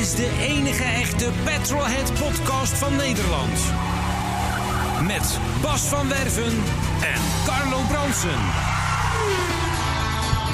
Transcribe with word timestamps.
Is 0.00 0.14
de 0.14 0.30
enige 0.40 0.82
echte 0.82 1.30
Petrolhead 1.44 2.12
podcast 2.14 2.72
van 2.72 2.96
Nederland. 2.96 3.58
Met 5.06 5.38
Bas 5.62 5.80
van 5.80 6.08
Werven 6.08 6.52
en 7.02 7.20
Carlo 7.46 7.80
Bronsen. 7.88 8.38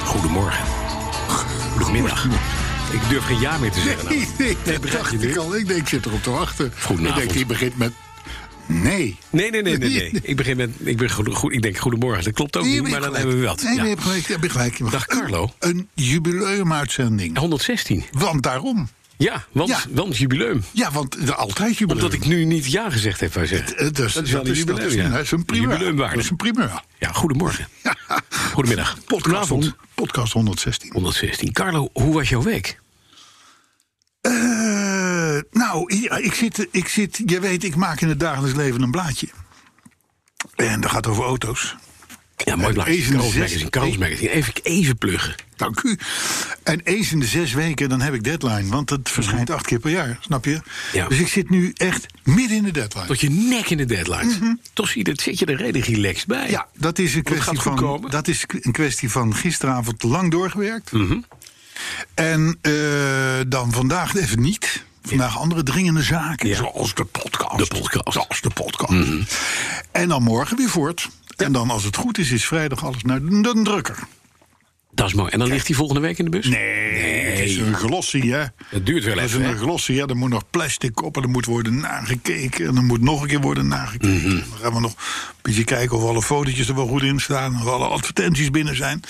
Goedemorgen. 0.05 0.65
Goedemiddag. 1.79 2.25
Ik 2.91 3.09
durf 3.09 3.25
geen 3.25 3.39
ja 3.39 3.57
meer 3.57 3.71
te 3.71 3.79
zeggen. 3.81 4.03
nou. 4.05 4.17
Nee, 4.37 4.57
nee, 4.65 4.79
dat 4.79 4.91
dacht 4.91 5.23
ik 5.23 5.35
al. 5.37 5.55
Ik 5.55 5.67
denk, 5.67 5.79
ik 5.79 5.87
zit 5.87 6.05
erop 6.05 6.23
te 6.23 6.29
wachten. 6.31 6.73
Goedenavond. 6.81 7.21
Ik 7.21 7.23
denk, 7.27 7.37
die 7.37 7.45
begint 7.45 7.77
met... 7.77 7.91
Nee. 8.65 9.17
Nee, 9.29 9.51
nee, 9.51 9.61
nee, 9.61 9.77
nee. 9.77 9.89
nee. 9.89 10.11
Ik, 10.23 10.35
begin 10.35 10.57
met, 10.57 10.69
ik, 10.83 10.97
ben 10.97 11.09
goed, 11.09 11.33
goed, 11.35 11.53
ik 11.53 11.61
denk 11.61 11.77
goedemorgen. 11.77 12.23
Dat 12.23 12.33
klopt 12.33 12.57
ook 12.57 12.63
Nee, 12.63 12.81
niet, 12.81 12.89
maar 12.89 13.01
dan 13.01 13.15
hebben 13.15 13.39
we 13.39 13.45
wat. 13.45 13.61
Nee, 13.63 13.75
Ja. 13.75 13.81
nee, 13.81 13.89
je 13.89 13.95
hebt 13.95 14.07
gelijk. 14.07 14.27
Je 14.27 14.33
hebt 14.39 14.51
gelijk. 14.51 14.91
Dag. 14.91 15.05
Carlo. 15.05 15.51
Een, 15.59 15.69
een 15.69 15.89
jubileumuitzending. 15.93 17.37
116. 17.37 18.03
Want 18.11 18.43
daarom. 18.43 18.89
Ja, 19.21 19.45
want, 19.51 19.69
Ja. 19.69 19.79
want 19.91 20.17
jubileum. 20.17 20.63
Ja, 20.71 20.91
want 20.91 21.31
altijd 21.35 21.77
jubileum. 21.77 22.03
Omdat 22.05 22.19
ik 22.19 22.25
nu 22.27 22.43
niet 22.45 22.71
ja 22.71 22.89
gezegd 22.89 23.19
heb, 23.19 23.33
wij 23.33 23.45
zeggen. 23.45 23.77
Eh, 23.77 23.91
dus, 23.91 24.13
dat 24.13 24.23
is 24.23 24.31
wel 24.31 24.41
een 24.47 24.53
jubileum, 24.53 24.75
dat 24.79 24.85
is, 24.87 24.93
ja. 24.93 25.17
is 25.17 25.31
een 25.31 25.45
primeur. 25.45 25.69
Jubileumwaarde. 25.71 26.15
Dat 26.15 26.23
is 26.23 26.29
een 26.29 26.35
primeur. 26.35 26.81
Ja, 26.99 27.11
goedemorgen. 27.11 27.67
Goedemiddag. 28.53 28.97
Podcast, 29.05 29.51
podcast 29.95 30.33
116. 30.33 30.91
116. 30.93 31.51
Carlo, 31.51 31.89
hoe 31.93 32.13
was 32.13 32.29
jouw 32.29 32.41
week? 32.41 32.79
Eh, 34.21 34.31
nou, 35.51 35.93
ik 36.21 36.33
zit, 36.33 36.67
ik 36.71 36.87
zit... 36.87 37.21
Je 37.25 37.39
weet, 37.39 37.63
ik 37.63 37.75
maak 37.75 38.01
in 38.01 38.09
het 38.09 38.19
dagelijks 38.19 38.55
leven 38.57 38.81
een 38.81 38.91
blaadje. 38.91 39.27
En 40.55 40.81
dat 40.81 40.91
gaat 40.91 41.07
over 41.07 41.23
auto's. 41.23 41.75
Ja, 42.37 42.55
mooi 42.55 42.73
blaadje. 42.73 42.91
even 42.93 43.11
Carlos 43.13 43.31
zes- 43.33 43.63
Magazine. 43.63 43.97
Magazine. 43.97 44.29
Even, 44.29 44.53
even 44.63 44.97
pluggen. 44.97 45.35
Dank 45.61 45.83
u. 45.83 45.97
En 46.63 46.79
eens 46.83 47.11
in 47.11 47.19
de 47.19 47.25
zes 47.25 47.53
weken, 47.53 47.89
dan 47.89 48.01
heb 48.01 48.13
ik 48.13 48.23
deadline. 48.23 48.69
Want 48.69 48.89
het 48.89 49.09
verschijnt 49.09 49.49
acht 49.49 49.65
keer 49.65 49.79
per 49.79 49.91
jaar, 49.91 50.17
snap 50.21 50.45
je? 50.45 50.61
Ja. 50.93 51.07
Dus 51.07 51.19
ik 51.19 51.27
zit 51.27 51.49
nu 51.49 51.71
echt 51.73 52.05
midden 52.23 52.57
in 52.57 52.63
de 52.63 52.71
deadline. 52.71 53.05
Tot 53.05 53.19
je 53.19 53.29
nek 53.29 53.69
in 53.69 53.77
de 53.77 53.85
deadline. 53.85 54.57
Toch 54.73 54.87
zie 54.87 54.97
je, 54.97 55.03
dat 55.03 55.21
zit 55.21 55.39
je 55.39 55.45
er 55.45 55.55
redelijk 55.55 55.85
relaxed 55.85 56.27
bij. 56.27 56.43
Mhm. 56.43 56.51
Ja, 56.51 56.67
dat 56.77 56.99
is, 56.99 57.15
een 57.15 57.23
kwestie 57.23 57.59
van, 57.59 58.05
dat 58.09 58.27
is 58.27 58.45
een 58.47 58.71
kwestie 58.71 59.09
van 59.11 59.35
gisteravond 59.35 60.03
lang 60.03 60.31
doorgewerkt. 60.31 60.91
Mhm. 60.91 61.19
En 62.13 62.57
eh, 62.61 62.73
dan 63.47 63.71
vandaag 63.71 64.15
even 64.15 64.41
niet. 64.41 64.83
Vandaag 65.03 65.37
andere 65.37 65.63
dringende 65.63 66.01
zaken, 66.01 66.47
Ja. 66.47 66.55
zoals 66.55 66.93
de 66.93 67.05
podcast. 67.05 67.57
De 67.57 67.79
podcast. 67.79 68.05
Mhm. 68.05 68.11
Zoals 68.11 68.41
de 68.41 68.49
podcast. 68.49 68.93
En 69.91 70.09
dan 70.09 70.23
morgen 70.23 70.57
weer 70.57 70.69
voort. 70.69 71.09
En 71.37 71.51
dan, 71.51 71.69
als 71.69 71.83
het 71.83 71.95
goed 71.95 72.17
is, 72.17 72.31
is 72.31 72.45
vrijdag 72.45 72.85
alles 72.85 73.03
naar 73.03 73.21
de 73.23 73.59
drukker. 73.63 73.97
Dat 75.01 75.09
is 75.09 75.15
mooi. 75.15 75.31
En 75.31 75.39
dan 75.39 75.47
ligt 75.47 75.67
hij 75.67 75.75
volgende 75.75 76.01
week 76.01 76.17
in 76.17 76.23
de 76.25 76.31
bus? 76.31 76.47
Nee, 76.47 77.23
het 77.25 77.39
is 77.39 77.57
een 77.57 77.73
glossy, 77.75 78.27
hè? 78.29 78.43
Het 78.65 78.85
duurt 78.85 79.03
wel 79.03 79.15
Dat 79.15 79.23
is 79.23 79.29
even, 79.33 79.45
een 79.45 79.51
hè? 79.51 79.57
glossy, 79.57 79.93
ja. 79.93 80.05
Er 80.05 80.17
moet 80.17 80.29
nog 80.29 80.43
plastic 80.49 81.01
op 81.03 81.15
en 81.17 81.23
er 81.23 81.29
moet 81.29 81.45
worden 81.45 81.77
nagekeken. 81.79 82.67
En 82.67 82.75
er 82.75 82.83
moet 82.83 83.01
nog 83.01 83.21
een 83.21 83.27
keer 83.27 83.41
worden 83.41 83.67
nagekeken. 83.67 84.15
Mhm. 84.21 84.29
Dan 84.29 84.59
gaan 84.61 84.73
we 84.73 84.79
nog 84.79 84.91
een 84.91 85.33
beetje 85.41 85.63
kijken 85.63 85.97
of 85.97 86.03
alle 86.03 86.21
fotootjes 86.21 86.67
er 86.67 86.75
wel 86.75 86.87
goed 86.87 87.01
in 87.03 87.19
staan. 87.19 87.55
Of 87.61 87.67
alle 87.67 87.85
advertenties 87.87 88.51
binnen 88.51 88.75
zijn. 88.75 89.01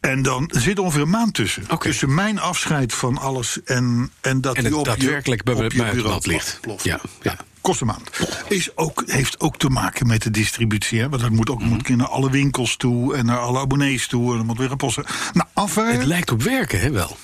En 0.00 0.22
dan 0.22 0.50
er 0.54 0.60
zit 0.60 0.78
ongeveer 0.78 1.00
een 1.02 1.10
maand 1.10 1.34
tussen. 1.34 1.62
Oké. 1.70 1.88
Tussen 1.88 2.14
mijn 2.14 2.38
afscheid 2.40 2.94
van 2.94 3.18
alles 3.18 3.62
en, 3.64 4.10
en 4.20 4.40
dat 4.40 4.56
En 4.56 4.62
die 4.64 4.70
het 4.70 4.80
op 4.80 4.86
je- 4.86 4.90
daadwerkelijk 4.90 5.42
bij- 5.42 5.54
op 5.54 5.72
je 5.72 5.76
bij 5.78 5.86
het 5.86 5.94
bureau 5.96 6.20
ligt. 6.22 6.58
ploft. 6.60 6.84
Ja, 6.84 7.00
ja. 7.22 7.36
Kost 7.62 7.80
een 7.80 7.86
maand. 7.86 8.10
Is 8.48 8.76
ook, 8.76 9.02
heeft 9.06 9.40
ook 9.40 9.56
te 9.58 9.68
maken 9.68 10.06
met 10.06 10.22
de 10.22 10.30
distributie. 10.30 11.00
Hè? 11.00 11.08
Want 11.08 11.22
dat 11.22 11.30
moet 11.30 11.50
ook 11.50 11.60
Mhm. 11.60 11.68
moet 11.68 11.88
naar 11.88 12.06
alle 12.08 12.30
winkels 12.30 12.76
toe 12.76 13.14
en 13.16 13.26
naar 13.26 13.38
alle 13.38 13.58
abonnees 13.58 14.06
toe. 14.06 14.30
En 14.30 14.36
dan 14.36 14.46
moet 14.46 14.58
weer 14.58 14.70
een 14.70 14.76
posten. 14.76 15.04
Nou, 15.32 15.68
Het 15.92 16.04
lijkt 16.04 16.30
op 16.30 16.42
werken, 16.42 16.80
hè, 16.80 16.90
wel? 16.90 17.16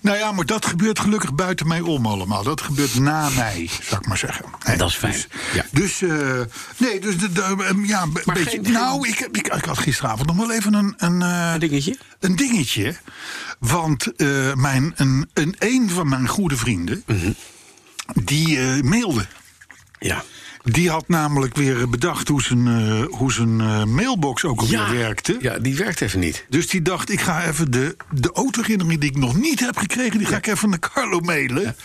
nou 0.00 0.18
ja, 0.18 0.32
maar 0.32 0.46
dat 0.46 0.66
gebeurt 0.66 0.98
gelukkig 1.00 1.34
buiten 1.34 1.66
mij 1.66 1.80
om 1.80 2.06
allemaal. 2.06 2.42
Dat 2.42 2.60
gebeurt 2.60 2.98
na 2.98 3.28
mij, 3.28 3.68
zou 3.82 4.00
ik 4.00 4.06
maar 4.06 4.18
zeggen. 4.18 4.44
Dat 4.76 4.88
is 4.88 4.94
fijn, 4.94 5.12
Dus, 5.12 5.26
ja. 5.54 5.64
dus 5.70 6.02
eh, 6.02 6.40
nee, 6.76 7.00
dus 7.00 7.18
de, 7.18 7.32
de- 7.32 7.66
um, 7.70 7.84
ja, 7.84 8.04
Maar 8.06 8.22
beetje. 8.24 8.50
geen- 8.62 8.72
nou, 8.72 9.08
ik, 9.08 9.20
ik, 9.20 9.48
ik 9.48 9.64
had 9.64 9.78
gisteravond 9.78 10.26
nog 10.26 10.36
wel 10.36 10.52
even 10.52 10.74
een, 10.74 10.94
een, 10.96 11.22
eh, 11.22 11.50
Een 11.52 11.60
dingetje? 11.60 11.96
een 12.20 12.36
dingetje. 12.36 12.94
Want 13.58 14.16
eh, 14.16 14.54
mijn, 14.54 14.92
een, 14.96 15.30
een, 15.34 15.54
een 15.58 15.90
van 15.90 16.08
mijn 16.08 16.28
goede 16.28 16.56
vrienden, 16.56 17.02
Mhm. 17.06 17.30
die 18.24 18.58
mailde. 18.82 19.26
Ja. 20.02 20.24
Die 20.64 20.90
had 20.90 21.08
namelijk 21.08 21.56
weer 21.56 21.88
bedacht 21.88 22.28
hoe 22.28 22.42
zijn, 22.42 22.66
eh, 22.66 23.02
hoe 23.18 23.32
zijn 23.32 23.60
eh, 23.60 23.84
mailbox 23.84 24.44
ook 24.44 24.60
alweer 24.60 24.78
Ja. 24.78 24.92
werkte. 24.92 25.36
Ja, 25.40 25.58
die 25.58 25.76
werkt 25.76 26.00
even 26.00 26.20
niet. 26.20 26.44
Dus 26.48 26.68
die 26.68 26.82
dacht, 26.82 27.10
ik 27.10 27.20
ga 27.20 27.44
even 27.44 27.70
de, 27.70 27.96
de 28.10 28.32
autoherinnering 28.32 29.00
die 29.00 29.10
ik 29.10 29.16
nog 29.16 29.36
niet 29.36 29.60
heb 29.60 29.76
gekregen... 29.78 30.18
die 30.18 30.26
ga 30.26 30.36
ik 30.36 30.46
even 30.46 30.70
naar 30.70 30.78
Carlo 30.78 31.20
mailen. 31.20 31.76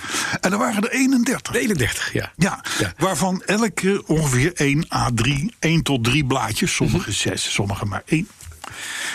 En 0.42 0.52
er 0.52 0.58
waren 0.58 0.84
er 0.84 0.92
31. 0.92 1.56
31, 1.56 2.14
ja. 2.14 2.32
Ja, 2.36 2.64
Ja. 2.80 2.94
waarvan 2.98 3.42
elke 3.46 4.04
ongeveer 4.08 4.52
1 4.56 4.86
A3, 4.86 5.32
1 5.60 5.82
tot 5.84 6.04
3 6.04 6.26
blaadjes. 6.26 6.76
Sommige 6.76 7.12
6, 7.12 7.54
sommige 7.54 7.86
maar 7.86 8.02
1. 8.06 8.28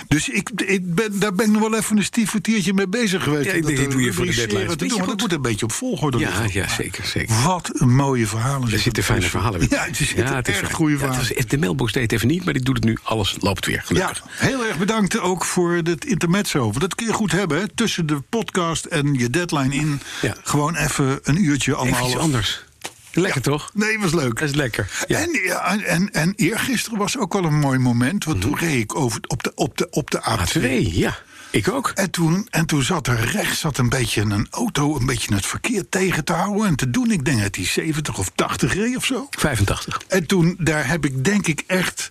Dus 0.08 0.28
ik, 0.28 0.50
ik 0.66 0.94
ben, 0.94 1.18
daar 1.18 1.34
ben 1.34 1.46
ik 1.46 1.52
nog 1.52 1.60
wel 1.70 1.74
even 1.78 1.96
een 1.96 2.04
stief 2.04 2.28
kwartiertje 2.30 2.72
mee 2.74 2.88
bezig 2.88 3.22
geweest. 3.22 3.44
Ja, 3.46 3.52
ik 3.52 3.66
denk, 3.66 3.78
dat 3.78 3.90
doe 3.90 4.02
je 4.02 4.12
voor 4.12 4.26
de 4.26 4.34
deadline. 4.34 4.76
te 4.76 4.86
doen, 4.86 4.98
maar 4.98 5.06
dat 5.06 5.20
moet 5.20 5.32
een 5.32 5.42
beetje 5.42 5.64
op 5.64 5.72
volgorde 5.72 6.18
Ja, 6.18 6.28
liggen. 6.40 6.60
ja, 6.60 6.68
zeker, 6.68 7.04
zeker. 7.06 7.42
Wat 7.42 7.70
een 7.72 7.94
mooie 7.94 8.26
verhalen. 8.26 8.72
Er 8.72 8.78
zitten 8.78 9.02
fijne 9.02 9.22
verhalen 9.22 9.66
Ja, 9.70 9.84
het 9.84 10.00
is 10.00 10.14
echt 10.14 10.48
is 10.48 10.54
erg 10.54 10.60
waar. 10.60 10.70
goede 10.70 10.92
Ja, 10.92 10.98
verhalen. 10.98 11.26
het 11.26 11.36
was- 11.36 11.46
de 11.46 11.58
mailbox 11.58 11.92
deed 11.92 12.02
het 12.02 12.12
even 12.12 12.28
niet, 12.28 12.44
maar 12.44 12.52
die 12.54 12.62
doet 12.62 12.76
het 12.76 12.84
nu. 12.84 12.96
Alles 13.02 13.36
loopt 13.40 13.66
weer, 13.66 13.74
Ja, 13.76 13.82
gelukkig. 13.84 14.22
heel 14.30 14.64
erg 14.66 14.78
bedankt 14.78 15.18
ook 15.18 15.44
voor 15.44 15.74
het 15.74 16.04
intermezzo. 16.04 16.60
Want 16.60 16.80
dat 16.80 16.94
kun 16.94 17.06
je 17.06 17.12
goed 17.12 17.32
hebben, 17.32 17.58
hè? 17.58 17.68
Tussen 17.74 18.06
de 18.06 18.20
podcast 18.28 18.84
en 18.84 19.14
je 19.14 19.30
deadline 19.30 19.74
in. 19.74 20.00
Ja. 20.22 20.34
Gewoon 20.42 20.76
even 20.76 21.18
een 21.22 21.44
uurtje, 21.44 21.76
Even 21.84 22.04
iets 22.06 22.16
anders. 22.16 22.64
Lekker 23.12 23.42
toch? 23.42 23.70
Nee, 23.74 23.98
was 23.98 24.12
leuk. 24.12 24.38
Dat 24.38 24.48
is 24.48 24.54
lekker. 24.54 25.04
Ja. 25.06 25.18
En, 25.18 25.30
ja, 25.44 25.64
en, 25.64 25.84
en, 25.84 26.12
en 26.12 26.32
eergisteren 26.36 26.98
was 26.98 27.18
ook 27.18 27.32
wel 27.32 27.44
een 27.44 27.58
mooi 27.58 27.78
moment. 27.78 28.24
Want 28.24 28.40
toen 28.40 28.58
reed 28.58 28.82
ik 28.82 28.94
over, 28.94 29.20
op, 29.26 29.42
de, 29.42 29.52
op, 29.54 29.78
de, 29.78 29.86
op 29.90 30.10
de 30.10 30.20
A2. 30.20 30.60
A2, 30.60 30.92
ja. 30.92 31.18
Ik 31.50 31.68
ook. 31.68 31.92
En 31.94 32.10
toen, 32.10 32.46
en 32.50 32.66
toen 32.66 32.82
zat 32.82 33.06
er 33.06 33.20
rechts 33.24 33.60
zat 33.60 33.78
een 33.78 33.88
beetje 33.88 34.20
een 34.20 34.46
auto 34.50 34.96
een 34.96 35.06
beetje 35.06 35.34
het 35.34 35.46
verkeer 35.46 35.88
tegen 35.88 36.24
te 36.24 36.32
houden. 36.32 36.66
En 36.66 36.76
te 36.76 36.90
doen, 36.90 37.10
ik 37.10 37.24
denk 37.24 37.40
dat 37.40 37.56
hij 37.56 37.64
70 37.64 38.18
of 38.18 38.30
80 38.34 38.74
reed 38.74 38.96
of 38.96 39.04
zo. 39.04 39.26
85. 39.30 40.02
En 40.08 40.26
toen, 40.26 40.56
daar 40.58 40.88
heb 40.88 41.04
ik 41.04 41.24
denk 41.24 41.46
ik 41.46 41.64
echt 41.66 42.10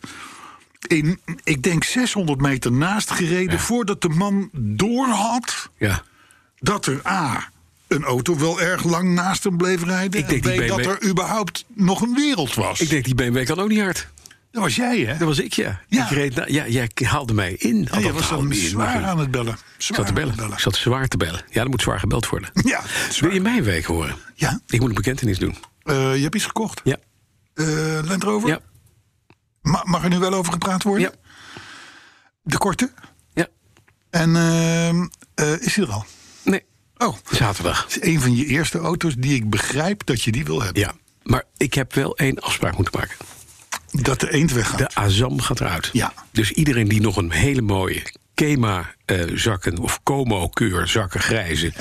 in, 0.87 1.19
ik 1.43 1.63
denk 1.63 1.83
600 1.83 2.41
meter 2.41 2.71
naast 2.71 3.11
gereden... 3.11 3.59
voordat 3.59 4.01
de 4.01 4.09
man 4.09 4.49
door 4.53 5.07
had 5.07 5.69
Ja. 5.77 6.03
dat 6.59 6.85
er 6.85 7.07
A, 7.07 7.49
een 7.91 8.03
auto 8.03 8.37
wel 8.37 8.61
erg 8.61 8.83
lang 8.83 9.13
naast 9.13 9.43
hem 9.43 9.57
bleef 9.57 9.83
rijden... 9.83 10.29
Ik 10.29 10.43
denk 10.43 10.67
dat 10.67 10.85
er 10.85 11.03
überhaupt 11.09 11.65
nog 11.73 12.01
een 12.01 12.13
wereld 12.13 12.53
was. 12.53 12.79
Ik 12.81 12.89
denk, 12.89 13.05
die 13.05 13.15
BMW 13.15 13.45
kan 13.45 13.59
ook 13.59 13.69
niet 13.69 13.79
hard. 13.81 14.07
dat 14.51 14.63
was 14.63 14.75
jij, 14.75 14.99
hè? 14.99 15.17
Dat 15.17 15.27
was 15.27 15.39
ik, 15.39 15.53
ja. 15.53 15.79
Ja. 15.87 16.03
Ik 16.05 16.11
reed 16.11 16.35
na- 16.35 16.45
ja, 16.47 16.67
jij 16.67 16.89
haalde 17.03 17.33
mij 17.33 17.53
in. 17.53 17.87
Ja, 17.91 17.99
jij 17.99 18.11
was 18.13 18.29
dan 18.29 18.51
in, 18.51 18.55
zwaar 18.69 19.03
aan 19.03 19.19
het 19.19 19.31
bellen. 19.31 19.57
Zwaar 19.77 19.97
zat 19.97 20.07
te 20.07 20.13
bellen. 20.13 20.51
Ik 20.51 20.59
zat 20.59 20.75
zwaar 20.75 21.07
te 21.07 21.17
bellen. 21.17 21.41
Ja, 21.49 21.61
er 21.61 21.69
moet 21.69 21.81
zwaar 21.81 21.99
gebeld 21.99 22.29
worden. 22.29 22.49
Ja, 22.53 22.81
Wil 23.19 23.33
je 23.33 23.41
mijn 23.41 23.63
week 23.63 23.85
horen? 23.85 24.15
Ja. 24.35 24.59
Ik 24.67 24.79
moet 24.79 24.89
een 24.89 24.95
bekentenis 24.95 25.39
doen. 25.39 25.55
Eh, 25.83 26.15
je 26.15 26.21
hebt 26.21 26.35
iets 26.35 26.45
gekocht? 26.45 26.81
Ja. 26.83 26.97
Eh 27.53 27.65
Land 28.03 28.23
Rover? 28.23 28.49
Ja. 28.49 28.59
Ma- 29.61 29.83
mag 29.85 30.03
er 30.03 30.09
nu 30.09 30.17
wel 30.19 30.33
over 30.33 30.51
gepraat 30.51 30.83
worden? 30.83 31.01
Ja. 31.03 31.11
De 32.43 32.57
korte? 32.57 32.91
Ja. 33.33 33.47
En 34.09 34.35
ehm, 34.35 35.07
eh, 35.35 35.61
is 35.61 35.73
die 35.73 35.83
er 35.83 35.91
al? 35.91 36.05
Oh, 37.01 37.15
Zaterdag. 37.31 37.83
het 37.83 38.03
is 38.03 38.13
een 38.13 38.21
van 38.21 38.35
je 38.35 38.45
eerste 38.45 38.77
auto's 38.77 39.15
die 39.15 39.35
ik 39.35 39.49
begrijp 39.49 40.05
dat 40.05 40.23
je 40.23 40.31
die 40.31 40.45
wil 40.45 40.61
hebben. 40.61 40.81
Ja. 40.81 40.93
Maar 41.23 41.43
ik 41.57 41.73
heb 41.73 41.93
wel 41.93 42.17
één 42.17 42.39
afspraak 42.39 42.75
moeten 42.75 42.99
maken. 42.99 43.15
Dat 43.91 44.19
de 44.19 44.33
eend 44.33 44.51
weggaat. 44.51 44.77
De 44.77 44.89
Azam 44.93 45.41
gaat 45.41 45.59
eruit. 45.59 45.89
Ja. 45.93 46.13
Dus 46.31 46.51
iedereen 46.51 46.87
die 46.87 47.01
nog 47.01 47.17
een 47.17 47.31
hele 47.31 47.61
mooie 47.61 48.01
Kema 48.33 48.95
eh, 49.05 49.19
zakken 49.33 49.77
of 49.77 49.99
Como 50.03 50.49
keur 50.49 50.87
zakken 50.87 51.19
grijze 51.19 51.73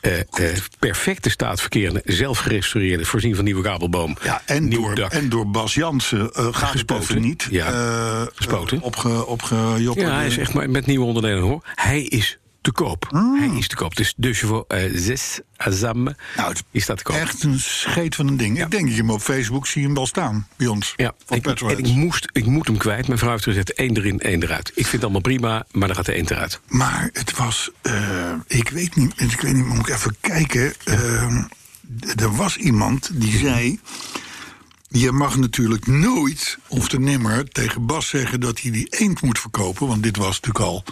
eh, 0.00 0.20
eh, 0.20 0.58
perfecte 0.78 1.30
staat 1.30 1.60
verkerende, 1.60 2.02
zelf 2.04 2.38
gerestaureerde, 2.38 3.04
voorzien 3.04 3.34
van 3.34 3.44
nieuwe 3.44 3.62
kabelboom. 3.62 4.16
Ja, 4.22 4.42
en, 4.46 4.70
door, 4.70 4.94
dak. 4.94 5.12
en 5.12 5.28
door 5.28 5.50
Bas 5.50 5.74
Jansen 5.74 6.30
uh, 6.38 6.48
Gespoten. 6.50 7.20
niet. 7.20 7.46
Ja, 7.50 8.28
gespoten. 8.34 8.80
opge. 8.80 9.80
Ja, 9.94 10.14
hij 10.14 10.26
is 10.26 10.38
echt 10.38 10.54
maar 10.54 10.70
met 10.70 10.86
nieuwe 10.86 11.04
onderdelen 11.04 11.42
hoor. 11.42 11.62
Hij 11.74 12.02
is 12.02 12.38
te 12.64 12.72
koop. 12.72 13.08
Hij 13.38 13.58
is 13.58 13.68
te 13.68 13.76
koop. 13.76 13.96
Dus 13.96 14.14
de 14.16 14.32
chevaux 14.32 14.64
eh, 14.68 14.90
6 14.94 15.40
Azam 15.56 16.02
Nou, 16.02 16.14
het 16.48 16.62
die 16.70 16.82
staat 16.82 16.96
te 16.96 17.02
koop. 17.02 17.16
Echt 17.16 17.42
een 17.42 17.60
scheet 17.60 18.14
van 18.14 18.28
een 18.28 18.36
ding. 18.36 18.60
Ik 18.62 18.70
denk 18.70 18.84
dat 18.84 18.94
je 18.94 19.00
hem 19.00 19.10
op 19.10 19.20
Facebook 19.20 19.66
zie 19.66 19.82
hem 19.84 19.94
wel 19.94 20.06
staan 20.06 20.46
bij 20.56 20.66
ons. 20.66 20.92
Ja, 20.96 21.14
ik, 21.28 21.46
en 21.46 21.78
ik, 21.78 21.86
moest, 21.86 22.28
ik 22.32 22.46
moet 22.46 22.66
hem 22.66 22.76
kwijt. 22.76 23.06
Mijn 23.06 23.18
vrouw 23.18 23.30
heeft 23.32 23.44
gezegd 23.44 23.72
één 23.74 23.96
erin, 23.96 24.20
één 24.20 24.42
eruit. 24.42 24.68
Ik 24.68 24.74
vind 24.74 24.92
het 24.92 25.02
allemaal 25.02 25.20
prima, 25.20 25.66
maar 25.72 25.86
dan 25.88 25.96
gaat 25.96 26.06
er 26.06 26.14
één 26.14 26.30
eruit. 26.30 26.60
Maar 26.68 27.10
het 27.12 27.36
was, 27.36 27.70
eh, 27.82 28.32
ik 28.46 28.68
weet 28.68 28.96
niet, 28.96 29.20
ik 29.20 29.40
weet 29.40 29.54
niet, 29.54 29.66
moet 29.66 29.88
ik 29.88 29.94
even 29.94 30.16
kijken. 30.20 30.74
Eh, 30.84 31.36
d- 32.00 32.20
er 32.20 32.36
was 32.36 32.56
iemand 32.56 33.10
die 33.12 33.38
zei. 33.38 33.80
Je 34.88 35.12
mag 35.12 35.36
natuurlijk 35.36 35.86
nooit 35.86 36.58
of 36.68 36.88
te 36.88 36.98
nimmer 36.98 37.48
tegen 37.48 37.86
Bas 37.86 38.08
zeggen 38.08 38.40
dat 38.40 38.60
hij 38.60 38.70
die 38.70 38.86
eend 38.90 39.22
moet 39.22 39.38
verkopen. 39.38 39.86
Want 39.86 40.02
dit 40.02 40.16
was 40.16 40.40
natuurlijk 40.40 40.64
al, 40.64 40.84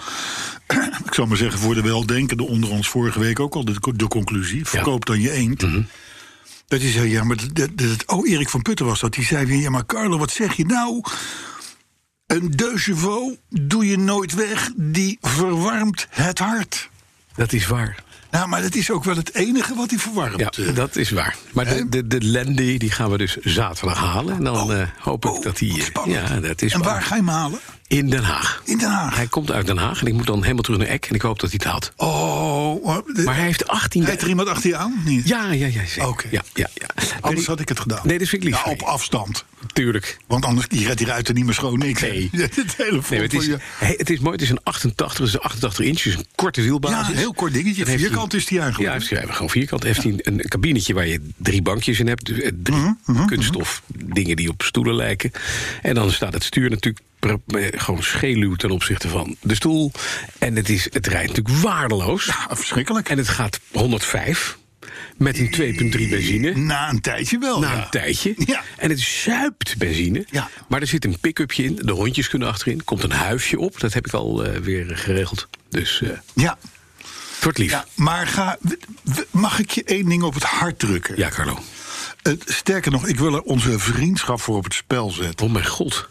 ik 1.07 1.15
zal 1.15 1.27
maar 1.27 1.37
zeggen, 1.37 1.61
voor 1.61 1.75
de 1.75 1.83
weldenkenden 1.83 2.47
onder 2.47 2.71
ons 2.71 2.89
vorige 2.89 3.21
week 3.21 3.41
ook 3.41 3.55
al 3.55 3.65
de, 3.65 3.93
de 3.97 4.09
conclusie. 4.09 4.67
Verkoop 4.67 5.07
dan 5.07 5.21
je 5.21 5.31
eend. 5.31 5.61
Dat 6.67 6.81
hij 6.81 6.91
zei, 6.91 7.11
ja, 7.11 7.25
maar 7.25 7.37
dat, 7.53 7.71
oh, 8.07 8.29
Erik 8.29 8.49
van 8.49 8.63
Putten 8.63 8.87
was 8.87 9.01
dat. 9.01 9.15
Die 9.15 9.25
zei 9.25 9.47
weer, 9.47 9.61
ja, 9.61 9.71
maar 9.71 9.87
Carlo, 9.87 10.19
wat 10.19 10.31
zeg 10.31 10.55
je 10.55 10.65
nou? 10.65 11.03
Een 12.27 12.55
chevaux 12.75 13.37
doe 13.49 13.87
je 13.87 13.99
nooit 13.99 14.35
weg, 14.35 14.71
die 14.77 15.19
verwarmt 15.21 16.07
het 16.11 16.39
hart. 16.39 16.91
Dat 17.35 17.53
is 17.53 17.67
waar. 17.67 18.05
Nou, 18.33 18.49
maar 18.49 18.63
dat 18.63 18.75
is 18.75 18.91
ook 18.91 19.05
wel 19.05 19.17
het 19.17 19.35
enige 19.35 19.75
wat 19.75 19.91
hij 19.91 19.99
verwarmt. 19.99 20.39
Ja, 20.39 20.51
eh. 20.67 20.75
dat 20.75 20.97
is 20.97 21.11
waar. 21.11 21.37
Maar 21.53 21.65
de, 21.65 21.89
de, 21.89 22.07
de 22.07 22.25
Landy 22.27 22.79
die 22.79 22.91
gaan 22.91 23.11
we 23.11 23.19
dus 23.19 23.37
zaterdag 23.37 23.99
halen. 23.99 24.37
En 24.37 24.45
dan 24.45 24.73
eh, 24.73 24.87
hoop 24.99 25.25
ik 25.25 25.31
Oh, 25.31 25.43
dat 25.43 25.59
hij... 25.59 25.69
eh. 25.69 26.13
Ja, 26.13 26.41
dat 26.41 26.63
is 26.63 26.73
en 26.73 26.81
waar 26.83 26.93
waar. 26.93 27.03
ga 27.03 27.15
je 27.15 27.21
hem 27.21 27.31
halen? 27.31 27.59
In 27.93 28.11
Den 28.11 28.23
Haag. 28.23 28.63
In 28.65 28.79
Den 28.79 28.89
Haag. 28.91 29.15
Hij 29.17 29.27
komt 29.27 29.51
uit 29.51 29.67
Den 29.67 29.77
Haag 29.77 30.01
en 30.01 30.07
ik 30.07 30.13
moet 30.13 30.27
dan 30.27 30.43
helemaal 30.43 30.63
terug 30.63 30.79
naar 30.79 30.89
Eck. 30.89 31.07
En 31.07 31.15
ik 31.15 31.23
hoop 31.23 31.41
dat 31.41 31.51
hij 31.51 31.59
het 31.63 31.73
haalt. 31.73 31.93
Oh, 31.97 32.85
maar, 32.87 33.03
de- 33.15 33.23
Maar 33.23 33.35
hij 33.37 33.45
heeft 33.45 33.69
18... 33.69 34.05
rijdt 34.05 34.23
er 34.23 34.29
iemand 34.29 34.49
achter 34.49 34.71
je 34.71 34.77
aan? 34.77 35.03
Niet? 35.05 35.29
Ja, 35.29 35.53
ja, 35.53 35.67
ja. 35.67 35.85
zeker. 35.87 36.09
Oké. 36.09 36.27
Ja, 36.31 36.43
ja, 36.55 36.69
ja. 36.75 36.87
Anders 37.21 37.47
had 37.47 37.61
ik 37.61 37.69
het 37.69 37.81
gedaan. 37.81 38.01
Nee, 38.07 38.19
dat 38.19 38.29
vind 38.29 38.43
ik 38.45 38.49
lief 38.49 38.65
Ja, 38.65 38.71
op 38.71 38.83
afstand. 38.83 39.45
Tuurlijk. 39.73 40.17
Want 40.27 40.45
anders 40.45 40.67
je 40.71 40.85
redt 40.87 40.99
die 40.99 41.07
ruiten 41.07 41.35
niet 41.35 41.45
meer 41.45 41.55
schoon 41.55 41.79
niks. 41.79 42.01
Nee. 42.01 42.29
het 42.33 42.55
hele 42.77 43.03
Nee, 43.11 43.21
het, 43.21 43.33
is, 43.35 43.47
je. 43.47 43.57
hey, 43.79 43.95
het 43.97 44.11
is 44.11 44.19
mooi. 44.19 44.33
Het 44.33 44.43
is 44.43 44.51
een 44.51 44.61
88, 44.63 45.25
dus 45.25 45.35
een 45.35 45.41
88 45.41 45.85
inch. 45.85 46.03
Dus 46.03 46.15
een 46.15 46.27
korte 46.35 46.63
wielbasis. 46.63 47.07
Ja, 47.07 47.13
een 47.13 47.19
heel 47.19 47.35
kort 47.35 47.53
dingetje. 47.53 47.85
Dan 47.85 47.99
Vierkant 47.99 48.35
is 48.35 48.47
die 48.47 48.61
eigenlijk. 48.61 48.93
Ja, 49.01 49.07
hij 49.09 49.19
heeft 49.19 49.33
gewoon 49.33 49.51
vierkant. 49.51 49.83
Heeft 49.83 50.03
hij 50.03 50.13
een, 50.13 50.21
een 50.23 50.49
kabinetje 50.49 50.95
waar 50.95 51.07
je 51.07 51.21
drie 51.37 51.63
bankjes 51.63 51.99
in 52.01 52.07
hebt. 52.07 52.29
eh, 52.31 52.51
Drie 52.63 52.97
Mhm, 53.07 53.27
kunststof 53.27 53.83
dingen 53.95 54.37
die 54.37 54.49
op 54.49 54.63
stoelen 54.63 54.95
lijken. 54.95 55.31
En 55.83 55.95
dan 55.95 56.11
staat 56.13 56.33
het 56.33 56.45
stuur 56.45 56.71
natuurlijk 56.71 57.05
gewoon 57.71 58.03
scheluw 58.03 58.55
ten 58.55 58.71
opzichte 58.71 59.09
van 59.09 59.37
de 59.41 59.55
stoel. 59.55 59.93
En 60.39 60.57
het, 60.57 60.69
is, 60.69 60.85
het 60.85 61.07
rijdt 61.07 61.29
natuurlijk 61.37 61.63
waardeloos. 61.65 62.25
Ja, 62.25 62.47
verschrikkelijk. 62.57 63.09
En 63.09 63.19
het 63.19 63.29
gaat 63.29 63.61
105 63.73 64.59
met 65.17 65.39
een 65.39 65.51
2.3 65.93 66.09
benzine. 66.09 66.55
Na 66.57 66.89
een 66.91 67.01
tijdje 67.01 67.39
wel. 67.39 67.61
Na 67.61 67.73
ja. 67.73 67.83
een 67.83 67.91
tijdje. 67.91 68.35
Ja. 68.37 68.63
En 68.77 68.91
het 68.91 69.01
zuipt 69.01 69.77
benzine. 69.79 70.27
Ja. 70.31 70.51
Maar 70.69 70.81
er 70.81 70.87
zit 70.87 71.05
een 71.05 71.19
pick-upje 71.21 71.65
in. 71.65 71.79
De 71.83 71.93
hondjes 71.93 72.29
kunnen 72.29 72.49
achterin. 72.49 72.85
Komt 72.85 73.03
een 73.03 73.11
huisje 73.13 73.59
op. 73.59 73.81
Dat 73.81 73.93
heb 73.93 74.07
ik 74.07 74.13
al 74.13 74.45
eh, 74.45 74.59
weer 74.61 74.97
geregeld. 74.97 75.49
Dus 75.69 76.03
eh 76.03 76.09
Ja. 76.35 76.59
het 77.35 77.43
wordt 77.43 77.59
lief. 77.59 77.71
ja, 77.71 77.87
maar 77.95 78.27
ga, 78.27 78.59
mag 79.31 79.59
ik 79.59 79.71
je 79.71 79.85
één 79.85 80.09
ding 80.09 80.23
op 80.23 80.35
het 80.35 80.45
hart 80.45 80.79
drukken? 80.79 81.17
Ja, 81.17 81.29
Carlo. 81.29 81.59
Sterker 82.45 82.91
nog, 82.91 83.07
ik 83.07 83.19
wil 83.19 83.35
er 83.35 83.43
onze 83.43 83.79
vriendschap 83.79 84.41
voor 84.41 84.57
op 84.57 84.65
het 84.65 84.75
spel 84.75 85.11
zetten. 85.11 85.47
Oh 85.47 85.53
mijn 85.53 85.67
god. 85.67 86.09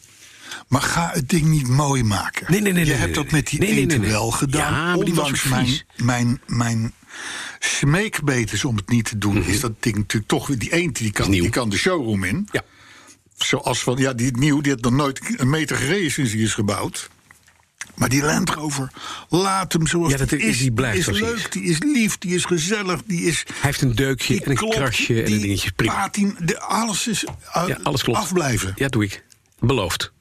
Maar 0.71 0.81
ga 0.81 1.09
het 1.13 1.29
ding 1.29 1.45
niet 1.45 1.67
mooi 1.67 2.03
maken. 2.03 2.45
Nee, 2.51 2.61
nee, 2.61 2.73
nee, 2.73 2.83
Je 2.85 2.89
nee, 2.89 2.99
hebt 2.99 3.15
nee, 3.15 3.23
dat 3.23 3.31
met 3.33 3.47
die 3.47 3.59
nee, 3.59 3.99
wel 3.99 4.31
gedaan. 4.31 4.73
Ja, 4.73 4.95
maar 4.95 5.05
die 5.05 5.13
was 5.13 5.23
Ondanks 5.25 5.43
mijn, 5.43 5.81
mijn, 5.95 6.41
mijn 6.47 6.93
smeekbetes 7.59 8.65
om 8.65 8.75
het 8.75 8.89
niet 8.89 9.05
te 9.05 9.17
doen... 9.17 9.43
is 9.43 9.59
dat 9.59 9.71
ding 9.79 9.95
natuurlijk 9.95 10.31
toch... 10.31 10.47
weer- 10.47 10.59
Die 10.59 10.73
eend 10.73 10.97
die 10.97 11.11
kan, 11.11 11.29
Mhm. 11.29 11.39
Die 11.41 11.49
kan 11.49 11.69
de 11.69 11.77
showroom 11.77 12.23
in. 12.23 12.47
Ja. 12.51 12.61
Zoals 13.37 13.79
van, 13.83 13.97
ja, 13.97 14.13
die 14.13 14.37
nieuw, 14.37 14.61
die 14.61 14.71
heeft 14.71 14.83
nog 14.83 14.93
nooit 14.93 15.19
een 15.37 15.49
meter 15.49 15.77
gereden 15.77 16.11
sinds 16.11 16.31
die 16.31 16.43
is 16.43 16.53
gebouwd. 16.53 17.09
Maar 17.95 18.09
die 18.09 18.21
Land 18.23 18.49
Rover, 18.49 18.91
laat 19.29 19.73
hem 19.73 19.87
zoals 19.87 20.11
Ja, 20.11 20.17
dat 20.17 20.31
is- 20.31 20.57
die 20.59 20.71
blijft 20.71 21.07
is 21.07 21.19
leuk, 21.19 21.35
is. 21.37 21.49
die 21.49 21.63
is 21.63 21.77
lief, 21.79 22.17
die 22.17 22.35
is 22.35 22.45
gezellig, 22.45 23.01
die 23.05 23.21
is... 23.21 23.43
Hij 23.47 23.55
heeft 23.61 23.81
een 23.81 23.95
deukje 23.95 24.41
en 24.43 24.49
een 24.49 24.55
klopt, 24.57 24.75
krasje 24.75 25.23
en 25.23 25.31
een 25.31 25.41
dingetje. 25.41 25.71
Prima. 25.71 25.93
patin, 25.93 26.35
de, 26.39 26.59
alles 26.59 27.07
is 27.07 27.23
uh, 27.23 27.63
Ja, 27.67 27.77
alles 27.83 28.03
klopt. 28.03 28.19
afblijven. 28.19 28.71
Ja, 28.75 28.87
doe 28.87 29.03
ik. 29.03 29.23
Beloofd. 29.59 30.11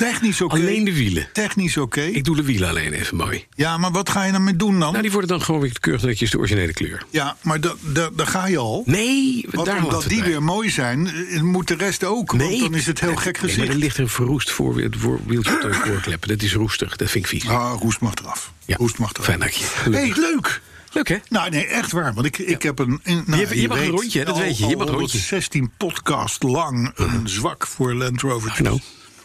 Technisch 0.00 0.40
oké. 0.40 0.54
Alleen 0.54 0.84
de 0.84 0.94
wielen. 0.94 1.28
Technisch 1.32 1.76
oké. 1.76 2.00
Ik 2.00 2.24
doe 2.24 2.36
de 2.36 2.42
wielen 2.42 2.68
alleen 2.68 2.92
even 2.92 3.16
mooi. 3.16 3.46
Ja, 3.54 3.76
maar 3.78 3.90
wat 3.90 4.08
ga 4.10 4.24
je 4.24 4.32
dan 4.32 4.44
mee 4.44 4.56
doen 4.56 4.78
dan? 4.80 4.90
Nou, 4.90 5.02
die 5.02 5.10
worden 5.10 5.30
dan 5.30 5.42
gewoon 5.42 5.60
weer 5.60 5.80
keurig 5.80 6.02
netjes 6.02 6.30
de 6.30 6.38
originele 6.38 6.72
kleur. 6.72 7.04
Ja, 7.10 7.36
maar 7.42 7.60
da, 7.60 7.74
da, 7.80 8.10
daar 8.16 8.26
ga 8.26 8.46
je 8.46 8.58
al. 8.58 8.82
Nee, 8.86 9.46
Want 9.50 9.66
daar 9.66 9.84
omdat 9.84 10.04
die 10.08 10.20
bij. 10.20 10.28
weer 10.28 10.42
mooi 10.42 10.70
zijn, 10.70 11.06
eh, 11.30 11.40
moet 11.40 11.68
de 11.68 11.74
rest 11.74 12.04
ook. 12.04 12.32
want 12.32 12.60
dan 12.60 12.74
is 12.74 12.86
het 12.86 13.00
heel 13.00 13.16
gek 13.16 13.32
Nee, 13.32 13.40
gezicht. 13.50 13.58
maar 13.58 13.68
er 13.68 13.80
ligt 13.82 13.98
een 13.98 14.08
verroest 14.08 14.50
voor, 14.50 14.86
voor 14.98 15.20
wieltje 15.26 15.54
op 15.54 15.60
de 15.60 15.74
voorklep. 15.84 16.26
Dat 16.26 16.42
is 16.42 16.54
roestig, 16.54 16.96
dat 16.96 17.10
vind 17.10 17.24
ik 17.24 17.30
vies. 17.30 17.48
Ah, 17.48 17.80
roest 17.80 18.00
mag 18.00 18.14
eraf. 18.14 18.52
Ja, 18.64 18.76
Roest 18.76 18.98
mag 18.98 19.12
eraf. 19.12 19.24
fijn 19.24 19.40
je. 19.40 19.90
hey, 19.96 20.12
leuk. 20.16 20.60
Leuk 20.92 21.08
hè? 21.08 21.16
Nou, 21.28 21.50
nee, 21.50 21.66
echt 21.66 21.92
waar. 21.92 22.14
Want 22.14 22.26
ik, 22.26 22.38
ik 22.38 22.62
heb 22.62 22.78
een. 22.78 23.00
een- 23.02 23.22
nou, 23.26 23.46
Je 23.48 23.60
je 23.60 23.68
mag 23.68 23.78
een 23.78 23.86
rondje, 23.88 24.18
hè, 24.18 24.24
dat 24.24 24.34
al- 24.34 24.40
weet 24.40 24.58
je. 24.58 24.66
Je 24.66 24.76
mag 24.76 24.86
een 24.86 24.92
rondje. 24.94 25.18
116 25.18 25.70
podcast 25.76 26.42
lang 26.42 26.92
een 26.94 27.28
zwak 27.28 27.66
voor 27.66 27.94
Land 27.94 28.20
Rover. 28.20 28.50
I 28.58 28.62
know. 28.62 28.78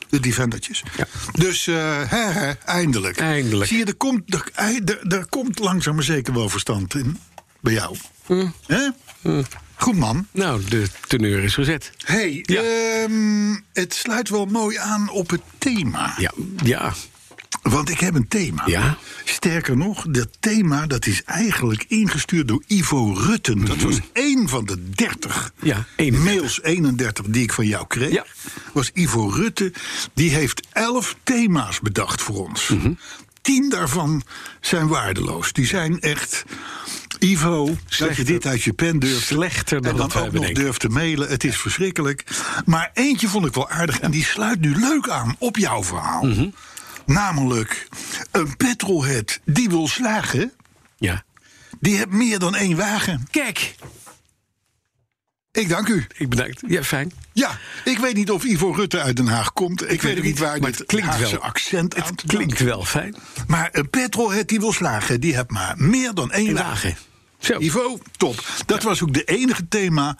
De 0.10 0.20
Defendertjes. 0.20 0.84
Ja. 0.98 1.08
Dus 1.32 1.66
hè, 1.66 2.52
eindelijk. 2.52 3.18
Eindelijk. 3.18 3.70
Zie 3.70 3.78
je, 3.78 3.86
er 3.86 3.96
komt, 3.96 4.34
er, 4.34 4.50
er, 4.86 5.08
er 5.08 5.26
komt 5.30 5.60
langzaam 5.60 5.96
maar 5.96 6.04
zeker 6.04 6.34
wel 6.34 6.50
verstand 6.50 6.96
in. 6.96 7.20
Bij 7.62 7.74
jou. 7.74 7.96
Hm. 8.26 8.48
Hè? 8.68 8.90
Goed 9.76 9.96
man. 9.96 10.28
Nou, 10.32 10.64
de 10.70 10.88
teneur 11.08 11.44
is 11.44 11.54
gezet. 11.54 11.92
hey, 12.04 12.40
Ja. 12.42 12.62
ehm, 12.62 13.56
het 13.74 13.94
sluit 13.94 14.30
wel 14.30 14.46
mooi 14.46 14.78
aan 14.78 15.10
op 15.10 15.30
het 15.30 15.42
thema. 15.58 16.14
Ja, 16.18 16.32
ja. 16.64 16.94
Want 17.62 17.90
ik 17.90 18.00
heb 18.00 18.14
een 18.16 18.28
thema. 18.28 18.64
Ja? 18.66 18.98
Sterker 19.24 19.78
nog, 19.78 20.06
dat 20.10 20.28
thema 20.40 20.88
dat 20.88 21.06
is 21.06 21.24
eigenlijk 21.24 21.86
ingestuurd 21.88 22.48
door 22.48 22.64
Ivo 22.68 23.14
Rutten. 23.14 23.66
Dat 23.66 23.82
was 23.82 24.00
één 24.14 24.50
van 24.50 24.66
de 24.66 24.90
30 24.90 25.52
Mhm. 25.56 25.68
Ja, 25.68 25.86
31. 25.96 26.34
mails 26.36 26.62
31 26.62 27.26
die 27.26 27.44
ik 27.44 27.54
van 27.54 27.68
jou 27.68 27.88
kreeg. 27.88 28.12
Ja. 28.12 28.26
Was 28.74 28.92
Ivo 28.94 29.28
Rutten. 29.28 29.74
Die 30.14 30.30
heeft 30.30 30.68
11 30.72 31.16
thema's 31.24 31.80
bedacht 31.80 32.22
voor 32.22 32.48
ons. 32.48 32.68
Mhm. 32.68 32.92
Tien 33.42 33.70
daarvan 33.70 34.24
zijn 34.62 34.88
waardeloos. 34.88 35.54
Die 35.54 35.66
zijn 35.66 36.00
echt. 36.02 36.44
Ivo, 37.20 37.78
dat 37.98 38.16
je 38.16 38.24
dit 38.24 38.46
uit 38.46 38.64
je 38.64 38.74
pen 38.74 39.00
durft. 39.00 39.26
Slechter 39.26 39.82
dan 39.82 39.92
en 39.92 39.98
dan 39.98 40.14
ook 40.14 40.32
nog 40.32 40.52
durft 40.52 40.80
te 40.80 40.90
mailen. 40.90 41.28
Het 41.30 41.44
is 41.44 41.58
verschrikkelijk. 41.58 42.24
Maar 42.66 42.92
eentje 42.94 43.28
vond 43.28 43.46
ik 43.46 43.54
wel 43.54 43.70
aardig. 43.70 44.00
En 44.00 44.12
die 44.12 44.24
sluit 44.24 44.60
nu 44.60 44.76
leuk 44.80 45.10
aan 45.10 45.36
op 45.40 45.58
jouw 45.58 45.84
verhaal. 45.84 46.24
Mhm. 46.26 46.48
Namelijk 47.06 47.88
een 48.32 48.58
petrolhead 48.58 49.40
die 49.46 49.70
wil 49.70 49.88
slagen. 49.88 50.52
Ja. 50.98 51.24
Die 51.80 51.96
heeft 51.96 52.10
meer 52.10 52.40
dan 52.40 52.56
één 52.56 52.76
wagen. 52.78 53.28
Kijk, 53.32 53.76
Ik 55.52 55.70
dank 55.70 55.88
u. 55.88 56.08
ik 56.18 56.30
bedankt. 56.30 56.62
Ja, 56.68 56.84
fijn. 56.84 57.12
Ja, 57.34 57.58
ik 57.84 57.98
weet 57.98 58.16
niet 58.16 58.32
of 58.32 58.44
Ivo 58.44 58.72
Rutte 58.72 59.02
uit 59.02 59.16
Den 59.18 59.28
Haag 59.28 59.54
komt. 59.54 59.92
Ik, 59.92 60.02
weet 60.02 60.18
ook 60.18 60.24
niet 60.24 60.40
waar 60.40 60.60
maar 60.60 60.70
dit 60.70 60.80
het 60.80 60.88
klinkt 60.88 61.10
Haagse 61.10 61.32
wel. 61.32 61.42
accent 61.42 61.96
aan 61.96 62.06
Het 62.12 62.24
klinkt 62.28 62.60
wel 62.60 62.86
fijn. 62.86 63.16
Maar 63.48 63.70
een 63.72 63.90
petrolhead 63.90 64.48
die 64.48 64.60
wil 64.60 64.74
slagen, 64.74 65.20
die 65.22 65.36
heeft 65.36 65.50
maar 65.52 65.74
meer 65.78 66.14
dan 66.14 66.32
één 66.32 66.54
wagen. 66.54 66.98
Zo. 67.40 67.60
Ivo, 67.60 68.00
top. 68.18 68.46
Dat 68.66 68.84
was 68.84 69.02
ook 69.04 69.14
de 69.14 69.24
enige 69.24 69.68
thema, 69.68 70.18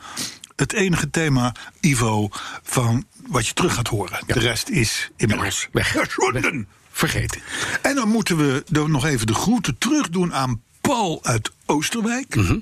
het 0.56 0.72
enige 0.72 1.10
thema, 1.10 1.54
Ivo, 1.80 2.28
van 2.62 3.06
wat 3.26 3.46
je 3.46 3.52
terug 3.52 3.74
gaat 3.74 3.88
horen. 3.88 4.18
De 4.26 4.38
rest 4.38 4.68
is 4.68 5.10
inmiddels 5.16 5.68
Weg. 5.72 5.88
verschwunden. 5.88 6.68
Vergeten. 6.90 7.40
En 7.82 7.94
dan 7.94 8.08
moeten 8.08 8.36
we 8.36 8.64
dan 8.66 8.90
nog 8.90 9.06
even 9.06 9.26
de 9.26 9.34
groeten 9.34 9.78
terug 9.78 10.08
doen 10.08 10.34
aan 10.34 10.62
Paul 10.80 11.24
uit 11.24 11.50
Oosterwijk. 11.66 12.34
Mhm. 12.34 12.58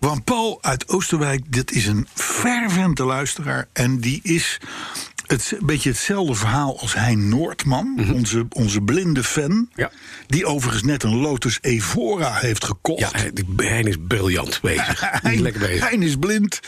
Want 0.00 0.24
Paul 0.24 0.58
uit 0.62 0.88
Oosterwijk, 0.88 1.52
dit 1.52 1.72
is 1.72 1.86
een 1.86 2.06
fervente 2.14 3.04
luisteraar. 3.04 3.68
En 3.72 4.00
die 4.00 4.20
is 4.22 4.58
het, 5.26 5.52
een 5.60 5.66
beetje 5.66 5.90
hetzelfde 5.90 6.34
verhaal 6.34 6.80
als 6.80 6.94
Hein 6.94 7.28
Noordman, 7.28 8.12
onze, 8.12 8.46
onze 8.48 8.80
blinde 8.80 9.24
fan. 9.24 9.50
Mhm. 9.50 9.64
Ja. 9.74 9.90
Die 10.26 10.46
overigens 10.46 10.82
net 10.82 11.02
een 11.02 11.16
Lotus 11.16 11.58
Evora 11.60 12.32
heeft 12.34 12.64
gekocht. 12.64 13.00
Ja, 13.00 13.10
Hein 13.56 13.86
is 13.86 13.96
briljant 14.06 14.60
bezig. 14.60 15.02
Is 15.22 15.40
lekker 15.40 15.60
bezig. 15.60 15.88
Hein 15.88 16.02
is 16.02 16.16
blind, 16.16 16.60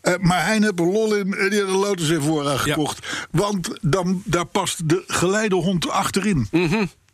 eh, 0.00 0.14
maar 0.20 0.46
Hein 0.46 0.62
heeft 0.62 0.78
er 0.78 0.86
lol 0.86 1.14
in 1.14 1.30
die 1.30 1.38
heeft 1.38 1.60
een 1.60 1.68
Lotus 1.68 2.10
Evora 2.10 2.56
gekocht. 2.56 3.26
Want 3.30 3.70
dan, 3.80 4.22
daar 4.24 4.46
past 4.46 4.88
de 4.88 5.04
geleidehond 5.06 5.88
achterin. 5.90 6.48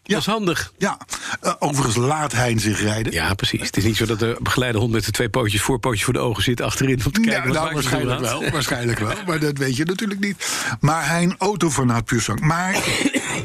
Dat 0.05 0.19
is 0.21 0.27
handig. 0.27 0.73
Ja, 0.79 0.99
Eh, 1.41 1.53
overigens 1.59 1.97
laat 1.97 2.33
hij 2.33 2.59
zich 2.59 2.81
rijden. 2.81 3.13
Ja, 3.13 3.35
precies. 3.35 3.61
Het 3.61 3.77
is 3.77 3.85
niet 3.85 3.97
zo 3.97 4.07
dat 4.07 4.19
de 4.19 4.37
begeleide 4.41 4.79
hond 4.79 4.93
met 4.93 5.05
de 5.05 5.11
twee 5.11 5.29
pootjes, 5.29 5.61
voorpootjes 5.61 6.05
voor 6.05 6.13
de 6.13 6.19
ogen 6.19 6.43
zit 6.43 6.61
achterin 6.61 7.01
om 7.05 7.13
te 7.13 7.21
kijken. 7.21 7.33
Ja, 7.33 7.45
wat 7.47 7.53
nou, 7.53 7.65
maakt 7.65 7.75
waarschijnlijk 7.75 8.21
wel, 8.21 8.51
waarschijnlijk 8.51 8.99
wel. 8.99 9.15
Maar 9.27 9.39
dat 9.39 9.59
weet 9.59 9.77
je 9.77 9.85
natuurlijk 9.85 10.21
niet. 10.21 10.49
Maar 10.81 11.09
hij 11.09 11.23
een 11.23 11.35
autofanaat 11.39 12.05
puur 12.05 12.21
zang. 12.21 12.41
Maar 12.41 12.77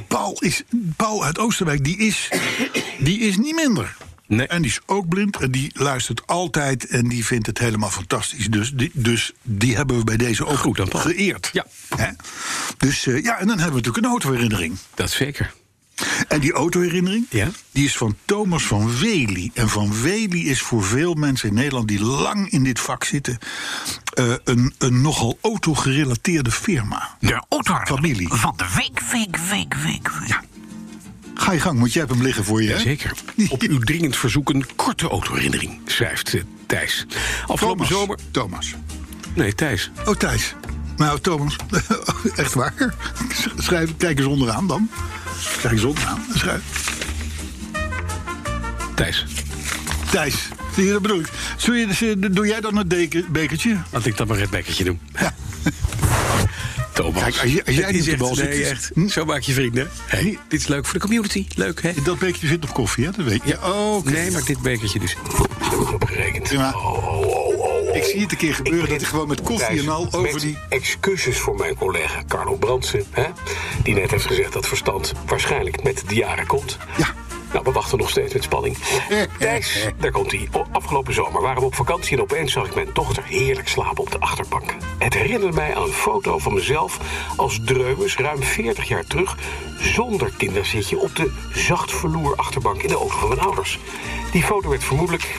Paul, 0.07 0.37
is, 0.39 0.63
Paul 0.95 1.23
uit 1.25 1.39
Oosterwijk, 1.39 1.83
die 1.83 1.97
is, 1.97 2.29
die 2.99 3.19
is 3.19 3.37
niet 3.37 3.55
minder. 3.55 3.95
Nee. 4.27 4.47
En 4.47 4.61
die 4.61 4.71
is 4.71 4.79
ook 4.85 5.07
blind 5.07 5.37
en 5.37 5.51
die 5.51 5.71
luistert 5.73 6.27
altijd 6.27 6.87
en 6.87 7.07
die 7.07 7.25
vindt 7.25 7.47
het 7.47 7.57
helemaal 7.57 7.89
fantastisch. 7.89 8.47
Dus 8.47 8.71
die, 8.71 8.91
dus 8.93 9.31
die 9.41 9.75
hebben 9.75 9.97
we 9.97 10.03
bij 10.03 10.17
deze 10.17 10.45
ook 10.45 10.57
Goed 10.57 10.77
dan, 10.77 10.95
geëerd. 10.95 11.49
Ja. 11.51 11.65
Hè? 11.95 12.09
Dus 12.77 13.07
eh, 13.07 13.23
ja, 13.23 13.39
en 13.39 13.47
dan 13.47 13.59
hebben 13.59 13.81
we 13.81 13.87
natuurlijk 13.87 14.05
een 14.05 14.11
autoherinnering. 14.11 14.77
Dat 14.95 15.11
zeker. 15.11 15.53
En 16.27 16.39
die 16.39 16.51
autoherinnering, 16.53 17.25
Ja. 17.29 17.47
die 17.71 17.85
is 17.85 17.97
van 17.97 18.15
Thomas 18.25 18.63
van 18.63 18.97
Wely. 18.99 19.51
En 19.53 19.69
van 19.69 20.01
Wely 20.01 20.47
is 20.47 20.61
voor 20.61 20.83
veel 20.83 21.13
mensen 21.13 21.49
in 21.49 21.55
Nederland 21.55 21.87
die 21.87 22.01
lang 22.01 22.49
in 22.49 22.63
dit 22.63 22.79
vak 22.79 23.03
zitten... 23.03 23.37
eh, 24.13 24.33
een, 24.43 24.73
een 24.77 25.01
nogal 25.01 25.37
autogerelateerde 25.41 26.51
firma. 26.51 27.17
De 27.19 27.43
auto 27.49 27.79
Familie. 27.83 28.27
van 28.33 28.53
de 28.57 28.65
week, 28.75 29.01
week, 29.11 29.37
week, 29.49 29.73
week. 29.73 30.09
Ja. 30.27 30.43
Ga 31.33 31.51
je 31.51 31.59
gang, 31.59 31.79
want 31.79 31.93
jij 31.93 32.01
hebt 32.01 32.13
hem 32.13 32.23
liggen 32.23 32.43
voor 32.43 32.63
je, 32.63 32.69
hè? 32.69 32.79
Zeker. 32.79 33.11
Op 33.49 33.61
uw 33.61 33.79
dringend 33.79 34.15
verzoek 34.17 34.49
een 34.49 34.65
korte 34.75 35.07
autoherinnering, 35.07 35.79
schrijft 35.85 36.33
eh, 36.33 36.41
Thijs. 36.65 37.05
Afgelopen 37.47 37.87
Thomas. 37.87 37.87
zomer... 37.87 38.17
Thomas. 38.31 38.73
Nee, 39.33 39.55
Thijs. 39.55 39.91
Oh, 40.05 40.15
Thijs. 40.15 40.55
Nou, 40.97 41.19
Thomas, 41.19 41.55
echt 42.35 42.53
waar. 42.53 42.73
Schrijf, 43.57 43.97
kijk 43.97 44.17
eens 44.17 44.27
onderaan 44.27 44.67
dan. 44.67 44.89
Kijk 45.61 45.73
eens 45.73 45.83
onderaan. 45.83 46.25
Schrijf. 46.35 46.61
Thijs. 48.95 49.25
Thijs. 50.11 50.35
Zie 50.75 50.85
je, 50.85 50.91
dat 50.91 51.01
bedoel 51.01 51.19
ik. 51.19 51.29
Je, 51.99 52.17
doe 52.31 52.47
jij 52.47 52.59
dan 52.61 52.77
een 52.77 52.87
deken, 52.87 53.25
bekertje? 53.31 53.77
Laat 53.91 54.05
ik 54.05 54.17
dan 54.17 54.27
maar 54.27 54.39
het 54.39 54.49
bekkertje 54.49 54.83
doen. 54.83 54.99
Ja. 55.19 55.33
Thomas. 56.93 57.21
Kijk, 57.23 57.37
als 57.41 57.51
jij- 57.51 57.63
als 57.65 57.75
jij 57.75 57.85
Het 57.85 57.95
niet 57.95 58.05
de 58.05 58.17
bal 58.17 58.35
zit, 58.35 58.49
Nee, 58.49 58.65
echt. 58.65 58.91
Hm? 58.93 59.07
Zo 59.07 59.25
maak 59.25 59.41
je 59.41 59.53
vrienden. 59.53 59.89
Hey, 60.05 60.37
dit 60.47 60.59
is 60.59 60.67
leuk 60.67 60.85
voor 60.85 60.93
de 60.93 60.99
community. 60.99 61.45
Leuk, 61.55 61.81
hè? 61.81 61.91
Dat 62.03 62.19
bekertje 62.19 62.47
zit 62.47 62.63
op 62.63 62.73
koffie, 62.73 63.05
hè? 63.05 63.11
Dat 63.11 63.25
weet 63.25 63.41
je. 63.45 63.57
Oh, 63.63 63.95
oké. 63.95 64.11
Nee, 64.11 64.31
maar 64.31 64.43
dit 64.45 64.61
bekertje 64.61 64.99
dus. 64.99 65.11
Ik 65.11 65.93
opgerekend. 65.93 66.49
Ja. 66.49 66.71
Oh, 66.75 66.85
oh, 66.85 67.07
oh, 67.07 67.25
oh. 67.25 67.38
Ik 67.93 68.03
zie 68.03 68.21
het 68.21 68.31
een 68.31 68.37
keer 68.37 68.55
gebeuren 68.55 68.89
dat 68.89 68.99
hij 68.99 69.09
gewoon 69.09 69.27
met 69.27 69.41
koffie 69.41 69.79
en 69.79 69.89
al 69.89 70.07
over 70.11 70.39
die... 70.39 70.57
excuses 70.69 71.37
voor 71.37 71.55
mijn 71.55 71.75
collega 71.75 72.23
Carlo 72.27 72.55
Brandsen. 72.55 73.05
Hè? 73.11 73.25
Die 73.83 73.93
net 73.93 74.11
heeft 74.11 74.25
gezegd 74.25 74.53
dat 74.53 74.67
verstand 74.67 75.13
waarschijnlijk 75.25 75.83
met 75.83 76.03
de 76.07 76.15
jaren 76.15 76.47
komt. 76.47 76.77
Ja. 76.97 77.13
Nou, 77.53 77.63
we 77.63 77.71
wachten 77.71 77.97
nog 77.97 78.09
steeds 78.09 78.33
met 78.33 78.43
spanning. 78.43 78.77
Thijs, 79.39 79.87
daar 79.99 80.11
komt 80.11 80.31
hij. 80.31 80.49
Afgelopen 80.71 81.13
zomer 81.13 81.41
waren 81.41 81.59
we 81.59 81.65
op 81.65 81.75
vakantie 81.75 82.17
en 82.17 82.23
opeens 82.23 82.51
zag 82.51 82.65
ik 82.65 82.75
mijn 82.75 82.89
dochter 82.93 83.23
heerlijk 83.23 83.67
slapen 83.67 84.03
op 84.03 84.11
de 84.11 84.19
achterbank. 84.19 84.75
Het 84.97 85.13
herinnerde 85.13 85.55
mij 85.55 85.75
aan 85.75 85.83
een 85.83 85.91
foto 85.91 86.37
van 86.37 86.53
mezelf 86.53 86.99
als 87.35 87.59
dreumes 87.65 88.17
ruim 88.17 88.43
40 88.43 88.87
jaar 88.87 89.05
terug... 89.05 89.37
zonder 89.79 90.31
kinderzitje 90.37 90.99
op 90.99 91.15
de 91.15 91.31
zacht 91.53 91.91
verloer 91.91 92.35
achterbank 92.35 92.81
in 92.81 92.89
de 92.89 92.95
auto 92.95 93.17
van 93.17 93.29
mijn 93.29 93.41
ouders. 93.41 93.79
Die 94.31 94.43
foto 94.43 94.69
werd 94.69 94.83
vermoedelijk 94.83 95.37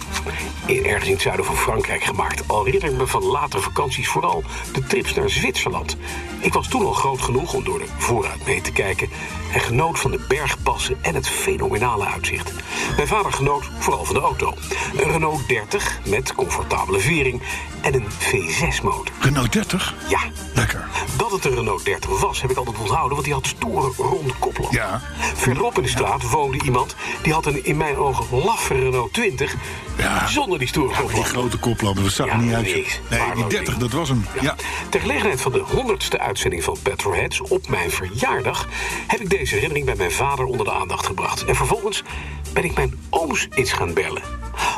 in, 0.67 0.87
ergens 0.87 1.07
in 1.07 1.13
het 1.13 1.23
zuiden 1.23 1.45
van 1.45 1.57
Frankrijk 1.57 2.05
gemaakt. 2.05 2.49
Al 2.49 2.65
herinner 2.65 2.91
ik 2.91 2.97
me 2.97 3.07
van 3.07 3.25
latere 3.25 3.63
vakanties 3.63 4.09
vooral 4.09 4.45
de 4.73 4.87
trips 4.87 5.15
naar 5.15 5.31
Zwitserland. 5.31 5.97
Ik 6.41 6.53
was 6.53 6.69
toen 6.69 6.85
al 6.85 6.93
groot 6.93 7.21
genoeg 7.21 7.55
om 7.55 7.65
door 7.65 7.79
de 7.79 7.85
vooruit 7.99 8.47
mee 8.47 8.61
te 8.61 8.73
kijken... 8.73 9.09
en 9.53 9.61
genoot 9.61 9.99
van 9.99 10.11
de 10.11 10.25
bergpassen 10.29 10.99
en 11.03 11.15
het 11.15 11.29
fenomenale 11.29 12.05
uitzicht. 12.07 12.53
Mijn 12.97 13.09
vader 13.09 13.33
genoot 13.33 13.71
vooral 13.79 14.05
van 14.05 14.15
de 14.15 14.21
auto. 14.21 14.55
Een 14.97 15.11
Renault 15.11 15.49
30 15.49 16.01
met 16.07 16.35
comfortabele 16.35 16.99
vering 16.99 17.43
en 17.81 17.95
een 17.95 18.07
V6-motor. 18.11 19.15
Renault 19.21 19.53
30? 19.53 19.95
Ja, 20.09 20.21
Lekker. 20.55 20.89
dat 21.17 21.31
het 21.31 21.45
een 21.45 21.55
Renault 21.55 21.85
30 21.85 22.21
was, 22.21 22.41
heb 22.41 22.51
ik 22.51 22.57
altijd 22.57 22.79
onthouden, 22.79 23.13
want 23.13 23.25
die 23.25 23.35
had 23.35 23.47
stoere 23.47 23.93
ronde 23.97 24.35
koplampen. 24.39 24.77
Ja. 24.77 25.01
Verderop 25.35 25.77
in 25.77 25.83
de 25.83 25.89
straat 25.89 26.31
woonde 26.31 26.65
iemand 26.65 26.95
die 27.23 27.33
had 27.33 27.47
een 27.47 27.65
in 27.65 27.77
mijn 27.77 27.97
ogen 27.97 28.45
laffe 28.45 28.80
Renault 28.81 29.13
20 29.13 29.55
Ja. 29.99 30.27
zonder 30.27 30.59
die 30.59 30.69
stoere 30.69 30.93
Ja, 31.07 31.13
die 31.15 31.25
grote 31.25 31.59
koplampen, 31.59 32.03
dat 32.03 32.13
zag 32.13 32.29
er 32.29 32.39
niet 32.39 32.53
uit. 32.55 32.65
Nee, 32.65 32.75
die 32.75 33.19
Waardeloos 33.19 33.51
30, 33.51 33.69
ding. 33.69 33.79
dat 33.79 33.93
was 33.93 34.09
hem. 34.09 34.27
Ja. 34.41 34.55
Ter 34.89 35.01
gelegenheid 35.01 35.41
van 35.41 35.53
de 35.53 35.63
100ste 35.65 36.19
uitzending 36.19 36.65
van 36.65 36.77
Petrolheads 36.83 37.41
op 37.41 37.69
mijn 37.69 37.91
verjaardag 37.91 38.69
heb 39.07 39.21
ik 39.21 39.31
deze 39.31 39.55
herinnering 39.55 39.87
bij 39.87 39.95
mijn 39.97 40.13
vader 40.13 40.45
onder 40.45 40.67
de 40.67 40.73
aandacht 40.73 41.07
gebracht. 41.07 41.45
En 41.45 41.57
vervolgens 41.57 42.03
ben 42.53 42.65
ik 42.65 42.75
mijn 42.75 42.95
ooms 43.11 43.49
eens 43.55 43.73
gaan 43.73 43.95
bellen. 43.95 44.23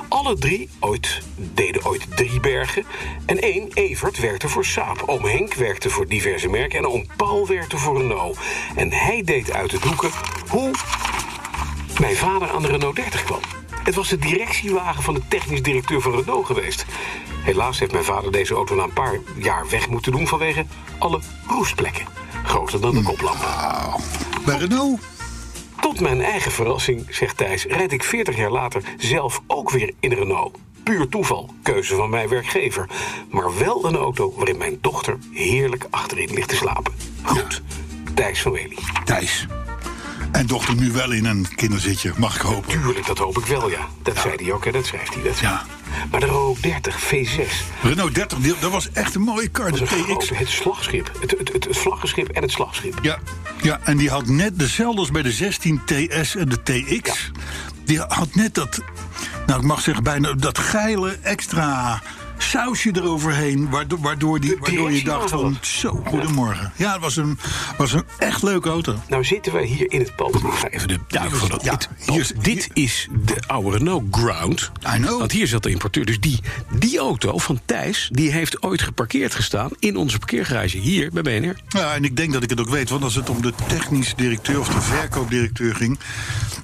Alle 0.08 0.38
drie 0.38 0.68
ooit, 0.80 1.20
deden 1.36 1.84
ooit 1.84 2.16
drie 2.16 2.40
bergen. 2.40 2.84
En 3.26 3.40
één, 3.40 3.68
Evert, 3.74 4.18
werkte 4.20 4.48
voor 4.48 4.64
Saab. 4.64 5.02
Oom 5.06 5.24
Henk 5.24 5.54
werkte 5.54 5.90
voor 5.90 6.06
diverse 6.08 6.48
merken. 6.48 6.78
En 6.78 6.86
oom 6.86 7.06
Paul 7.16 7.46
werkte 7.46 7.78
voor 7.78 7.96
Renault. 8.00 8.38
En 8.76 8.92
hij 8.92 9.22
deed 9.24 9.52
uit 9.52 9.70
de 9.70 9.78
doeken 9.78 10.10
hoe 10.48 10.70
mijn 12.00 12.16
vader 12.16 12.50
aan 12.50 12.62
de 12.62 12.68
Renault 12.68 12.96
30 12.96 13.24
kwam. 13.24 13.40
Het 13.82 13.94
was 13.94 14.08
de 14.08 14.18
directiewagen 14.18 15.02
van 15.02 15.14
de 15.14 15.20
technisch 15.28 15.62
directeur 15.62 16.00
van 16.00 16.14
Renault 16.14 16.46
geweest. 16.46 16.84
Helaas 17.44 17.78
heeft 17.78 17.92
mijn 17.92 18.04
vader 18.04 18.32
deze 18.32 18.54
auto 18.54 18.74
na 18.74 18.82
een 18.82 18.92
paar 18.92 19.18
jaar 19.36 19.68
weg 19.68 19.88
moeten 19.88 20.12
doen 20.12 20.26
vanwege 20.26 20.66
alle 20.98 21.20
roestplekken. 21.46 22.06
Groter 22.44 22.80
dan 22.80 22.94
de 22.94 23.02
koplampen. 23.02 23.48
Bij 24.44 24.56
Renault? 24.56 25.00
Tot 25.80 26.00
mijn 26.00 26.20
eigen 26.20 26.50
verrassing, 26.50 27.06
zegt 27.08 27.36
Thijs, 27.36 27.64
rijd 27.64 27.92
ik 27.92 28.04
40 28.04 28.36
jaar 28.36 28.50
later 28.50 28.82
zelf 28.96 29.40
ook 29.46 29.70
weer 29.70 29.92
in 30.00 30.12
Renault. 30.12 30.58
Puur 30.82 31.08
toeval, 31.08 31.54
keuze 31.62 31.94
van 31.94 32.10
mijn 32.10 32.28
werkgever. 32.28 32.88
Maar 33.30 33.58
wel 33.58 33.84
een 33.84 33.96
auto 33.96 34.32
waarin 34.36 34.58
mijn 34.58 34.78
dochter 34.80 35.18
heerlijk 35.32 35.86
achterin 35.90 36.34
ligt 36.34 36.48
te 36.48 36.56
slapen. 36.56 36.92
Goed, 37.22 37.62
Thijs 38.14 38.42
van 38.42 38.52
Wely. 38.52 38.78
Thijs. 39.04 39.46
En 40.32 40.46
dochter 40.46 40.74
nu 40.74 40.92
wel 40.92 41.10
in 41.12 41.24
een 41.24 41.46
kinderzitje, 41.54 42.12
mag 42.16 42.34
ik 42.36 42.40
hopen. 42.40 42.70
Tuurlijk, 42.70 43.06
dat 43.06 43.18
hoop 43.18 43.38
ik 43.38 43.46
wel, 43.46 43.70
ja. 43.70 43.88
Dat 44.02 44.18
zei 44.18 44.34
hij 44.44 44.52
ook, 44.52 44.64
hè? 44.64 44.70
dat 44.72 44.86
schrijft 44.86 45.14
hij. 45.14 45.22
Dat 45.22 45.38
Ja. 45.38 45.62
Maar 46.10 46.20
de 46.20 46.26
Renault 46.26 46.62
30 46.62 47.00
V6 47.02 47.42
Renault 47.82 48.14
30, 48.14 48.38
die- 48.38 48.54
dat 48.60 48.70
was 48.70 48.90
echt 48.92 49.14
een 49.14 49.20
mooie 49.22 49.48
kar, 49.48 49.72
de 49.72 49.84
TX. 49.84 50.28
het 50.34 50.48
slagschip. 50.48 51.10
Het, 51.20 51.30
het, 51.38 51.52
het, 51.52 51.64
het 51.64 51.76
vlaggenschip 51.78 52.28
en 52.28 52.42
het 52.42 52.50
slagschip. 52.50 52.98
Ja, 53.02 53.18
ja, 53.62 53.80
en 53.84 53.96
die 53.96 54.10
had 54.10 54.26
net 54.26 54.58
dezelfde 54.58 55.00
als 55.00 55.10
bij 55.10 55.22
de 55.22 55.32
16 55.32 55.80
TS 55.84 56.36
en 56.36 56.48
de 56.48 56.62
TX. 56.62 57.30
Die 57.84 57.98
had 58.00 58.34
net 58.34 58.54
dat, 58.54 58.80
nou 59.46 59.60
ik 59.60 59.66
mag 59.66 59.80
zeggen, 59.80 60.04
bijna 60.04 60.32
dat 60.32 60.58
geile 60.58 61.18
extra 61.22 62.02
sausje 62.42 62.90
eroverheen. 62.94 63.70
Waardoor, 63.70 63.98
waardoor, 64.00 64.40
die, 64.40 64.56
waardoor 64.60 64.92
je 64.92 65.04
dacht 65.04 65.30
van, 65.30 65.56
zo, 65.60 66.02
goedemorgen. 66.06 66.72
Ja, 66.76 66.92
het 66.92 67.00
was 67.00 67.16
een, 67.16 67.38
was 67.78 67.92
een 67.92 68.04
echt 68.18 68.42
leuke 68.42 68.68
auto. 68.68 68.94
Nou 69.08 69.24
zitten 69.24 69.52
wij 69.52 69.64
hier 69.64 69.92
in 69.92 70.00
het 70.00 70.16
pand. 70.16 70.34
Ik 70.34 70.40
ga 70.52 70.68
even 70.68 70.88
de 70.88 70.98
duik 71.08 71.30
van 71.34 71.48
dat 71.48 71.64
Ja, 71.64 71.70
dit, 71.76 71.88
hier 72.06 72.20
is- 72.20 72.32
dit 72.40 72.68
is 72.72 73.08
de 73.24 73.36
oude 73.46 73.76
Renault 73.78 74.04
Ground. 74.10 74.70
I 74.96 74.96
know. 74.96 75.18
Want 75.18 75.32
hier 75.32 75.46
zat 75.46 75.62
de 75.62 75.70
importeur. 75.70 76.04
Dus 76.04 76.20
die, 76.20 76.40
die 76.78 76.98
auto 76.98 77.38
van 77.38 77.60
Thijs, 77.64 78.08
die 78.12 78.32
heeft 78.32 78.62
ooit 78.62 78.82
geparkeerd 78.82 79.34
gestaan... 79.34 79.70
in 79.78 79.96
onze 79.96 80.18
parkeergarage 80.18 80.78
hier 80.78 81.10
bij 81.12 81.22
BNR. 81.22 81.56
Ja, 81.68 81.94
en 81.94 82.04
ik 82.04 82.16
denk 82.16 82.32
dat 82.32 82.42
ik 82.42 82.50
het 82.50 82.60
ook 82.60 82.68
weet, 82.68 82.90
want 82.90 83.02
als 83.02 83.14
het 83.14 83.30
om 83.30 83.42
de 83.42 83.52
technisch 83.68 84.14
directeur 84.16 84.60
of 84.60 84.68
de 84.68 84.80
verkoopdirecteur 84.80 85.74
ging. 85.74 85.98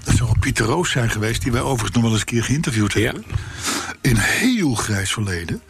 Dat 0.04 0.14
zou 0.16 0.30
Pieter 0.40 0.66
Roos 0.66 0.90
zijn 0.90 1.10
geweest, 1.10 1.42
die 1.42 1.52
wij 1.52 1.60
overigens 1.60 1.92
nog 1.92 2.02
wel 2.02 2.10
eens 2.12 2.20
een 2.20 2.26
keer 2.26 2.44
geïnterviewd 2.44 2.92
Ja. 2.92 3.00
hebben. 3.00 3.24
In 4.00 4.16
heel 4.16 4.74
grijs 4.74 5.12
verleden. 5.12 5.60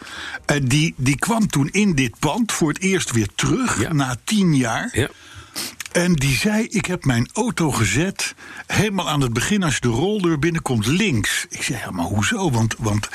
En 0.45 0.69
die, 0.69 0.95
die 0.97 1.17
kwam 1.19 1.47
toen 1.47 1.69
in 1.71 1.95
dit 1.95 2.19
pand 2.19 2.53
voor 2.53 2.69
het 2.69 2.81
eerst 2.81 3.11
weer 3.11 3.29
terug, 3.35 3.81
Ja. 3.81 3.93
na 3.93 4.17
tien 4.25 4.57
jaar. 4.57 4.89
Ja. 4.93 5.09
En 5.93 6.13
die 6.13 6.37
zei: 6.37 6.67
Ik 6.71 6.85
heb 6.87 7.05
mijn 7.05 7.29
auto 7.33 7.71
gezet. 7.71 8.35
Helemaal 8.67 9.09
aan 9.09 9.21
het 9.21 9.33
begin, 9.33 9.63
als 9.63 9.75
je 9.75 9.81
de 9.81 9.89
roldeur 9.89 10.39
binnenkomt, 10.39 10.87
links. 10.87 11.47
Ik 11.49 11.63
zei: 11.63 11.79
Ja, 11.79 11.91
maar 11.91 12.05
hoezo? 12.05 12.51
Want. 12.51 12.75
want 12.79 13.09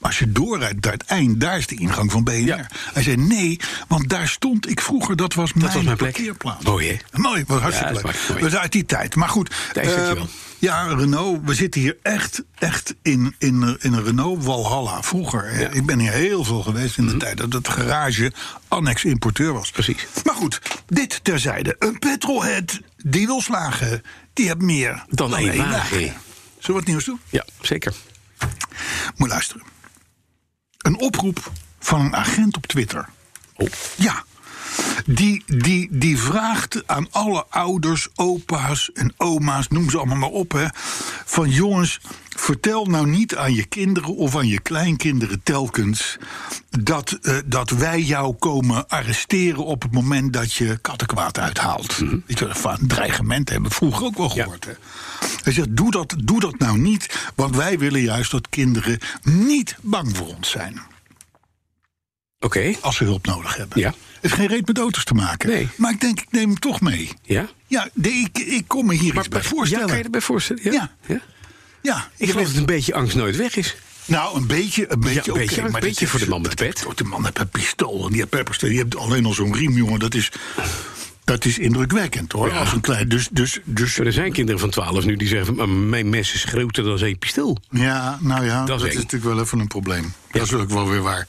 als 0.00 0.18
je 0.18 0.32
doorrijdt 0.32 0.84
naar 0.84 0.92
het 0.92 1.02
eind, 1.04 1.40
daar 1.40 1.58
is 1.58 1.66
de 1.66 1.74
ingang 1.74 2.12
van 2.12 2.24
BNR. 2.24 2.32
Ja. 2.46 2.66
Hij 2.92 3.02
zei: 3.02 3.16
Nee, 3.16 3.60
want 3.88 4.08
daar 4.08 4.28
stond 4.28 4.70
ik 4.70 4.80
vroeger. 4.80 5.16
Dat 5.16 5.34
was 5.34 5.52
mijn, 5.52 5.72
was 5.72 5.82
mijn 5.82 5.96
parkeerplaats. 5.96 6.64
Mooi, 6.64 6.88
hè? 6.88 7.18
Mooi, 7.18 7.44
wat 7.46 7.60
hartstikke 7.60 7.94
Ja, 7.94 8.00
dat 8.02 8.12
leuk. 8.28 8.40
Dat 8.40 8.52
is 8.52 8.56
uit 8.56 8.72
die 8.72 8.84
tijd. 8.86 9.14
Maar 9.14 9.28
goed. 9.28 9.50
Eh, 9.74 9.74
dankjewel. 9.74 10.28
Ja, 10.58 10.94
Renault. 10.94 11.40
We 11.44 11.54
zitten 11.54 11.80
hier 11.80 11.96
echt, 12.02 12.42
echt 12.58 12.94
in, 13.02 13.34
in, 13.38 13.76
in 13.80 13.92
een 13.92 14.04
Renault 14.04 14.44
Walhalla. 14.44 15.02
Vroeger. 15.02 15.60
Ja. 15.60 15.68
Mhm. 15.68 15.76
Ik 15.76 15.86
ben 15.86 15.98
hier 15.98 16.12
heel 16.12 16.44
veel 16.44 16.62
geweest 16.62 16.98
in 16.98 17.06
de 17.06 17.16
tijd 17.16 17.36
dat 17.36 17.52
het 17.52 17.68
garage 17.68 18.32
annex 18.68 19.04
importeur 19.04 19.52
was. 19.52 19.70
Precies. 19.70 20.06
Maar 20.24 20.34
goed, 20.34 20.60
dit 20.86 21.24
terzijde. 21.24 21.76
Een 21.78 21.98
petrolhead 21.98 22.80
die 22.96 23.26
wil 23.26 23.40
slagen, 23.40 24.02
die 24.32 24.46
heeft 24.46 24.60
meer 24.60 25.04
Dan 25.08 25.36
één 25.36 25.56
wagen. 25.56 25.98
Zullen 25.98 26.16
we 26.66 26.72
wat 26.72 26.86
nieuws 26.86 27.04
doen? 27.04 27.20
Ja, 27.30 27.44
zeker. 27.60 27.94
Moet 29.16 29.28
luisteren. 29.28 29.62
Een 30.78 31.00
oproep 31.00 31.52
van 31.78 32.00
een 32.00 32.16
agent 32.16 32.56
op 32.56 32.66
Twitter. 32.66 33.08
Oh. 33.54 33.68
Ja. 33.96 34.24
Die, 35.06 35.42
die, 35.46 35.88
die 35.90 36.18
vraagt 36.18 36.82
aan 36.86 37.06
alle 37.10 37.44
ouders, 37.48 38.08
opa's 38.14 38.90
en 38.92 39.14
oma's, 39.16 39.68
noem 39.68 39.90
ze 39.90 39.96
allemaal 39.96 40.16
maar 40.16 40.28
op, 40.28 40.52
hè, 40.52 40.66
van 41.24 41.50
jongens, 41.50 42.00
vertel 42.28 42.84
nou 42.84 43.06
niet 43.06 43.36
aan 43.36 43.54
je 43.54 43.64
kinderen 43.64 44.16
of 44.16 44.36
aan 44.36 44.46
je 44.46 44.60
kleinkinderen 44.60 45.42
telkens 45.42 46.18
dat, 46.82 47.10
eh, 47.10 47.36
dat 47.44 47.70
wij 47.70 48.00
jou 48.02 48.34
komen 48.34 48.88
arresteren 48.88 49.64
op 49.64 49.82
het 49.82 49.92
moment 49.92 50.32
dat 50.32 50.52
je 50.52 50.78
kattenkwaad 50.80 51.38
uithaalt. 51.38 51.98
Weet 52.26 52.38
je, 52.38 52.54
van 52.54 52.78
dreigement 52.80 53.50
hebben 53.50 53.68
we 53.68 53.76
vroeger 53.76 54.04
ook 54.04 54.16
wel 54.16 54.28
gehoord. 54.28 54.64
Hè? 54.64 54.72
Hij 55.42 55.52
zegt, 55.52 55.76
doe 55.76 55.90
dat, 55.90 56.14
doe 56.24 56.40
dat 56.40 56.58
nou 56.58 56.78
niet, 56.78 57.30
want 57.34 57.56
wij 57.56 57.78
willen 57.78 58.00
juist 58.00 58.30
dat 58.30 58.48
kinderen 58.48 58.98
niet 59.22 59.76
bang 59.80 60.16
voor 60.16 60.26
ons 60.26 60.50
zijn 60.50 60.80
Oké. 62.40 62.74
als 62.80 62.96
ze 62.96 63.04
hulp 63.04 63.26
nodig 63.26 63.56
hebben. 63.56 63.80
Ja. 63.80 63.88
Het 63.88 63.96
heeft 64.20 64.34
geen 64.34 64.46
reet 64.46 64.66
met 64.66 64.78
auto's 64.78 65.04
te 65.04 65.14
maken. 65.14 65.48
Nee. 65.48 65.68
Maar 65.76 65.90
ik 65.92 66.00
denk, 66.00 66.20
ik 66.20 66.26
neem 66.30 66.48
hem 66.48 66.58
toch 66.58 66.80
mee. 66.80 67.08
Ja? 67.22 67.48
Ja, 67.66 67.88
ik, 68.02 68.38
ik 68.38 68.64
kom 68.66 68.86
me 68.86 68.94
hier 68.94 69.16
iets 69.16 69.28
bij 69.28 69.40
Ja, 69.42 69.48
voorstellen. 69.48 69.86
kan 69.86 69.96
je 69.98 70.04
erbij 70.04 70.20
voorstellen? 70.20 70.62
Ja. 70.64 70.72
Ja. 70.72 70.90
ja? 71.06 71.20
Ja, 71.82 72.08
Ik 72.16 72.30
geloof 72.30 72.46
dat 72.46 72.56
een 72.56 72.66
beetje 72.66 72.94
angst 72.94 73.16
nooit 73.16 73.36
weg 73.36 73.56
is. 73.56 73.76
Nou, 74.04 74.36
een 74.36 74.46
beetje, 74.46 74.92
een 74.92 75.00
beetje, 75.00 75.14
een 75.24 75.30
oké, 75.30 75.38
beetje, 75.38 75.62
een 75.62 75.70
maar 75.70 75.80
beetje 75.80 76.00
dat 76.00 76.10
voor 76.10 76.20
de 76.20 76.28
man 76.28 76.40
met 76.42 76.54
pet. 76.54 76.82
dat- 76.86 76.98
De 76.98 77.04
man 77.04 77.22
met 77.22 77.38
een 77.38 77.48
pistool 77.48 78.02
en 78.04 78.08
die 78.08 78.16
heeft 78.18 78.30
pepperspray. 78.30 78.70
Die 78.70 78.78
heeft 78.78 78.96
alleen 78.96 79.24
al 79.26 79.32
zo'n 79.32 79.54
riem, 79.54 79.72
jongen. 79.72 79.98
Dat 79.98 80.14
is, 80.14 80.30
dat 81.24 81.44
is 81.44 81.58
indrukwekkend, 81.58 82.32
hoor. 82.32 82.48
Ja. 82.48 82.58
Als 82.58 82.72
een 82.72 82.80
klein, 82.80 83.08
dus, 83.08 83.28
dus, 83.30 83.58
dus, 83.64 83.98
Er 83.98 84.12
zijn 84.12 84.32
kinderen 84.32 84.60
van 84.60 84.70
12 84.70 85.04
nu 85.04 85.16
die 85.16 85.28
zeggen: 85.28 85.88
Mijn 85.88 86.08
mes 86.08 86.34
is 86.34 86.44
groter 86.44 86.84
dan 86.84 87.02
een 87.02 87.18
pistool. 87.18 87.58
ja, 87.70 88.18
nou 88.20 88.44
ja, 88.44 88.64
Dat 88.64 88.78
dat, 88.80 88.88
is 88.88 88.94
natuurlijk 88.94 89.24
wel 89.24 89.40
even 89.40 89.58
een 89.58 89.66
probleem. 89.68 90.02
Ja. 90.32 90.38
Dat 90.38 90.42
is 90.42 90.52
ook 90.52 90.70
wel 90.70 90.88
weer 90.88 91.02
waar. 91.02 91.26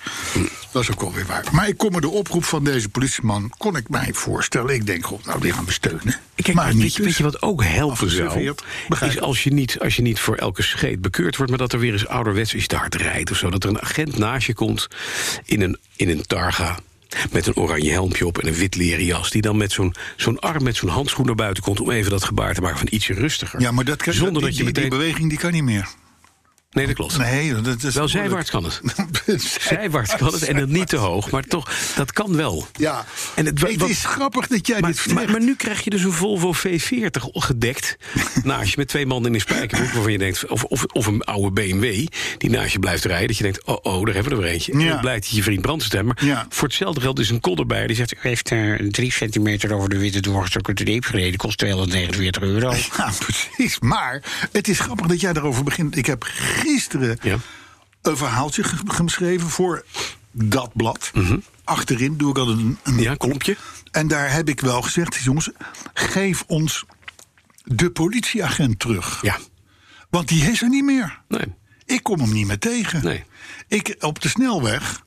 Dat 0.71 0.81
is 0.81 0.91
ook 0.91 1.01
wel 1.01 1.13
weer 1.13 1.25
waar. 1.25 1.43
Maar 1.51 1.67
ik 1.67 1.77
kon 1.77 1.91
me 1.91 2.01
de 2.01 2.09
oproep 2.09 2.43
van 2.43 2.63
deze 2.63 2.89
politieman, 2.89 3.51
kon 3.57 3.75
ik 3.75 3.89
mij 3.89 4.13
voorstellen. 4.13 4.73
Ik 4.73 4.85
denk, 4.85 5.05
god, 5.05 5.25
nou, 5.25 5.41
die 5.41 5.53
gaan 5.53 5.65
we 5.65 5.71
steunen. 5.71 6.19
Kijk, 6.35 6.53
maar 6.53 6.65
weet, 6.65 6.75
niet 6.75 6.95
je, 6.95 7.03
weet 7.03 7.17
je 7.17 7.23
dus. 7.23 7.31
wat 7.31 7.41
ook 7.41 7.63
helpen 7.63 8.11
zou? 8.11 8.53
Is 8.99 9.19
als 9.19 9.43
je, 9.43 9.53
niet, 9.53 9.79
als 9.79 9.95
je 9.95 10.01
niet 10.01 10.19
voor 10.19 10.35
elke 10.35 10.61
scheet 10.61 11.01
bekeurd 11.01 11.35
wordt... 11.35 11.51
maar 11.51 11.59
dat 11.59 11.73
er 11.73 11.79
weer 11.79 11.91
eens 11.91 12.07
ouderwets 12.07 12.53
is 12.53 12.67
te 12.67 12.75
hard 12.75 12.95
rijdt 12.95 13.31
of 13.31 13.37
zo. 13.37 13.49
Dat 13.49 13.63
er 13.63 13.69
een 13.69 13.81
agent 13.81 14.17
naast 14.17 14.47
je 14.47 14.53
komt 14.53 14.87
in 15.45 15.61
een, 15.61 15.77
in 15.95 16.09
een 16.09 16.25
targa... 16.25 16.79
met 17.31 17.47
een 17.47 17.55
oranje 17.55 17.91
helmpje 17.91 18.25
op 18.25 18.37
en 18.37 18.47
een 18.47 18.53
wit 18.53 18.75
leren 18.75 19.05
jas... 19.05 19.29
die 19.29 19.41
dan 19.41 19.57
met 19.57 19.71
zo'n 19.71 19.95
zo'n 20.15 20.39
arm 20.39 20.63
met 20.63 20.75
zo'n 20.75 20.89
handschoen 20.89 21.25
naar 21.25 21.35
buiten 21.35 21.63
komt... 21.63 21.79
om 21.79 21.91
even 21.91 22.11
dat 22.11 22.23
gebaar 22.23 22.53
te 22.53 22.61
maken 22.61 22.77
van 22.77 22.87
ietsje 22.91 23.13
rustiger. 23.13 23.61
Ja, 23.61 23.71
maar 23.71 23.85
dat 23.85 24.01
kan, 24.01 24.13
Zonder 24.13 24.33
die, 24.33 24.41
dat 24.41 24.57
je 24.57 24.63
meteen... 24.63 24.89
die 24.89 24.97
beweging 24.97 25.29
die 25.29 25.37
kan 25.37 25.51
niet 25.51 25.63
meer. 25.63 25.87
Nee, 26.71 26.85
dat 26.85 26.95
klopt. 26.95 27.17
Nee, 27.17 27.61
dat 27.61 27.83
is 27.83 27.95
Wel 27.95 28.07
zijwaarts 28.07 28.49
kan 28.49 28.63
het. 28.63 28.81
Zijwaarts 29.61 30.15
kan 30.15 30.33
het 30.33 30.43
en 30.43 30.55
dan 30.55 30.71
niet 30.71 30.87
te 30.87 30.95
hoog. 30.95 31.31
Maar 31.31 31.43
toch, 31.43 31.71
dat 31.95 32.11
kan 32.11 32.35
wel. 32.35 32.67
Ja, 32.73 33.05
En 33.35 33.45
het, 33.45 33.61
het, 33.61 33.89
is 33.89 34.05
grappig 34.05 34.47
dat 34.47 34.67
jij 34.67 34.79
Maar, 34.79 34.89
dit 34.89 34.99
vertelt. 34.99 35.25
maar, 35.25 35.31
maar 35.31 35.41
nu 35.41 35.55
krijg 35.55 35.83
je 35.83 35.89
dus 35.89 36.03
een 36.03 36.11
Volvo 36.11 36.53
V40 36.53 37.09
gedekt. 37.31 37.97
naast 38.43 38.69
je 38.69 38.77
met 38.77 38.87
twee 38.87 39.05
mannen 39.05 39.29
in 39.29 39.35
een 39.35 39.41
spijkerbroek. 39.41 39.91
Waarvan 39.91 40.11
je 40.11 40.17
denkt, 40.17 40.47
of, 40.47 40.63
of, 40.63 40.83
of 40.83 41.05
een 41.05 41.23
oude 41.23 41.51
BMW 41.51 42.07
die 42.37 42.49
naast 42.49 42.71
je 42.71 42.79
blijft 42.79 43.05
rijden. 43.05 43.27
Dat 43.27 43.37
je 43.37 43.43
denkt, 43.43 43.65
oh, 43.65 43.77
oh 43.81 44.05
daar 44.05 44.13
hebben 44.13 44.31
we 44.31 44.37
er 44.37 44.43
weer 44.43 44.53
eentje. 44.53 44.71
En 44.71 44.87
dan 44.87 44.99
blijkt 44.99 45.25
het 45.25 45.35
je 45.35 45.43
vriend 45.43 45.61
brandstemmer. 45.61 46.17
Ja. 46.21 46.45
Voor 46.49 46.67
hetzelfde 46.67 47.01
geld 47.01 47.19
is 47.19 47.29
een 47.29 47.39
kol 47.39 47.57
erbij. 47.57 47.87
Die 47.87 47.95
zegt, 47.95 48.13
u 48.13 48.17
heeft 48.19 48.51
eh, 48.51 48.73
drie 48.75 49.11
centimeter 49.11 49.73
over 49.73 49.89
de 49.89 49.97
witte 49.97 50.19
doorgestoken 50.19 50.75
streep 50.89 51.03
gereden. 51.03 51.37
Kost 51.37 51.57
249 51.57 52.41
euro. 52.43 52.73
Ja, 52.97 53.11
precies. 53.19 53.79
Maar 53.79 54.23
het 54.51 54.67
is 54.67 54.79
grappig 54.79 55.07
dat 55.07 55.21
jij 55.21 55.33
daarover 55.33 55.63
begint. 55.63 55.97
Ik 55.97 56.05
heb 56.05 56.27
gisteren 56.73 57.17
Ja. 57.21 57.37
een 58.01 58.17
verhaaltje 58.17 58.63
ge- 58.63 58.77
geschreven 58.85 59.49
voor 59.49 59.85
dat 60.31 60.69
blad. 60.73 61.11
Achterin 61.63 62.17
doe 62.17 62.29
ik 62.29 62.37
altijd 62.37 62.57
een, 62.57 62.77
een 62.83 62.93
Mhm. 62.93 63.01
Ja, 63.03 63.15
klompje. 63.15 63.57
En 63.91 64.07
daar 64.07 64.31
heb 64.33 64.49
ik 64.49 64.61
wel 64.61 64.81
gezegd, 64.81 65.15
jongens, 65.15 65.49
geef 65.93 66.43
ons 66.47 66.85
de 67.63 67.91
politieagent 67.91 68.79
terug. 68.79 69.21
Ja, 69.21 69.37
Want 70.09 70.27
die 70.27 70.51
is 70.51 70.61
er 70.61 70.69
niet 70.69 70.83
meer. 70.83 71.21
nee. 71.27 71.55
Ik 71.85 72.03
kom 72.03 72.19
hem 72.19 72.33
niet 72.33 72.47
meer 72.47 72.59
tegen. 72.59 73.03
Nee. 73.03 73.23
Ik 73.67 73.95
op 73.99 74.21
de 74.21 74.29
snelweg. 74.29 75.01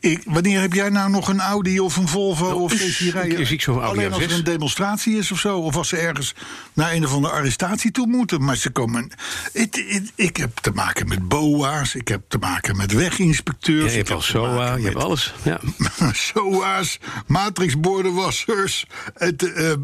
Ik, 0.00 0.20
wanneer 0.24 0.60
heb 0.60 0.72
jij 0.72 0.88
nou 0.88 1.10
nog 1.10 1.28
een 1.28 1.40
Audi 1.40 1.80
of 1.80 1.96
een 1.96 2.08
Volvo 2.08 2.44
Nou, 2.48 2.60
of 2.60 2.72
een 2.72 3.10
rijden? 3.10 3.38
Alleen 3.82 4.12
als 4.12 4.22
er 4.22 4.28
A6. 4.30 4.32
een 4.32 4.44
demonstratie 4.44 5.16
is 5.18 5.32
of 5.32 5.38
zo, 5.38 5.58
of 5.58 5.76
als 5.76 5.88
ze 5.88 5.96
ergens 5.96 6.34
naar 6.72 6.92
een 6.92 7.04
of 7.04 7.12
andere 7.12 7.34
arrestatie 7.34 7.90
toe 7.90 8.06
moeten. 8.06 8.44
Maar 8.44 8.56
ze 8.56 8.70
komen. 8.70 9.10
Het, 9.52 9.84
het- 9.88 10.12
ik 10.14 10.36
heb 10.36 10.58
te 10.58 10.70
maken 10.70 11.08
met 11.08 11.28
BOA's, 11.28 11.94
ik 11.94 12.08
heb 12.08 12.22
te 12.28 12.38
maken 12.38 12.76
met 12.76 12.92
weginspecteurs. 12.92 13.84
Ja, 13.84 13.90
je 13.90 13.96
hebt 13.96 14.10
al 14.10 14.20
SOA, 14.22 14.74
je 14.76 14.84
hebt 14.84 14.96
alles. 15.02 15.34
Ja. 15.42 15.60
SOA's, 16.12 16.98
matrixbordenwassers, 17.26 18.86
het, 19.14 19.52
eh, 19.52 19.70
eh, 19.72 19.76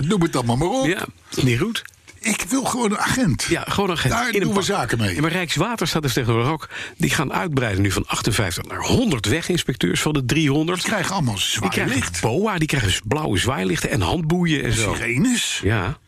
noem 0.00 0.22
het 0.22 0.36
allemaal 0.36 0.56
maar 0.56 0.68
op. 0.68 0.86
ja, 0.86 1.06
niet 1.42 1.58
goed. 1.60 1.82
Ik 2.26 2.44
wil 2.48 2.64
gewoon 2.64 2.90
een 2.90 2.98
agent. 2.98 3.42
Ja, 3.42 3.64
gewoon 3.68 3.90
een 3.90 3.96
agent. 3.96 4.12
Daar 4.12 4.30
in 4.34 4.40
doen 4.40 4.54
we 4.54 4.62
zaken 4.62 4.98
mee. 4.98 5.20
Maar 5.20 5.30
Rijkswaterstaat 5.32 6.04
is 6.04 6.12
tegenwoordig 6.12 6.50
ook... 6.50 6.68
die 6.96 7.10
gaan 7.10 7.32
uitbreiden 7.32 7.82
nu 7.82 7.90
van 7.90 8.06
58 8.06 8.64
naar 8.64 8.82
100 8.82 9.26
weginspecteurs 9.26 10.00
van 10.00 10.12
de 10.12 10.24
300. 10.24 10.80
Die 10.80 10.88
krijgen 10.90 11.14
allemaal 11.14 11.34
Die 11.34 11.42
zwaar 11.42 11.70
krijgen. 11.70 12.12
BOA, 12.20 12.58
die 12.58 12.68
krijgen 12.68 12.88
dus 12.88 13.00
blauwe 13.04 13.38
zwaailichten 13.38 13.90
en 13.90 14.00
handboeien 14.00 14.62
en 14.64 14.72
zo. 14.72 14.94
Sirenes. 14.94 15.60
Ja, 15.62 15.98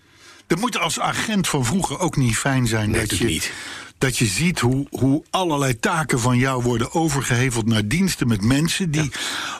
Dat 0.47 0.61
moet 0.61 0.79
als 0.79 1.01
agent 1.01 1.49
van 1.49 1.65
vroeger 1.65 1.99
ook 1.99 2.17
niet 2.17 2.37
fijn 2.37 2.67
zijn 2.67 2.91
Nee, 2.91 3.07
dat, 3.07 3.19
je, 3.19 3.25
niet. 3.25 3.53
dat 3.99 4.17
je 4.19 4.27
ziet 4.27 4.61
hoe, 4.61 4.87
hoe 4.91 5.23
allerlei 5.31 5.79
taken 5.79 6.21
van 6.21 6.37
jou 6.39 6.63
worden 6.63 6.93
overgeheveld 6.95 7.67
naar 7.67 7.89
diensten 7.89 8.29
met 8.29 8.43
mensen 8.43 8.91
die, 8.91 9.11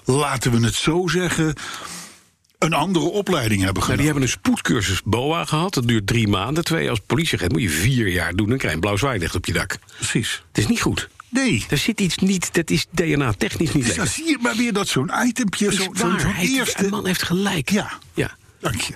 laten 0.05 0.53
we 0.53 0.65
het 0.67 0.75
zo 0.75 1.07
zeggen, 1.07 1.55
een 2.59 2.73
andere 2.73 3.05
opleiding 3.05 3.63
hebben 3.63 3.73
nou, 3.73 3.85
gedaan. 3.85 3.97
die 3.97 4.05
hebben 4.07 4.23
een 4.23 4.29
spoedcursus 4.29 5.03
BOA 5.05 5.45
gehad. 5.45 5.75
Dat 5.75 5.89
duurt 5.89 6.07
drie 6.07 6.29
maanden. 6.29 6.65
Twee 6.65 6.91
als 6.91 7.01
politieagent 7.07 7.53
moet 7.53 7.63
je 7.63 7.69
vier 7.71 8.09
jaar 8.09 8.35
doen. 8.35 8.49
Dan 8.49 8.57
krijg 8.59 8.69
je 8.73 8.75
een 8.75 8.81
blauw 8.81 8.97
zwaailicht 8.97 9.35
op 9.35 9.47
je 9.47 9.53
dak. 9.53 9.79
Precies. 9.97 10.43
Het 10.49 10.59
is 10.59 10.67
niet 10.67 10.81
goed. 10.81 11.09
Nee. 11.31 11.67
Er 11.71 11.79
zit 11.79 12.01
iets 12.01 12.17
niet, 12.17 12.55
dat 12.55 12.71
is 12.71 12.87
DNA-technisch 12.91 13.73
niet 13.73 13.85
Dus 13.87 13.97
lekker. 13.97 14.15
zie 14.15 14.25
je 14.29 14.39
maar 14.41 14.57
weer 14.57 14.73
dat 14.73 14.89
zo'n 14.89 15.11
itempje, 15.27 15.73
zo- 15.75 15.87
zo'n 15.93 16.17
heeft- 16.17 16.53
eerste... 16.53 16.85
Een 16.85 16.91
man 16.91 17.07
heeft 17.07 17.23
gelijk. 17.23 17.71
Ja, 17.71 17.99
Ja. 18.15 18.37
dank 18.61 18.81
je. 18.81 18.93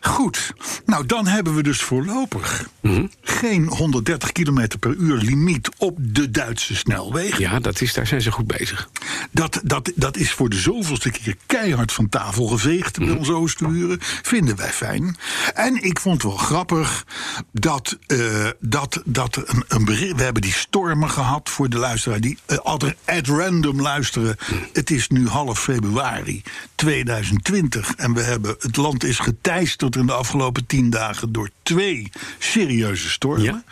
Goed, 0.00 0.52
nou 0.86 1.06
dan 1.06 1.26
hebben 1.26 1.54
we 1.54 1.62
dus 1.62 1.82
voorlopig 1.82 2.68
Mhm. 2.80 3.06
geen 3.22 3.66
130 3.68 4.32
km 4.32 4.66
per 4.80 4.94
uur 4.94 5.16
limiet 5.16 5.68
op 5.76 5.96
de 6.00 6.30
Duitse 6.30 6.76
snelwegen. 6.76 7.40
Ja, 7.40 7.58
dat 7.60 7.80
is, 7.80 7.94
daar 7.94 8.06
zijn 8.06 8.22
ze 8.22 8.30
goed 8.32 8.46
bezig. 8.46 8.88
Dat, 9.30 9.60
dat, 9.64 9.92
dat 9.94 10.16
is 10.16 10.32
voor 10.32 10.48
de 10.48 10.56
zoveelste 10.56 11.10
keer 11.10 11.36
keihard 11.46 11.92
van 11.92 12.08
tafel 12.08 12.46
geveegd 12.46 12.98
bij 12.98 13.10
ons 13.10 13.28
Oosturen. 13.30 13.98
Vinden 14.00 14.56
wij 14.56 14.72
fijn. 14.72 15.16
En 15.54 15.82
ik 15.82 16.00
vond 16.00 16.22
het 16.22 16.32
wel 16.32 16.40
grappig 16.40 17.04
dat, 17.52 17.98
eh, 18.06 18.46
dat, 18.60 19.02
dat 19.04 19.36
een, 19.44 19.64
een 19.68 19.84
bericht. 19.84 20.16
We 20.16 20.22
hebben 20.22 20.42
die 20.42 20.52
stormen 20.52 21.10
gehad 21.10 21.48
voor 21.50 21.68
de 21.68 21.78
luisteraar 21.78 22.20
die 22.20 22.38
altijd 22.62 22.96
at 23.04 23.26
random 23.26 23.80
luisteren. 23.80 24.36
Het 24.72 24.90
is 24.90 25.08
nu 25.08 25.28
half 25.28 25.60
februari 25.60 26.42
2020 26.74 27.94
en 27.96 28.14
we 28.14 28.20
hebben, 28.22 28.54
het 28.58 28.76
land 28.76 29.04
is 29.04 29.18
geteisterd 29.18 29.89
in 29.96 30.06
de 30.06 30.12
afgelopen 30.12 30.66
tien 30.66 30.90
dagen 30.90 31.32
door 31.32 31.50
twee 31.62 32.10
serieuze 32.38 33.10
stormen. 33.10 33.44
Ja. 33.44 33.64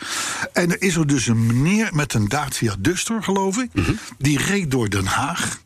En 0.52 0.70
er 0.70 0.82
is 0.82 0.96
er 0.96 1.06
dus 1.06 1.26
een 1.26 1.46
meneer 1.46 1.88
met 1.92 2.14
een 2.14 2.28
Dacia 2.28 2.74
Duster, 2.78 3.22
geloof 3.22 3.58
ik. 3.58 3.70
Die 4.18 4.38
reed 4.38 4.70
door 4.70 4.90
Den 4.90 5.06
Haag. 5.06 5.60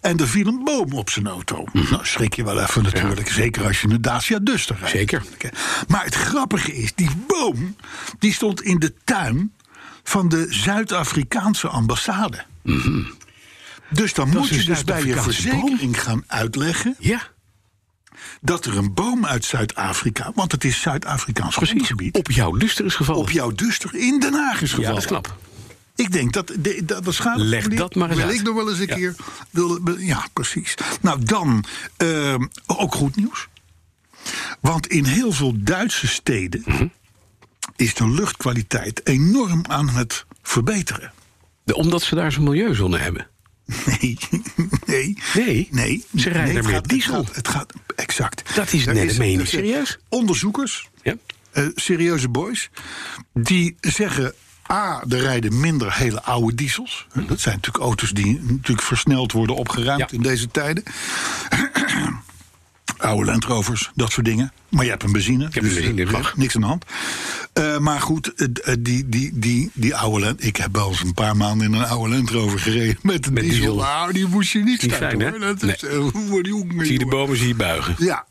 En 0.00 0.18
er 0.18 0.28
viel 0.28 0.46
een 0.46 0.64
boom 0.64 0.92
op 0.92 1.10
zijn 1.10 1.26
auto. 1.26 1.64
Nou, 1.72 2.06
schrik 2.06 2.34
je 2.34 2.44
wel 2.44 2.60
even 2.60 2.82
natuurlijk. 2.82 3.30
Zeker 3.30 3.66
als 3.66 3.80
je 3.80 3.88
een 3.88 4.02
Dacia 4.02 4.38
Duster 4.38 4.76
rijdt. 4.76 4.96
Zeker. 4.96 5.24
Maar 5.88 6.04
het 6.04 6.14
grappige 6.14 6.76
is, 6.76 6.94
die 6.94 7.10
boom... 7.26 7.76
die 8.18 8.32
stond 8.32 8.62
in 8.62 8.78
de 8.78 8.94
tuin 9.04 9.52
van 10.02 10.28
de 10.28 10.46
Zuid-Afrikaanse 10.48 11.68
ambassade. 11.68 12.44
Dus 13.90 14.14
dan 14.14 14.28
moet 14.28 14.48
je 14.48 14.64
dus 14.64 14.84
bij 14.84 15.04
je 15.04 15.14
boom? 15.14 15.22
verzekering 15.22 16.02
gaan 16.02 16.24
uitleggen... 16.26 16.96
Ja, 16.98 17.22
dat 18.40 18.64
er 18.64 18.76
een 18.76 18.94
boom 18.94 19.26
uit 19.26 19.44
Zuid-Afrika... 19.44 20.32
want 20.34 20.52
het 20.52 20.64
is 20.64 20.80
Zuid-Afrikaans 20.80 21.56
grondgebied... 21.56 22.16
Op 22.16 22.30
jouw 22.30 22.54
luster 22.54 22.84
is 22.84 22.94
gevallen. 22.94 23.20
op 23.20 23.30
jouw 23.30 23.50
Duster 23.52 23.94
in 23.94 24.20
Den 24.20 24.34
Haag 24.34 24.62
is 24.62 24.70
gevallen. 24.72 24.88
ja, 24.88 24.94
dat 24.94 24.98
is 25.02 25.06
knap. 25.06 25.36
Ik 25.94 26.12
denk 26.12 26.32
dat, 26.32 26.52
de, 26.58 26.82
dat 26.84 27.04
de 27.04 27.12
schade. 27.12 27.44
Leg 27.44 27.68
dat 27.68 27.94
maar 27.94 28.08
eens 28.08 28.18
wil 28.18 28.26
uit. 28.28 28.36
ik 28.38 28.42
nog 28.42 28.54
wel 28.54 28.68
eens 28.70 28.78
een 28.78 28.86
Ja. 28.86 28.94
keer. 28.94 29.14
Wil, 29.50 29.98
ja, 29.98 30.26
precies. 30.32 30.74
Nou, 31.00 31.24
dan 31.24 31.64
ehm, 31.96 32.46
ook 32.66 32.94
goed 32.94 33.16
nieuws. 33.16 33.48
Want 34.60 34.86
in 34.86 35.04
heel 35.04 35.32
veel 35.32 35.52
Duitse 35.56 36.06
steden 36.08 36.62
Mhm. 36.66 36.86
is 37.76 37.94
de 37.94 38.10
luchtkwaliteit 38.10 39.06
enorm 39.06 39.64
aan 39.68 39.88
het 39.88 40.24
verbeteren. 40.42 41.12
De- 41.64 41.74
omdat 41.74 42.02
ze 42.02 42.14
daar 42.14 42.32
zo'n 42.32 42.44
milieuzone 42.44 42.98
hebben. 42.98 43.26
Nee, 43.86 44.18
nee. 44.86 45.16
Nee? 45.34 45.68
nee 45.70 46.04
Ze 46.16 46.28
rijden 46.28 46.42
nee, 46.42 46.50
er 46.50 46.56
het 46.56 46.64
meer 46.64 46.74
gaat- 46.74 46.88
diesel. 46.88 47.14
Het 47.16 47.26
gaat, 47.26 47.36
het 47.36 47.48
gaat 47.48 47.72
exact. 47.96 48.54
Dat 48.54 48.72
is 48.72 48.84
dat 48.84 48.94
meen 48.94 49.08
zijn 49.18 49.46
serieus? 49.46 49.98
Onderzoekers 50.08 50.88
Ja? 51.02 51.14
eh, 51.52 51.66
serieuze 51.74 52.28
boys. 52.28 52.70
Die 53.34 53.76
zeggen. 53.80 54.34
A, 54.72 55.02
er 55.08 55.18
rijden 55.20 55.60
minder 55.60 55.94
hele 55.94 56.22
oude 56.22 56.54
diesels. 56.54 57.06
Dat 57.26 57.40
zijn 57.40 57.54
natuurlijk 57.54 57.84
auto's 57.84 58.10
die 58.10 58.40
natuurlijk 58.42 58.82
versneld 58.86 59.32
worden 59.32 59.56
opgeruimd 59.56 60.10
Ja. 60.10 60.16
in 60.16 60.22
deze 60.22 60.48
tijden. 60.50 60.82
oude 62.98 63.24
Land 63.30 63.44
Rovers, 63.44 63.90
dat 63.94 64.12
soort 64.12 64.26
dingen. 64.26 64.52
Maar 64.68 64.84
je 64.84 64.90
hebt 64.90 65.02
een 65.02 65.12
benzine. 65.12 65.46
Ik 65.46 65.54
heb 65.54 65.62
een 65.62 65.74
benzine, 65.74 66.04
eh, 66.04 66.10
mag. 66.10 66.36
Niks 66.36 66.54
aan 66.54 66.60
de 66.60 66.66
hand. 66.66 66.84
Eh, 67.52 67.78
maar 67.78 68.00
goed, 68.00 68.34
eh, 68.34 68.74
die, 68.78 69.08
die, 69.08 69.30
die, 69.34 69.70
die 69.74 69.96
oude 69.96 70.24
Land... 70.24 70.44
Ik 70.44 70.56
heb 70.56 70.76
wel 70.76 70.88
eens 70.88 71.00
een 71.00 71.14
paar 71.14 71.36
maanden 71.36 71.66
in 71.66 71.72
een 71.72 71.86
oude 71.86 72.14
Land 72.14 72.30
Rover 72.30 72.58
gereden. 72.58 72.98
Met 73.02 73.26
een 73.26 73.32
Met 73.32 73.42
diesel. 73.42 73.58
diesel. 73.58 73.76
Nou, 73.76 74.12
die 74.12 74.26
moest 74.26 74.52
je 74.52 74.62
niet 74.62 74.86
fijn, 74.92 75.20
hè? 75.20 75.38
Dat 75.38 75.62
is, 75.62 75.78
die 75.78 76.48
jongen, 76.48 76.86
Zie 76.86 76.92
je 76.92 76.98
de 76.98 77.06
bomen, 77.06 77.36
zie 77.36 77.48
je 77.48 77.54
buigen. 77.54 77.94
Ja, 77.98 78.26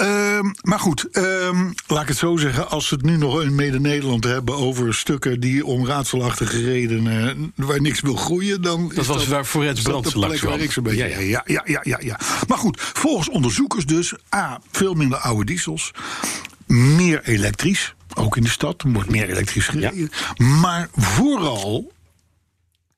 Ehm, 0.00 0.52
maar 0.62 0.80
goed, 0.80 1.08
ehm, 1.10 1.70
laat 1.86 2.02
ik 2.02 2.08
het 2.08 2.16
zo 2.16 2.36
zeggen. 2.36 2.70
Als 2.70 2.90
we 2.90 2.96
het 2.96 3.04
nu 3.04 3.16
nog 3.16 3.42
in 3.42 3.54
Mede-Nederland 3.54 4.24
hebben 4.24 4.54
over 4.54 4.94
stukken 4.94 5.40
die 5.40 5.66
om 5.66 5.86
raadselachtige 5.86 6.64
redenen 6.64 7.52
waar 7.54 7.80
niks 7.80 8.00
wil 8.00 8.14
groeien, 8.14 8.62
dan 8.62 8.92
is 8.94 9.06
was 9.06 9.26
waar 9.26 9.44
Forens 9.44 9.82
dat 9.82 10.14
langs 10.14 10.40
waar 10.40 10.60
ik 10.60 10.72
zo'n 10.72 10.82
beetje. 10.82 11.08
Ja, 11.08 11.18
Ja 11.18 11.42
ja. 11.46 11.62
ja. 11.64 11.80
Ja, 11.82 11.98
ja, 12.02 12.20
Maar 12.48 12.58
goed, 12.58 12.80
volgens 12.80 13.28
onderzoekers 13.28 13.86
dus, 13.86 14.14
A, 14.34 14.60
veel 14.70 14.94
minder 14.94 15.18
oude 15.18 15.44
diesels, 15.70 15.92
meer 16.66 17.20
elektrisch. 17.24 17.94
Ook 18.14 18.36
in 18.36 18.42
de 18.42 18.48
stad, 18.48 18.82
er 18.82 18.92
wordt 18.92 19.10
meer 19.10 19.28
elektrisch 19.30 19.66
gereden. 19.66 20.10
Maar 20.36 20.88
vooral 20.96 21.92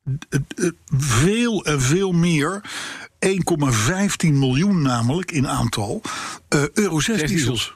eh, 0.04 0.40
eh, 0.56 0.70
veel 0.96 1.64
en 1.64 1.80
veel 1.80 2.12
meer. 2.12 2.60
1,15 3.18 3.34
miljoen 4.32 4.82
namelijk 4.82 5.30
in 5.30 5.48
aantal 5.48 6.02
eh, 6.48 6.62
Euro 6.72 7.00
6 7.00 7.18
Zes 7.18 7.30
diesels. 7.30 7.46
diesels. 7.46 7.74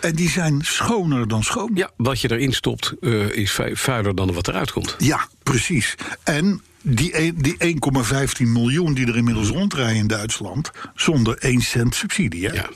En 0.00 0.14
die 0.14 0.30
zijn 0.30 0.60
schoner 0.62 1.28
dan 1.28 1.42
schoon. 1.42 1.70
Ja, 1.74 1.90
wat 1.96 2.20
je 2.20 2.30
erin 2.30 2.52
stopt 2.52 2.94
is 3.32 3.52
vu- 3.52 3.76
vuiler 3.76 4.14
dan 4.14 4.32
wat 4.32 4.48
eruit 4.48 4.72
komt. 4.72 4.94
Ja, 4.98 5.28
precies. 5.42 5.94
En 6.24 6.62
die, 6.82 7.34
die 7.34 7.56
1,15 7.58 8.46
miljoen 8.46 8.94
die 8.94 9.06
er 9.06 9.16
inmiddels 9.16 9.48
rondrijden 9.48 9.96
in 9.96 10.06
Duitsland... 10.06 10.70
zonder 10.94 11.38
1 11.38 11.60
cent 11.60 11.94
subsidie. 11.94 12.46
Hè? 12.46 12.52
Ja. 12.54 12.68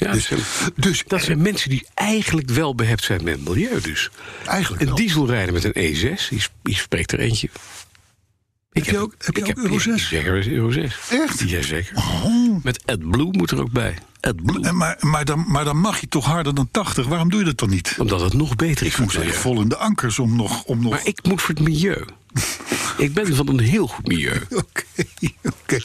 Ja, 0.00 0.12
Dus, 0.12 0.26
dus, 0.28 0.42
dus 0.76 1.02
dat 1.06 1.22
zijn 1.22 1.42
mensen 1.42 1.70
die 1.70 1.86
eigenlijk 1.94 2.50
wel 2.50 2.74
behept 2.74 3.04
zijn 3.04 3.24
met 3.24 3.44
milieu 3.48 3.80
dus. 3.80 4.10
eigenlijk 4.44 4.80
Een 4.82 4.88
wel. 4.88 4.96
diesel 4.96 5.26
rijden 5.26 5.54
met 5.54 5.64
een 5.64 5.72
E6, 5.96 6.28
die, 6.28 6.40
sp- 6.40 6.52
die 6.62 6.74
spreekt 6.74 7.12
er 7.12 7.18
eentje. 7.20 7.48
Ik 8.72 8.84
je 8.90 8.98
ook- 8.98 9.14
heb 9.18 9.36
je 9.36 9.42
ook 9.46 9.56
Euro 9.58 9.78
6? 9.78 10.08
Zeker 10.08 10.48
Euro 10.52 10.70
6. 10.70 10.96
Echt? 11.10 11.48
Jazeker. 11.50 11.96
Oh. 11.96 12.64
Met 12.64 12.86
AdBlue 12.86 13.28
moet 13.36 13.50
er 13.50 13.60
ook 13.60 13.70
bij. 13.72 13.98
AdBlue. 14.20 14.72
Maar, 14.72 14.96
maar, 15.00 15.24
dan, 15.24 15.44
maar 15.48 15.64
dan 15.64 15.76
mag 15.80 16.00
je 16.00 16.08
toch 16.08 16.24
harder 16.24 16.54
dan 16.54 16.68
80. 16.70 17.06
Waarom 17.06 17.30
doe 17.30 17.38
je 17.38 17.44
dat 17.44 17.58
dan 17.58 17.70
niet? 17.70 17.94
Omdat 17.98 18.20
het 18.20 18.32
nog 18.32 18.56
beter 18.56 18.86
is 18.86 18.92
Ik 18.92 18.98
het 18.98 19.14
milieu. 19.18 19.32
vol 19.32 19.60
in 19.60 19.68
de 19.68 19.76
ankers 19.76 20.18
om 20.18 20.36
nog... 20.36 20.62
Om 20.64 20.82
nog 20.82 20.90
Maar 20.90 21.06
ik 21.06 21.18
moet 21.22 21.42
voor 21.42 21.54
het 21.54 21.64
milieu. 21.64 22.04
ik 23.04 23.12
ben 23.14 23.34
van 23.36 23.48
een 23.48 23.60
heel 23.60 23.86
goed 23.86 24.06
milieu. 24.06 24.40
Oké, 24.50 24.82
oké. 25.42 25.78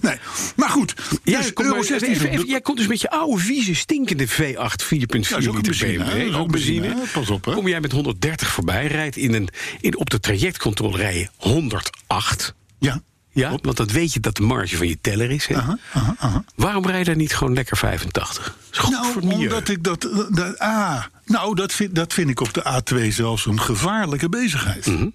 Nee, 0.00 0.16
maar 0.56 0.68
goed. 0.68 0.94
Jij, 1.24 1.40
dus 1.40 1.52
komt 1.52 1.86
6 1.86 2.02
even- 2.02 2.46
jij 2.46 2.60
komt 2.60 2.78
dus 2.78 2.86
met 2.86 3.00
je 3.00 3.10
oude, 3.10 3.42
vieze, 3.42 3.74
stinkende 3.74 4.28
V8 4.28 4.84
4.4 4.84 5.28
Ja, 5.28 5.36
liter 5.36 5.60
benzine? 5.62 6.04
BMW. 6.04 6.36
Ook 6.36 6.50
benzine. 6.50 6.86
hè? 6.86 6.94
Pas 7.12 7.30
op, 7.30 7.44
hè? 7.44 7.52
Kom 7.52 7.68
jij 7.68 7.80
met 7.80 7.92
130 7.92 8.48
voorbij, 8.48 8.86
rijdt 8.86 9.16
in 9.16 9.34
een, 9.34 9.48
in, 9.80 9.98
op 9.98 10.10
de 10.10 10.20
trajectcontrole 10.20 10.96
rij 10.96 11.18
je 11.18 11.28
108. 11.36 12.54
Ja. 12.78 13.02
Ja, 13.30 13.58
want 13.62 13.76
dat 13.76 13.90
weet 13.90 14.12
je 14.12 14.20
dat 14.20 14.36
de 14.36 14.42
marge 14.42 14.76
van 14.76 14.88
je 14.88 14.98
teller 15.00 15.30
is. 15.30 15.46
Hè? 15.46 15.54
Aha, 15.56 15.78
aha, 15.92 16.14
aha. 16.18 16.44
Waarom 16.54 16.86
rij 16.86 16.98
je 16.98 17.04
daar 17.04 17.16
niet 17.16 17.34
gewoon 17.34 17.54
lekker 17.54 17.76
85? 17.76 18.56
is 18.72 18.78
goed 18.78 18.90
Nou, 18.90 19.22
omdat 19.24 19.68
ik 19.68 19.84
dat... 19.84 20.08
dat 20.30 20.58
ah, 20.58 21.04
nou, 21.24 21.54
dat 21.54 21.72
vind, 21.72 21.94
dat 21.94 22.12
vind 22.12 22.30
ik 22.30 22.40
op 22.40 22.52
de 22.54 22.82
A2 22.82 23.08
zelfs 23.08 23.46
een 23.46 23.60
gevaarlijke 23.60 24.28
bezigheid. 24.28 24.86
Mhm. 24.86 25.08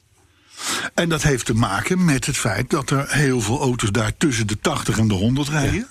En 0.93 1.09
dat 1.09 1.23
heeft 1.23 1.45
te 1.45 1.53
maken 1.53 2.05
met 2.05 2.25
het 2.25 2.37
feit 2.37 2.69
dat 2.69 2.89
er 2.89 3.05
heel 3.09 3.41
veel 3.41 3.59
auto's 3.59 3.91
daar 3.91 4.17
tussen 4.17 4.47
de 4.47 4.59
80 4.59 4.97
en 4.97 5.07
de 5.07 5.13
100 5.13 5.49
rijden. 5.49 5.89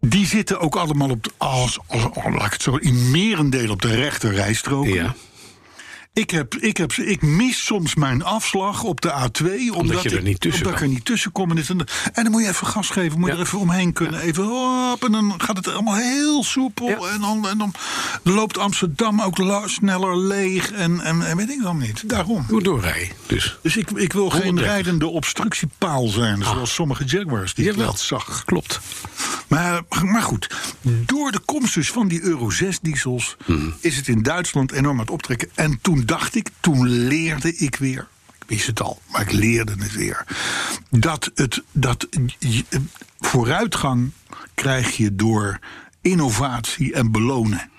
Die 0.00 0.26
zitten 0.26 0.60
ook 0.60 0.76
allemaal 0.76 1.10
op 1.10 1.24
de, 1.24 1.30
als, 1.36 1.78
als, 1.86 2.02
laat 2.14 2.46
ik 2.46 2.52
het 2.52 2.62
zo, 2.62 2.76
in 2.76 3.10
merendeel 3.10 3.70
op 3.70 3.82
de 3.82 3.94
rechter 3.94 4.32
rijstrook. 4.32 4.86
Ja, 4.86 5.14
Ik, 6.14 6.30
heb, 6.30 6.54
ik, 6.54 6.76
heb, 6.76 6.92
ik 6.92 7.22
mis 7.22 7.64
soms 7.64 7.94
mijn 7.94 8.22
afslag 8.22 8.82
op 8.82 9.00
de 9.00 9.08
A2. 9.10 9.74
Omdat, 9.76 10.02
je 10.02 10.10
er 10.10 10.16
ik, 10.16 10.22
niet 10.22 10.40
tussen 10.40 10.64
omdat 10.66 10.80
ik 10.80 10.86
er 10.86 10.92
niet 10.92 11.04
tussen 11.04 11.32
kom. 11.32 11.50
En, 11.50 11.56
dit 11.56 11.68
en, 11.68 11.78
dan 12.12 12.30
moet 12.30 12.42
je 12.42 12.48
even 12.48 12.66
gas 12.66 12.90
geven. 12.90 13.18
Moet 13.18 13.28
je 13.28 13.34
Ja. 13.34 13.40
er 13.40 13.46
even 13.46 13.58
omheen 13.58 13.92
kunnen. 13.92 14.20
Even 14.20 14.44
hop, 14.44 15.04
en 15.04 15.12
dan 15.12 15.34
gaat 15.38 15.56
het 15.56 15.68
allemaal 15.68 15.94
heel 15.94 16.44
soepel. 16.44 16.88
Ja. 16.88 16.96
En, 16.96 17.20
dan, 17.20 17.48
en 17.48 17.58
dan 17.58 17.74
loopt 18.22 18.58
Amsterdam 18.58 19.20
ook 19.20 19.38
la- 19.38 19.68
sneller 19.68 20.18
leeg. 20.18 20.70
En, 20.72 21.00
en, 21.00 21.26
en 21.26 21.36
weet 21.36 21.50
ik 21.50 21.62
dan 21.62 21.78
niet. 21.78 22.08
Daarom. 22.08 22.46
moet 22.50 22.64
doorrijden. 22.64 23.16
Dus 23.26 23.58
Dus 23.62 23.76
ik, 23.76 23.90
ik 23.90 24.12
wil 24.12 24.30
geen 24.30 24.42
130. 24.42 24.72
rijdende 24.74 25.06
obstructiepaal 25.06 26.08
zijn. 26.08 26.42
Zoals 26.44 26.74
sommige 26.74 27.04
Jaguars 27.04 27.54
die 27.54 27.64
ik 27.64 27.70
Jawel. 27.70 27.86
wel 27.86 27.96
zag. 27.96 28.44
klopt. 28.44 28.80
Maar, 29.48 29.82
maar 30.04 30.22
goed, 30.22 30.50
door 30.82 31.30
de 31.32 31.38
komst 31.38 31.74
dus 31.74 31.90
van 31.90 32.08
die 32.08 32.22
Euro 32.22 32.50
6 32.50 32.78
diesels 32.80 33.36
is 33.80 33.96
het 33.96 34.08
in 34.08 34.22
Duitsland 34.22 34.72
enorm 34.72 34.94
aan 34.94 35.00
het 35.00 35.10
optrekken. 35.10 35.48
En 35.54 35.78
toen 35.82 36.00
dacht 36.04 36.34
ik, 36.34 36.48
toen 36.60 36.88
leerde 36.88 37.56
ik 37.56 37.76
weer. 37.76 38.08
Ik 38.38 38.48
wist 38.48 38.66
het 38.66 38.80
al, 38.80 39.00
maar 39.10 39.20
ik 39.20 39.32
leerde 39.32 39.74
het 39.78 39.92
weer. 39.92 40.24
Dat, 40.90 41.30
het, 41.34 41.62
dat 41.72 42.08
vooruitgang 43.20 44.10
krijg 44.54 44.96
je 44.96 45.14
door 45.14 45.58
innovatie 46.02 46.92
en 46.92 47.10
belonen. 47.10 47.70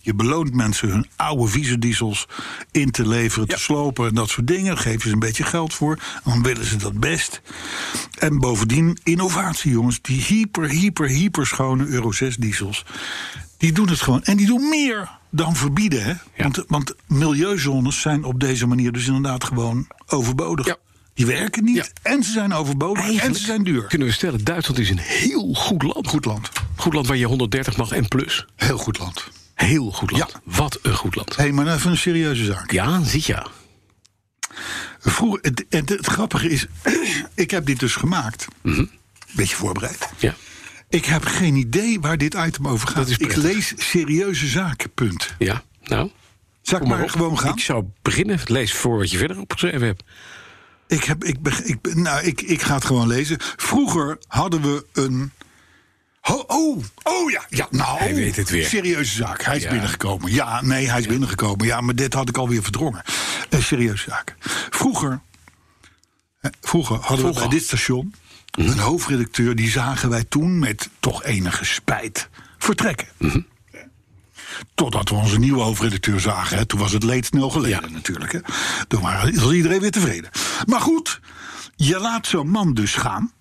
Je 0.00 0.14
beloont 0.14 0.54
mensen 0.54 0.88
hun 0.88 1.06
oude 1.16 1.46
vieze 1.46 1.78
diesels 1.78 2.28
in 2.70 2.90
te 2.90 3.08
leveren, 3.08 3.48
te 3.48 3.58
slopen 3.58 4.08
en 4.08 4.14
dat 4.14 4.28
soort 4.28 4.46
dingen. 4.46 4.78
Geef 4.78 5.02
je 5.02 5.08
ze 5.08 5.14
een 5.14 5.18
beetje 5.18 5.44
geld 5.44 5.74
voor, 5.74 5.98
dan 6.24 6.42
willen 6.42 6.64
ze 6.64 6.76
dat 6.76 7.00
best. 7.00 7.42
En 8.18 8.38
bovendien 8.38 8.98
innovatie, 9.02 9.70
jongens. 9.70 9.98
Die 10.02 10.22
hyper, 10.22 10.68
hyper, 10.68 11.08
hyper 11.08 11.46
schone 11.46 11.86
Euro 11.86 12.12
6 12.12 12.36
diesels. 12.36 12.84
Die 13.56 13.72
doen 13.72 13.88
het 13.88 14.00
gewoon. 14.00 14.22
En 14.22 14.36
die 14.36 14.46
doen 14.46 14.68
meer 14.68 15.10
dan 15.30 15.56
verbieden. 15.56 16.04
Hè? 16.04 16.14
Want, 16.36 16.64
want 16.68 16.94
milieuzones 17.06 18.00
zijn 18.00 18.24
op 18.24 18.40
deze 18.40 18.66
manier 18.66 18.92
dus 18.92 19.06
inderdaad 19.06 19.44
gewoon 19.44 19.86
overbodig. 20.06 20.66
Ja. 20.66 20.76
Die 21.20 21.28
werken 21.28 21.64
niet 21.64 21.76
Ja. 21.76 21.86
en 22.02 22.22
ze 22.22 22.32
zijn 22.32 22.52
overbodig 22.52 23.14
en 23.14 23.34
ze 23.34 23.44
zijn 23.44 23.64
duur. 23.64 23.82
Kunnen 23.86 24.06
we 24.06 24.12
stellen, 24.12 24.44
Duitsland 24.44 24.80
is 24.80 24.90
een 24.90 24.98
heel 24.98 25.54
goed 25.54 25.82
land. 25.82 26.08
Goed 26.08 26.24
land. 26.24 26.50
Goed 26.76 26.92
land 26.92 27.06
waar 27.06 27.16
je 27.16 27.26
130 27.26 27.76
mag 27.76 27.90
en 27.92 28.08
plus. 28.08 28.46
Heel 28.56 28.78
goed 28.78 28.98
land. 28.98 29.28
Heel 29.54 29.90
goed 29.92 30.10
land. 30.10 30.32
Ja. 30.32 30.40
Wat 30.44 30.78
een 30.82 30.94
goed 30.94 31.14
land. 31.14 31.36
Hé, 31.36 31.42
hey, 31.42 31.52
maar 31.52 31.74
even 31.74 31.90
een 31.90 31.96
serieuze 31.96 32.44
zaak. 32.44 32.70
Ja, 32.70 33.04
zie 33.04 33.22
je. 33.26 33.46
Vroeger, 34.98 35.38
het, 35.42 35.64
het, 35.68 35.88
het 35.88 36.06
grappige 36.06 36.48
is, 36.50 36.66
ik 37.34 37.50
heb 37.50 37.66
dit 37.66 37.78
dus 37.78 37.94
gemaakt. 37.94 38.46
Mhm. 38.62 38.84
Beetje 39.32 39.56
voorbereid. 39.56 40.08
Ja. 40.18 40.34
Ik 40.88 41.04
heb 41.04 41.24
geen 41.24 41.56
idee 41.56 42.00
waar 42.00 42.18
dit 42.18 42.34
item 42.34 42.68
over 42.68 42.88
gaat. 42.88 42.96
Dat 42.96 43.08
is 43.08 43.16
ik 43.16 43.36
lees 43.36 43.72
serieuze 43.76 44.46
zaken, 44.46 44.90
punt. 44.94 45.34
Ja, 45.38 45.62
nou. 45.82 46.10
Zal 46.62 46.80
ik 46.80 46.86
maar 46.86 47.10
gewoon 47.10 47.38
gaan? 47.38 47.52
Ik 47.52 47.60
zou 47.60 47.84
beginnen. 48.02 48.40
Lees 48.44 48.74
voor 48.74 48.98
wat 48.98 49.10
je 49.10 49.18
verder 49.18 49.40
opgeschreven 49.40 49.86
hebt. 49.86 50.02
Ik, 50.90 51.04
heb, 51.04 51.24
ik, 51.24 51.38
ik, 51.64 51.80
ben- 51.80 52.02
nou, 52.02 52.24
ik, 52.24 52.40
ik 52.40 52.62
ga 52.62 52.74
het 52.74 52.84
gewoon 52.84 53.06
lezen. 53.06 53.36
Vroeger 53.56 54.18
hadden 54.28 54.62
we 54.62 54.86
een. 54.92 55.32
Oh, 56.22 56.42
oh, 56.46 56.84
oh 57.02 57.30
ja, 57.30 57.44
ja, 57.48 57.66
nou. 57.70 57.98
Hij 57.98 58.14
weet 58.14 58.36
het 58.36 58.50
weer. 58.50 58.66
Serieuze 58.66 59.14
zaak. 59.14 59.42
Hij 59.42 59.56
is 59.56 59.62
Ja. 59.62 59.70
binnengekomen. 59.70 60.32
Ja, 60.32 60.62
nee, 60.62 60.88
hij 60.90 61.00
is 61.00 61.06
binnengekomen. 61.06 61.66
Ja, 61.66 61.80
maar 61.80 61.94
dit 61.94 62.14
had 62.14 62.28
ik 62.28 62.36
alweer 62.36 62.62
verdrongen. 62.62 63.02
Een 63.48 63.62
serieuze 63.62 64.04
zaak. 64.10 64.34
Vroeger. 64.70 65.20
Vroeger 66.60 66.96
hadden 66.96 67.26
we 67.26 67.32
bij 67.40 67.48
dit 67.48 67.62
station. 67.62 68.14
een 68.50 68.78
hoofdredacteur. 68.78 69.54
die 69.56 69.70
zagen 69.70 70.08
wij 70.10 70.24
toen 70.24 70.58
met 70.58 70.88
toch 71.00 71.24
enige 71.24 71.64
spijt 71.64 72.28
vertrekken. 72.58 73.08
Totdat 74.74 75.08
we 75.08 75.14
onze 75.14 75.38
nieuwe 75.38 75.62
hoofdredacteur 75.62 76.20
zagen. 76.20 76.56
Hè. 76.56 76.64
Toen 76.66 76.78
was 76.78 76.92
het 76.92 77.02
leed 77.02 77.26
snel 77.26 77.50
geleden 77.50 77.82
Ja. 77.88 77.94
natuurlijk. 77.94 78.32
Hè. 78.32 78.38
Toen 78.88 79.02
waren- 79.02 79.34
was 79.40 79.52
iedereen 79.52 79.80
weer 79.80 79.90
tevreden. 79.90 80.30
Maar 80.66 80.80
goed, 80.80 81.20
je 81.76 81.98
laat 81.98 82.26
zo'n 82.26 82.48
man 82.50 82.74
dus 82.74 82.94
gaan. 82.94 83.32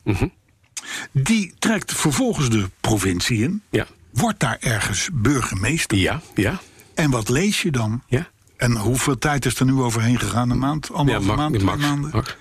Die 1.12 1.54
trekt 1.60 1.93
vervolgens 1.95 2.50
de 2.50 2.69
provincie 2.82 3.43
in. 3.43 3.62
Ja. 3.69 3.86
Wordt 4.12 4.39
daar 4.39 4.58
ergens 4.60 5.10
burgemeester. 5.13 5.98
Ja, 5.98 6.22
ja, 6.36 6.60
En 6.95 7.10
wat 7.12 7.30
lees 7.30 7.62
je 7.62 7.72
dan? 7.72 8.04
ja. 8.08 8.28
En 8.58 8.76
hoeveel 8.78 9.17
tijd 9.17 9.45
is 9.45 9.60
er 9.60 9.65
nu 9.65 9.74
overheen 9.74 10.19
gegaan? 10.19 10.50
Een 10.50 10.60
maand? 10.60 10.88
Ja, 10.91 10.95
Anderhalve 10.95 11.28
Max. 11.28 11.39
maand? 11.39 11.54
Twee 11.54 11.65
maanden? 11.89 12.10
Max. 12.13 12.36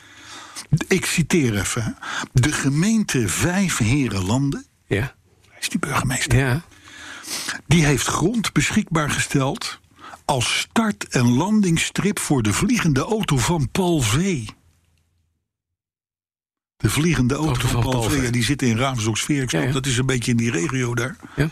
Ik 0.89 1.07
citeer 1.07 1.59
even. 1.59 1.83
hè. 1.85 1.91
De 2.33 2.53
gemeente 2.53 3.29
Vijf 3.29 3.79
Herenlanden, 3.79 4.67
Ja, 4.87 5.15
is 5.61 5.69
die 5.69 5.79
burgemeester, 5.79 6.39
ja. 6.39 6.63
Die 7.67 7.85
heeft 7.85 8.07
grond 8.07 8.53
beschikbaar 8.53 9.11
gesteld 9.11 9.81
als 10.25 10.59
start- 10.59 11.09
en 11.09 11.29
landingsstrip 11.29 12.19
voor 12.19 12.43
de 12.43 12.53
vliegende 12.53 13.01
auto 13.01 13.37
van 13.37 13.69
Paul 13.71 14.01
V. 14.01 14.45
De 16.77 16.91
vliegende 16.91 17.35
auto, 17.35 17.69
van, 17.69 17.81
Paul, 17.81 18.03
V, 18.03 18.23
ja, 18.23 18.31
die 18.31 18.45
zit 18.45 18.62
in 18.62 18.77
Ja, 19.51 19.61
ja. 19.61 19.73
Dat 19.73 19.87
is 19.87 19.99
een 19.99 20.07
beetje 20.07 20.31
in 20.31 20.37
die 20.37 20.51
regio 20.51 20.95
daar. 20.95 21.17
ja. 21.37 21.51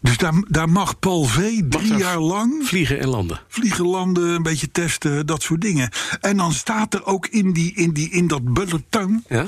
Dus 0.00 0.16
daar, 0.16 0.32
daar 0.48 0.68
mag 0.68 0.98
Paul 0.98 1.24
V. 1.24 1.60
Drie 1.68 1.96
jaar 1.96 2.18
lang 2.18 2.66
Vliegen 2.66 3.00
en 3.00 3.08
landen. 3.08 3.40
vliegen, 3.48 3.86
landen, 3.86 4.28
een 4.28 4.42
beetje 4.42 4.70
testen, 4.70 5.26
dat 5.26 5.42
soort 5.42 5.60
dingen. 5.60 5.90
En 6.20 6.36
dan 6.36 6.52
staat 6.52 6.94
er 6.94 7.04
ook 7.06 7.26
in, 7.26 7.52
die, 7.52 7.74
in, 7.74 7.92
die, 7.92 8.10
in 8.10 8.26
dat 8.26 8.52
bulletin, 8.54 9.24
Ja? 9.28 9.46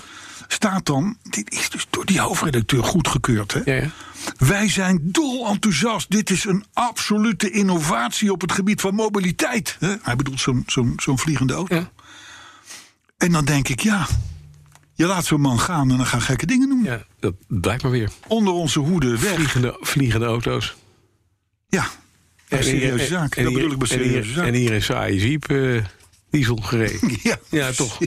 staat 0.49 0.87
dan, 0.87 1.17
dit 1.23 1.53
is 1.53 1.71
dus 1.71 1.87
door 1.91 2.07
die 2.07 2.21
hoofdredacteur 2.21 2.85
goedgekeurd, 2.85 3.53
hè? 3.53 3.61
Ja, 3.65 3.75
ja. 3.83 3.91
Wij 4.39 4.69
zijn 4.69 4.99
dol 5.03 5.47
enthousiast. 5.49 6.11
Dit 6.11 6.31
is 6.31 6.45
een 6.45 6.65
absolute 6.73 7.51
innovatie 7.51 8.33
op 8.33 8.41
het 8.41 8.53
gebied 8.53 8.81
van 8.81 8.95
mobiliteit. 8.95 9.77
Hè? 9.81 9.95
Hij 10.03 10.17
bedoelt 10.17 10.41
zo'n 10.41 10.63
zo'n 10.67 10.93
zo'n 10.97 11.19
vliegende 11.19 11.53
auto. 11.53 11.75
Ja. 11.75 11.91
En 13.17 13.33
dan 13.33 13.45
denk 13.45 13.69
ik, 13.69 13.81
ja, 13.81 14.07
je 14.97 15.07
laat 15.07 15.25
zo'n 15.25 15.41
man 15.41 15.61
gaan 15.61 15.91
en 15.91 15.97
dan 15.97 16.07
gaan 16.07 16.21
gekke 16.23 16.47
dingen 16.47 16.69
doen. 16.69 16.83
ja, 16.85 17.05
dat 17.21 17.35
blijkt 17.49 17.83
maar 17.83 17.93
weer. 17.93 18.11
Onder 18.27 18.53
onze 18.55 18.79
hoede 18.79 19.19
weg. 19.19 19.35
Vliegende, 19.35 19.77
vliegende 19.81 20.27
auto's. 20.27 20.75
Ja, 21.69 21.87
bij 22.49 22.59
En 22.59 22.65
hier- 22.65 22.75
serieuze 22.81 23.15
en- 23.15 23.21
en 23.23 23.29
Dat 23.29 23.37
hier- 23.37 23.53
bedoel 23.53 23.71
ik 23.73 23.79
bij 23.79 23.87
serieuze 23.89 24.33
zaken. 24.33 24.53
En 24.53 24.59
hier 24.59 24.73
een 24.73 24.83
saaie 24.83 25.29
jeep 25.29 25.51
eh, 25.51 25.85
diesel 26.31 26.57
gereden. 26.57 27.11
Ja, 27.23 27.37
Ja, 27.51 27.71
toch. 27.73 27.99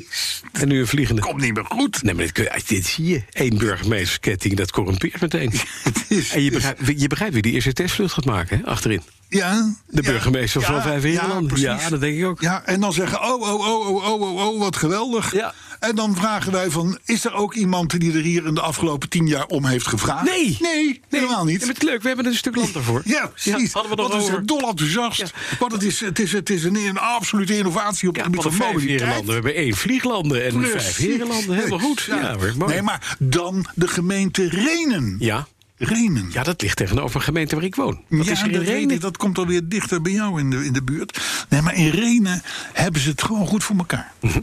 En 0.51 0.67
nu 0.67 0.79
een 0.79 0.87
vliegende. 0.87 1.21
Komt 1.21 1.41
niet 1.41 1.53
meer 1.53 1.65
goed. 1.65 2.03
Nee, 2.03 2.13
maar 2.13 2.23
dit, 2.23 2.31
kun 2.33 2.43
je- 2.43 2.61
dit 2.67 2.85
zie 2.85 3.05
je. 3.05 3.23
Eén 3.31 3.57
burgemeestersketting, 3.57 4.55
dat 4.55 4.71
corrumpeert 4.71 5.21
meteen. 5.21 5.51
Het 5.83 6.05
is, 6.07 6.29
En 6.31 6.41
je 6.43 6.51
begrijpt, 6.51 7.01
je 7.01 7.07
begrijpt 7.07 7.33
wie 7.33 7.41
die 7.43 7.53
eerste 7.53 7.73
testvlucht 7.73 8.13
gaat 8.13 8.25
maken, 8.25 8.57
hè? 8.57 8.65
achterin. 8.65 9.01
ja, 9.29 9.75
De 9.87 10.01
ja, 10.03 10.11
burgemeester 10.11 10.61
van 10.61 10.75
ja, 10.75 10.81
Vijf 10.81 11.01
precies. 11.47 11.61
Ja, 11.61 11.89
dat 11.89 11.99
denk 11.99 12.17
ik 12.17 12.25
ook. 12.25 12.41
Ja, 12.41 12.65
en 12.65 12.79
dan 12.79 12.93
zeggen, 12.93 13.21
oh, 13.21 13.41
oh, 13.41 13.53
oh, 13.53 13.87
oh, 13.87 14.05
oh, 14.11 14.21
oh, 14.21 14.47
oh, 14.47 14.59
wat 14.59 14.75
geweldig. 14.75 15.33
Ja. 15.33 15.53
En 15.79 15.95
dan 15.95 16.15
vragen 16.15 16.51
wij 16.51 16.69
van, 16.69 16.97
is 17.05 17.25
er 17.25 17.33
ook 17.33 17.53
iemand 17.53 17.99
die 17.99 18.13
er 18.13 18.21
hier 18.21 18.45
in 18.45 18.53
de 18.53 18.61
afgelopen 18.61 19.09
tien 19.09 19.27
jaar 19.27 19.45
om 19.45 19.65
heeft 19.65 19.87
gevraagd? 19.87 20.23
Nee. 20.23 20.57
Nee, 20.61 21.01
helemaal 21.09 21.45
niet. 21.45 21.59
Ja, 21.59 21.65
maar 21.65 21.75
het 21.75 21.83
is 21.83 21.89
leuk, 21.89 22.01
we 22.01 22.07
hebben 22.07 22.25
er 22.25 22.31
een 22.31 22.37
stuk 22.37 22.55
land 22.55 22.75
ervoor. 22.75 23.01
Ja, 23.05 23.27
precies. 23.27 23.73
hadden 23.73 23.91
we 23.91 23.97
nog 23.97 24.07
Want 24.07 24.13
we 24.13 24.15
over. 24.19 24.33
zijn 24.33 24.45
dol 24.45 24.69
enthousiast. 24.69 25.33
Want 25.59 25.71
het 25.71 25.83
is, 25.83 25.99
het 25.99 26.19
is, 26.19 26.31
het 26.31 26.49
is 26.49 26.63
een, 26.63 26.75
een 26.75 26.97
absolute 26.97 27.57
innovatie 27.57 28.09
op 28.09 28.15
het 28.15 28.23
gebied 28.25 28.41
van 28.41 28.53
mobiliteit. 28.55 28.89
herenlanden. 28.89 29.25
We 29.27 29.33
hebben 29.33 29.55
één 29.55 29.75
vlieglanden 29.75 30.45
en 30.45 30.63
vijf 30.67 30.97
herenlanden. 30.97 31.55
Helemaal 31.55 31.79
goed. 31.79 32.01
Ja, 32.07 32.35
mooi. 32.57 32.71
Nee, 32.73 32.81
maar 32.81 33.15
dan 33.19 33.65
de 33.75 33.87
gemeente 33.87 34.49
Renen. 34.49 35.15
Ja. 35.19 35.47
Renen. 35.77 36.29
ja, 36.33 36.43
dat 36.43 36.61
ligt 36.61 36.77
tegenover 36.77 37.15
een 37.15 37.21
gemeente 37.21 37.55
waar 37.55 37.63
ik 37.63 37.75
woon. 37.75 38.01
Wat 38.07 38.25
Ja, 38.25 38.31
is 38.31 38.41
in 38.43 38.51
dat, 38.51 38.61
Renen? 38.61 38.99
dat 38.99 39.17
komt 39.17 39.37
alweer 39.37 39.61
dichter 39.67 40.01
bij 40.01 40.11
jou 40.11 40.39
in 40.39 40.49
de, 40.49 40.65
in 40.65 40.73
de 40.73 40.83
buurt. 40.83 41.19
Nee, 41.49 41.61
maar 41.61 41.75
in 41.75 41.89
Renen 41.89 42.41
hebben 42.73 43.01
ze 43.01 43.09
het 43.09 43.23
gewoon 43.23 43.47
goed 43.47 43.63
voor 43.63 43.75
elkaar. 43.77 44.11
Mhm. 44.21 44.39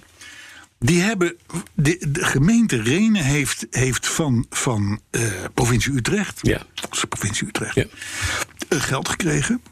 Die 0.79 1.01
hebben, 1.03 1.37
de, 1.75 2.07
de 2.09 2.25
gemeente 2.25 2.83
Renen 2.83 3.25
heeft, 3.25 3.67
heeft 3.71 4.07
van, 4.09 4.47
van 4.51 5.01
eh, 5.11 5.23
provincie 5.55 5.93
Utrecht, 5.93 6.39
Ja. 6.43 6.63
onze 6.91 7.07
provincie 7.07 7.47
Utrecht, 7.49 7.75
Ja. 7.75 7.85
eh, 8.69 8.81
geld 8.81 9.09
gekregen. 9.09 9.63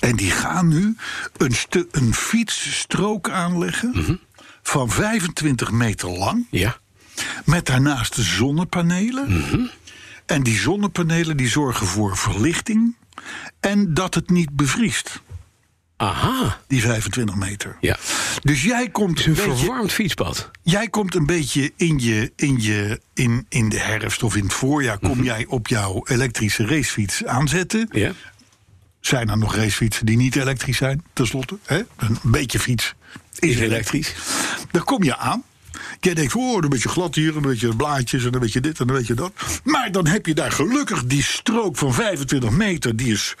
En 0.00 0.16
die 0.16 0.30
gaan 0.30 0.68
nu 0.68 0.96
een, 1.36 1.54
een 1.90 2.14
fietsstrook 2.14 3.30
aanleggen 3.30 3.90
Mhm. 3.94 4.14
van 4.62 4.90
25 4.90 5.70
meter 5.70 6.08
lang. 6.10 6.46
Ja. 6.50 6.78
Met 7.44 7.66
daarnaast 7.66 8.14
zonnepanelen. 8.14 9.32
Mhm. 9.38 9.66
En 10.26 10.42
die 10.42 10.58
zonnepanelen 10.58 11.36
die 11.36 11.48
zorgen 11.48 11.86
voor 11.86 12.16
verlichting. 12.16 12.96
En 13.60 13.94
dat 13.94 14.14
het 14.14 14.30
niet 14.30 14.50
bevriest, 14.56 15.22
Aha. 15.96 16.60
die 16.66 16.80
25 16.80 17.34
meter. 17.34 17.76
Ja. 17.80 17.96
Dus 18.42 18.62
jij 18.62 18.88
komt, 18.88 19.18
Het 19.18 19.18
is 19.18 19.24
een 19.38 19.42
een 19.44 19.48
beetje, 19.50 19.64
verwarmd 19.64 19.92
fietspad. 19.92 20.50
jij 20.62 20.88
komt 20.88 21.14
een 21.14 21.26
beetje 21.26 21.72
in, 21.76 21.98
je, 21.98 22.32
in, 22.36 22.60
je, 22.62 23.00
in, 23.14 23.46
in 23.48 23.68
de 23.68 23.78
herfst 23.78 24.22
of 24.22 24.36
in 24.36 24.42
het 24.42 24.52
voorjaar... 24.52 24.98
kom 24.98 25.22
jij 25.24 25.44
op 25.48 25.68
jouw 25.68 26.02
elektrische 26.04 26.66
racefiets 26.66 27.24
aanzetten. 27.24 27.88
Ja. 27.92 28.12
Zijn 29.00 29.28
er 29.28 29.38
nog 29.38 29.54
racefietsen 29.54 30.06
die 30.06 30.16
niet 30.16 30.36
elektrisch 30.36 30.76
zijn, 30.76 31.02
tenslotte? 31.12 31.58
Hè? 31.64 31.82
Een 31.96 32.18
beetje 32.22 32.58
fiets 32.58 32.94
is, 33.38 33.48
Is 33.50 33.56
elektrisch. 33.60 34.08
elektrisch. 34.08 34.66
Dan 34.70 34.84
kom 34.84 35.02
je 35.02 35.16
aan. 35.16 35.42
Jij 36.00 36.14
denkt, 36.14 36.34
oh, 36.34 36.62
een 36.62 36.68
beetje 36.68 36.88
glad 36.88 37.14
hier, 37.14 37.36
een 37.36 37.42
beetje 37.42 37.76
blaadjes 37.76 38.24
en 38.24 38.34
een 38.34 38.40
beetje 38.40 38.60
dit 38.60 38.80
en 38.80 38.88
een 38.88 38.94
beetje 38.94 39.14
dat. 39.14 39.32
Maar 39.64 39.92
dan 39.92 40.06
heb 40.06 40.26
je 40.26 40.34
daar 40.34 40.52
gelukkig 40.52 41.04
die 41.04 41.22
strook 41.22 41.76
van 41.76 41.94
25 41.94 42.50
meter, 42.50 42.96
die 42.96 43.12
is 43.12 43.34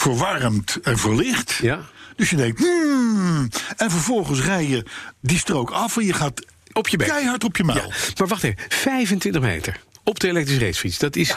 verwarmd 0.00 0.78
en 0.82 0.98
verlicht. 0.98 1.58
Ja. 1.62 1.80
Dus 2.16 2.30
je 2.30 2.36
denkt, 2.36 2.58
hmm. 2.58 3.48
En 3.76 3.90
vervolgens 3.90 4.40
rij 4.40 4.66
je 4.66 4.84
die 5.20 5.38
strook 5.38 5.70
af 5.70 5.96
en 5.96 6.04
je 6.06 6.12
gaat 6.12 6.46
Op 6.72 6.88
je 6.88 6.96
bek. 6.96 7.08
keihard 7.08 7.44
op 7.44 7.56
je 7.56 7.64
muil. 7.64 7.76
Ja. 7.88 7.94
Maar 8.18 8.28
wacht 8.28 8.42
even. 8.42 8.58
25 8.68 9.40
meter 9.42 9.80
op 10.04 10.20
de 10.20 10.28
elektrische 10.28 10.64
racefiets. 10.64 10.98
Dat 10.98 11.16
is 11.16 11.36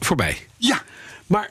voorbij. 0.00 0.46
ja, 0.56 0.82
Maar 1.26 1.50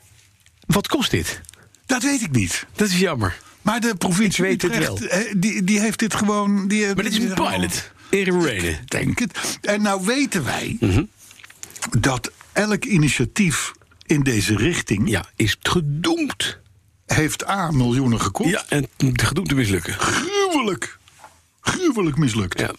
wat 0.66 0.88
kost 0.88 1.12
dit? 1.12 1.42
dat 1.86 2.04
weet 2.04 2.22
ik 2.22 2.32
niet. 2.32 2.66
Dat 2.76 2.88
is 2.90 3.00
jammer. 3.00 3.38
Maar 3.62 3.80
de 3.80 3.96
provincie 3.96 4.44
weet 4.44 4.62
het 4.62 4.78
wel. 4.78 5.00
Die, 5.38 5.64
die 5.64 5.80
heeft 5.80 6.00
dit 6.00 6.14
gewoon... 6.16 6.68
Die, 6.68 6.86
Maar 6.86 6.96
dit 7.04 7.12
is 7.12 7.18
een 7.20 7.34
pilot. 7.34 7.92
Ik 8.10 8.90
denk 8.92 9.20
het. 9.20 9.60
En 9.62 9.82
nou 9.82 10.06
weten 10.06 10.44
wij 10.46 10.78
Mhm. 10.80 11.04
dat 12.00 12.32
elk 12.54 12.86
initiatief 12.86 13.72
in 14.10 14.24
deze 14.24 14.56
richting 14.56 15.10
Ja, 15.10 15.26
is 15.36 15.58
gedoemd. 15.62 16.58
heeft 17.06 17.48
A, 17.48 17.72
miljoenen 17.72 18.22
gekost. 18.22 18.50
Ja, 18.50 18.64
en 18.70 18.88
gedoemd 19.14 19.50
te 19.50 19.56
mislukken. 19.56 19.94
Gruwelijk. 19.94 20.98
Gruwelijk 21.62 22.18
mislukt. 22.18 22.60
Ja. 22.60 22.72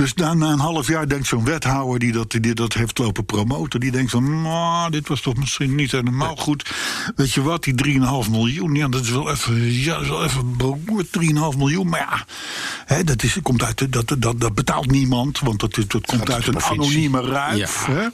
Dus 0.00 0.14
na, 0.14 0.34
na 0.34 0.50
een 0.52 0.58
half 0.58 0.86
jaar 0.86 1.08
denkt 1.08 1.26
zo'n 1.26 1.44
wethouder 1.44 1.98
die 1.98 2.12
dat, 2.12 2.30
die 2.40 2.54
dat 2.54 2.72
heeft 2.72 2.98
lopen 2.98 3.24
promoten... 3.24 3.80
die 3.80 3.90
denkt 3.90 4.10
van, 4.10 4.42
"Nou, 4.42 4.90
dit 4.90 5.08
was 5.08 5.20
toch 5.20 5.36
misschien 5.36 5.74
niet 5.74 5.90
helemaal 5.90 6.36
goed. 6.36 6.70
Weet 7.16 7.32
je 7.32 7.42
wat, 7.42 7.64
die 7.64 8.00
3,5 8.24 8.30
miljoen, 8.30 8.74
ja, 8.74 8.88
dat 8.88 9.02
is 9.02 9.10
wel 9.10 9.30
even, 9.30 9.72
ja, 9.72 9.92
dat 9.94 10.02
is 10.02 10.08
wel 10.08 10.24
even 10.24 10.56
beroerd, 10.56 11.06
3,5 11.52 11.58
miljoen. 11.58 11.88
Maar 11.88 12.00
ja, 12.00 12.24
hè, 12.94 13.04
dat, 13.04 13.22
is, 13.22 13.38
komt 13.42 13.62
uit, 13.62 13.92
dat, 13.92 14.14
dat, 14.18 14.40
dat 14.40 14.54
betaalt 14.54 14.90
niemand... 14.90 15.38
want 15.40 15.60
dat, 15.60 15.78
dat 15.86 16.06
komt 16.06 16.30
uit 16.30 16.46
een 16.46 16.62
anonieme 16.62 17.20
ruif. 17.20 17.86
Ja. 17.86 17.92
Hè? 17.92 18.06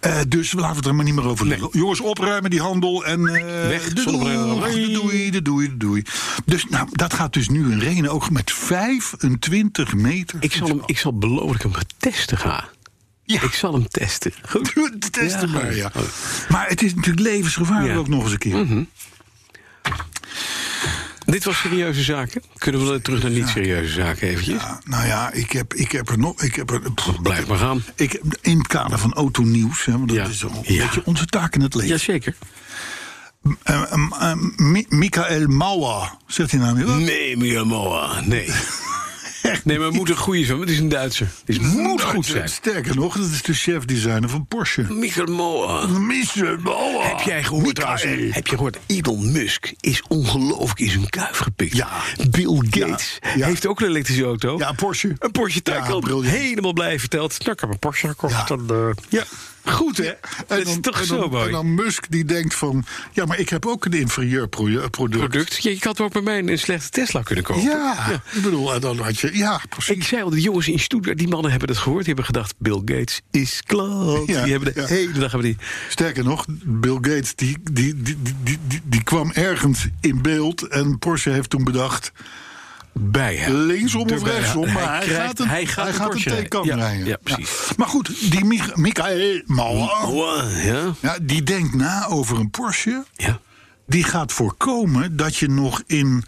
Eh, 0.00 0.20
dus 0.28 0.52
laten 0.52 0.70
we 0.70 0.76
het 0.76 0.86
er 0.86 0.94
maar 0.94 1.04
niet 1.04 1.14
meer 1.14 1.26
over. 1.26 1.68
Jongens, 1.72 2.00
opruimen 2.00 2.50
die 2.50 2.60
handel 2.60 3.04
en... 3.04 3.26
eh, 3.26 3.42
Weg, 3.68 3.88
de 3.88 3.94
doeg, 4.04 4.22
de 4.22 4.90
doei, 4.92 5.30
de 5.30 5.42
doei, 5.42 5.68
de 5.68 5.76
doei. 5.76 6.02
Dus 6.44 6.66
nou, 6.68 6.88
dat 6.90 7.14
gaat 7.14 7.32
dus 7.32 7.48
nu 7.48 7.70
in 7.72 7.78
Renen 7.78 8.10
ook 8.10 8.30
met 8.30 8.52
25 8.52 9.94
meter. 9.94 10.36
Ik 10.40 10.52
zal, 10.52 10.66
hem, 10.66 10.82
ik 10.86 10.98
zal 10.98 11.09
beloven 11.18 11.46
dat 11.46 11.56
ik 11.56 11.62
hem 11.76 11.82
testen 11.98 12.38
ga. 12.38 12.68
Ja. 13.24 13.42
Ik 13.42 13.52
zal 13.52 13.72
hem 13.72 13.88
testen. 13.88 14.32
Goed. 14.48 14.72
Testen 15.10 15.48
Ja. 15.48 15.54
maar, 15.54 15.74
ja. 15.76 15.92
Maar 16.48 16.68
het 16.68 16.82
is 16.82 16.94
natuurlijk 16.94 17.26
levensgevaarlijk 17.26 17.86
Ja. 17.86 17.92
Mhm. 17.92 18.00
ook 18.00 18.08
nog 18.08 18.22
eens 18.22 18.32
een 18.32 18.38
keer. 18.38 18.86
Dit 21.24 21.44
was 21.44 21.58
serieuze 21.58 22.02
zaken. 22.02 22.42
Kunnen 22.58 22.92
we 22.92 23.00
terug 23.00 23.22
naar 23.22 23.30
niet-serieuze 23.30 23.92
zaken 23.92 24.28
eventjes? 24.28 24.62
Ja, 24.62 24.80
nou 24.84 25.06
ja, 25.06 25.32
ik 25.32 25.52
heb, 25.52 25.74
ik 25.74 25.92
heb 25.92 26.08
er 26.08 26.18
nog... 26.18 26.42
Ik 26.42 26.54
heb 26.54 26.70
er, 26.70 26.92
pff, 26.92 27.22
Blijf 27.22 27.46
maar 27.46 27.58
gaan. 27.58 27.82
ik, 27.94 28.20
in 28.40 28.58
het 28.58 28.66
kader 28.66 28.98
van 28.98 29.12
autonieuws, 29.14 29.84
hè, 29.84 29.92
want 29.92 30.08
dat 30.14 30.28
is 30.28 30.42
een 30.42 30.50
beetje 30.66 31.02
onze 31.04 31.26
taak 31.26 31.54
in 31.54 31.60
het 31.60 31.74
leven. 31.74 31.88
Jazeker. 31.90 32.34
Mi- 34.56 34.86
Michael 34.88 35.46
Mauer, 35.46 36.14
zegt 36.26 36.50
hij 36.50 36.60
nou 36.60 36.76
niet? 36.76 37.06
Nee, 37.06 37.36
Miguel 37.36 37.64
Moa. 37.66 38.20
Nee. 38.20 38.50
Nee, 39.64 39.78
maar 39.78 39.86
het 39.86 39.96
moet 39.96 40.08
een 40.10 40.16
goede 40.16 40.44
zijn. 40.44 40.56
want 40.56 40.68
Het 40.68 40.78
is 40.78 40.82
een 40.84 40.88
Duitser. 40.88 41.28
Het 41.44 41.60
moet 41.62 42.02
goed 42.02 42.26
zijn. 42.26 42.48
Sterker 42.48 42.94
nog, 42.96 43.16
dat 43.16 43.26
is 43.30 43.42
de 43.42 43.54
chef-designer 43.54 44.28
van 44.28 44.46
Porsche. 44.46 44.82
Michael 44.88 45.26
Moa. 45.26 45.86
Michael 45.86 46.56
Mauer. 46.56 47.08
Heb 47.08 47.20
jij 47.20 47.42
gehoord 47.44 47.66
Michael. 47.66 47.96
trouwens? 47.96 48.34
Heb 48.34 48.46
je 48.46 48.54
gehoord? 48.54 48.78
Elon 48.86 49.32
Musk 49.32 49.72
is 49.80 50.02
ongelooflijk 50.08 50.78
in 50.80 50.90
zijn 50.90 51.08
kuif 51.08 51.38
gepikt. 51.38 51.76
Ja. 51.76 51.88
Bill 52.30 52.60
Gates 52.70 53.18
Ja, 53.22 53.30
ja. 53.36 53.46
heeft 53.46 53.66
ook 53.66 53.80
een 53.80 53.86
elektrische 53.88 54.24
auto. 54.24 54.58
Ja, 54.58 54.72
Porsche. 54.72 55.14
Een 55.18 55.30
Porsche 55.30 55.62
Taycan. 55.62 56.24
Helemaal 56.24 56.72
blij 56.72 56.98
verteld. 56.98 57.38
Nou, 57.38 57.50
ik 57.52 57.60
heb 57.60 57.70
een 57.70 57.78
Porsche 57.78 58.08
gekocht. 58.08 58.48
Dan, 58.48 58.70
eh, 58.70 58.76
ja. 59.08 59.24
Goed 59.64 59.96
hè? 59.96 60.12
dat 60.46 60.58
is 60.58 60.64
dan- 60.64 60.80
toch 60.80 61.00
en 61.00 61.06
zo 61.06 61.20
dan, 61.20 61.30
mooi. 61.30 61.46
En 61.46 61.52
dan 61.52 61.74
Musk 61.74 62.10
die 62.10 62.24
denkt 62.24 62.54
van... 62.54 62.84
Ja, 63.12 63.24
maar 63.24 63.38
ik 63.38 63.48
heb 63.48 63.66
ook 63.66 63.84
een 63.84 63.92
inferieur 63.92 64.48
pro- 64.48 64.88
product. 64.90 65.18
product. 65.28 65.62
Ja, 65.62 65.70
je 65.70 65.78
had 65.80 66.00
ook 66.00 66.12
bij 66.12 66.22
mij 66.22 66.38
een 66.38 66.58
slechte 66.58 66.88
Tesla 66.90 67.22
kunnen 67.22 67.44
kopen. 67.44 67.62
Ja, 67.62 68.22
ik 68.32 68.42
bedoel, 68.42 68.74
en 68.74 68.80
dan 68.80 68.98
had 68.98 69.18
je... 69.18 69.36
Ja, 69.36 69.60
precies. 69.68 69.96
Ik 69.96 70.04
zei 70.04 70.22
al, 70.22 70.30
de 70.30 70.40
jongens 70.40 70.68
in 70.68 70.78
Stuttgart, 70.78 71.18
die 71.18 71.28
mannen 71.28 71.50
hebben 71.50 71.68
dat 71.68 71.76
gehoord. 71.78 72.04
Die 72.04 72.14
hebben 72.14 72.24
gedacht, 72.24 72.54
Bill 72.58 72.80
Gates 72.84 73.20
is 73.30 73.62
klaar. 73.66 74.20
Ja, 74.26 74.42
die 74.42 74.52
hebben 74.52 74.74
de 74.74 74.80
ja. 74.80 74.86
hele 74.86 75.12
dag 75.12 75.32
hebben 75.32 75.50
die... 75.50 75.56
Sterker 75.88 76.24
nog, 76.24 76.44
Bill 76.64 76.98
Gates 77.00 77.34
die, 77.34 77.56
die, 77.72 78.02
die, 78.02 78.16
die, 78.42 78.58
die 78.84 79.02
kwam 79.02 79.30
ergens 79.32 79.86
in 80.00 80.22
beeld... 80.22 80.68
en 80.68 80.98
Porsche 80.98 81.30
heeft 81.30 81.50
toen 81.50 81.64
bedacht... 81.64 82.12
Bij 82.92 83.36
hem. 83.36 83.52
linksom 83.56 84.02
of 84.02 84.10
Erbij. 84.10 84.32
rechtsom, 84.38 84.72
maar 84.72 84.88
hij, 84.96 85.06
krijgt- 85.06 85.26
gaat 85.26 85.38
een, 85.38 85.48
hij 85.48 85.66
gaat, 85.66 85.84
hij 85.84 85.88
een 85.88 85.94
gaat 85.94 86.14
rijden. 86.64 86.98
Ja, 86.98 87.04
ja, 87.04 87.16
precies. 87.22 87.50
Maar 87.76 87.86
goed, 87.88 88.30
die 88.30 88.44
Mich- 88.44 88.76
Michael 88.76 89.42
Mauer... 89.46 90.48
Ja. 90.64 90.94
Ja, 91.00 91.18
die 91.22 91.42
denkt 91.42 91.74
na 91.74 92.06
over 92.06 92.38
een 92.38 92.50
Porsche... 92.50 93.04
ja. 93.16 93.40
die 93.86 94.04
gaat 94.04 94.32
voorkomen 94.32 95.16
dat 95.16 95.36
je 95.36 95.48
nog 95.48 95.82
in 95.86 96.24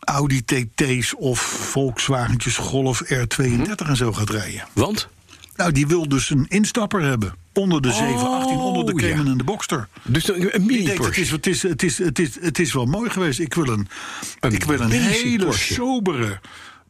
Audi 0.00 0.44
TT's 0.44 1.14
of 1.16 1.40
Volkswagentjes 1.40 2.56
Golf 2.56 3.02
R32 3.04 3.86
en 3.86 3.96
zo 3.96 4.12
gaat 4.12 4.30
rijden. 4.30 4.62
Want? 4.72 5.08
Nou, 5.56 5.72
die 5.72 5.86
wil 5.86 6.08
dus 6.08 6.30
een 6.30 6.46
instapper 6.48 7.02
hebben. 7.02 7.34
Onder 7.54 7.82
de 7.82 7.92
718, 7.92 8.56
onder 8.56 8.84
de 8.86 8.92
Oh. 8.92 8.98
Cayman 8.98 9.26
en 9.26 9.36
de 9.38 9.44
Boxster. 9.44 9.88
Dus 10.02 10.28
een, 10.28 10.54
Ik 10.54 10.58
mini 10.58 10.76
denk, 10.76 10.88
het 10.88 10.96
Porsche. 10.96 11.20
is, 11.20 11.30
het, 11.30 11.46
is, 11.46 11.62
het, 11.62 11.82
is, 11.82 11.98
het, 11.98 12.18
is, 12.18 12.38
het 12.40 12.58
is 12.58 12.72
wel 12.72 12.84
mooi 12.86 13.10
geweest. 13.10 13.38
Ik 13.40 13.54
wil 13.54 13.66
een, 13.68 13.88
Een 14.40 14.52
ik 14.52 14.64
wil 14.64 14.80
een 14.80 14.90
hele 14.90 15.44
Porsche. 15.44 15.74
sobere 15.74 16.40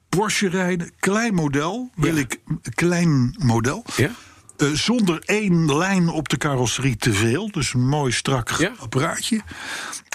Porsche 0.08 0.48
rijden. 0.48 0.92
Klein 1.00 1.34
model. 1.34 1.90
Wil 1.94 2.14
Ja. 2.14 2.20
ik 2.20 2.40
klein 2.74 3.36
model. 3.38 3.84
Ja? 3.96 4.10
Eh, 4.56 4.68
zonder 4.72 5.18
één 5.24 5.76
lijn 5.76 6.08
op 6.08 6.28
de 6.28 6.36
carrosserie 6.36 6.96
te 6.96 7.12
veel. 7.12 7.50
Dus 7.50 7.74
een 7.74 7.88
mooi 7.88 8.12
strak 8.12 8.50
Ja. 8.50 8.72
apparaatje. 8.78 9.40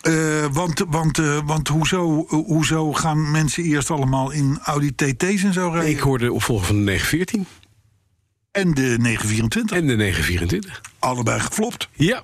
Eh, 0.01 0.45
want 0.51 0.83
want, 0.87 1.17
eh, 1.19 1.39
want 1.45 1.67
hoezo, 1.67 2.25
hoezo 2.27 2.93
gaan 2.93 3.31
mensen 3.31 3.63
eerst 3.63 3.91
allemaal 3.91 4.31
in 4.31 4.59
Audi 4.63 4.95
TT's 4.95 5.43
en 5.43 5.53
zo 5.53 5.69
rijden? 5.69 5.89
Ik 5.89 5.99
hoorde 5.99 6.25
de 6.25 6.33
opvolger 6.33 6.65
van 6.65 6.75
de 6.75 6.81
914 6.81 7.45
En 8.57 8.73
de 8.73 8.81
924. 8.99 9.77
en 9.77 9.87
de 9.87 9.95
924. 9.95 10.81
Allebei 10.99 11.39
geflopt. 11.39 11.89
Ja. 11.93 12.23